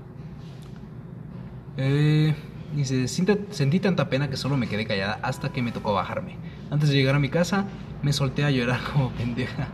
Eh, 1.76 2.34
dice, 2.74 3.06
"Sienta- 3.08 3.36
sentí 3.50 3.80
tanta 3.80 4.08
pena 4.08 4.30
que 4.30 4.36
solo 4.36 4.56
me 4.56 4.68
quedé 4.68 4.86
callada 4.86 5.18
hasta 5.22 5.50
que 5.52 5.62
me 5.62 5.72
tocó 5.72 5.92
bajarme. 5.92 6.36
Antes 6.70 6.88
de 6.88 6.94
llegar 6.96 7.14
a 7.14 7.18
mi 7.18 7.28
casa, 7.28 7.66
me 8.02 8.12
solté 8.12 8.44
a 8.44 8.50
llorar 8.50 8.80
como 8.92 9.10
pendeja. 9.10 9.68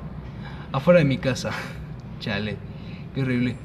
Afuera 0.73 0.99
de 1.01 1.05
mi 1.07 1.19
casa. 1.19 1.51
Chale, 2.21 2.57
qué 3.15 3.23
horrible. 3.23 3.57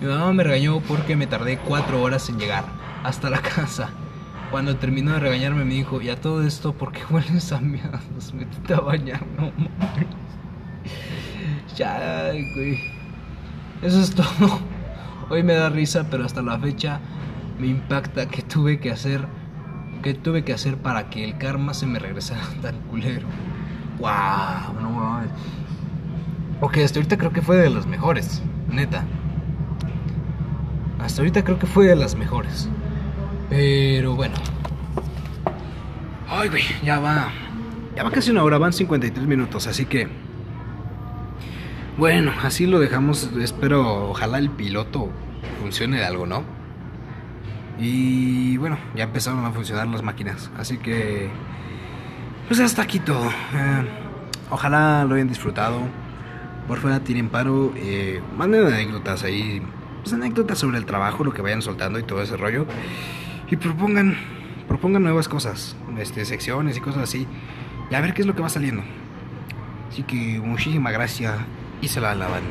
Mi 0.00 0.06
mamá 0.06 0.32
me 0.32 0.44
regañó 0.44 0.80
porque 0.80 1.14
me 1.16 1.26
tardé 1.26 1.58
cuatro 1.58 2.00
horas 2.02 2.28
en 2.30 2.38
llegar 2.38 2.64
hasta 3.04 3.28
la 3.28 3.40
casa. 3.42 3.90
Cuando 4.50 4.76
terminó 4.76 5.12
de 5.12 5.20
regañarme 5.20 5.64
me 5.64 5.74
dijo, 5.74 6.00
y 6.02 6.10
a 6.10 6.20
todo 6.20 6.42
esto, 6.42 6.72
¿por 6.72 6.92
qué 6.92 7.02
hueles 7.08 7.52
a 7.52 7.60
miados? 7.60 8.34
Métete 8.34 8.74
a 8.74 8.80
bañar, 8.80 9.24
no 9.36 9.52
mames. 9.56 10.06
Ya, 11.76 12.30
güey. 12.32 12.80
Eso 13.82 14.00
es 14.00 14.14
todo. 14.14 14.60
Hoy 15.30 15.44
me 15.44 15.54
da 15.54 15.68
risa, 15.68 16.08
pero 16.10 16.24
hasta 16.24 16.42
la 16.42 16.58
fecha 16.58 17.00
me 17.58 17.68
impacta 17.68 18.26
que 18.26 18.42
tuve 18.42 18.80
que 18.80 18.90
hacer 18.90 19.26
que 20.02 20.14
tuve 20.14 20.44
que 20.44 20.52
hacer 20.52 20.76
para 20.78 21.10
que 21.10 21.24
el 21.24 21.36
karma 21.36 21.74
se 21.74 21.86
me 21.86 21.98
regresara 21.98 22.40
tan 22.62 22.76
culero. 22.82 23.26
Wow, 23.98 24.80
no 24.80 24.90
mames. 24.90 25.30
Ok, 26.60 26.78
hasta 26.78 26.98
ahorita 26.98 27.16
creo 27.18 27.32
que 27.32 27.42
fue 27.42 27.56
de 27.56 27.70
las 27.70 27.86
mejores, 27.86 28.42
neta. 28.68 29.04
Hasta 30.98 31.22
ahorita 31.22 31.44
creo 31.44 31.58
que 31.58 31.66
fue 31.66 31.86
de 31.86 31.96
las 31.96 32.14
mejores. 32.14 32.68
Pero 33.50 34.14
bueno. 34.14 34.36
Ay, 36.28 36.48
güey, 36.48 36.62
ya 36.84 37.00
va. 37.00 37.32
Ya 37.96 38.04
va 38.04 38.10
casi 38.12 38.30
una 38.30 38.44
hora, 38.44 38.56
van 38.56 38.72
53 38.72 39.26
minutos, 39.26 39.66
así 39.66 39.84
que. 39.84 40.08
Bueno, 41.98 42.32
así 42.42 42.66
lo 42.66 42.78
dejamos. 42.78 43.28
Espero, 43.40 44.10
ojalá 44.10 44.38
el 44.38 44.50
piloto 44.50 45.10
funcione 45.60 46.02
algo, 46.02 46.26
¿no? 46.26 46.44
Y 47.78 48.56
bueno, 48.58 48.78
ya 48.94 49.04
empezaron 49.04 49.44
a 49.44 49.50
funcionar 49.50 49.88
las 49.88 50.02
máquinas. 50.02 50.50
Así 50.56 50.78
que. 50.78 51.28
Pues 52.46 52.60
hasta 52.60 52.82
aquí 52.82 53.00
todo. 53.00 53.28
Eh, 53.28 53.86
ojalá 54.50 55.04
lo 55.04 55.16
hayan 55.16 55.28
disfrutado. 55.28 55.80
Por 56.68 56.78
fuera 56.78 57.00
tienen 57.00 57.28
paro. 57.28 57.72
Eh, 57.76 58.22
manden 58.36 58.64
anécdotas 58.66 59.24
ahí. 59.24 59.60
Pues 60.02 60.12
anécdotas 60.12 60.58
sobre 60.58 60.78
el 60.78 60.86
trabajo, 60.86 61.24
lo 61.24 61.32
que 61.32 61.42
vayan 61.42 61.62
soltando 61.62 61.98
y 61.98 62.04
todo 62.04 62.22
ese 62.22 62.36
rollo. 62.36 62.66
Y 63.50 63.56
propongan. 63.56 64.16
Propongan 64.68 65.02
nuevas 65.02 65.28
cosas. 65.28 65.76
Este, 65.98 66.24
secciones 66.24 66.76
y 66.76 66.80
cosas 66.80 67.02
así. 67.02 67.26
Y 67.90 67.94
a 67.94 68.00
ver 68.00 68.14
qué 68.14 68.22
es 68.22 68.26
lo 68.26 68.34
que 68.34 68.42
va 68.42 68.48
saliendo. 68.48 68.82
Así 69.90 70.04
que 70.04 70.40
muchísimas 70.40 70.92
gracias 70.92 71.34
y 71.82 71.88
se 71.88 72.00
la 72.00 72.14
lavan. 72.14 72.44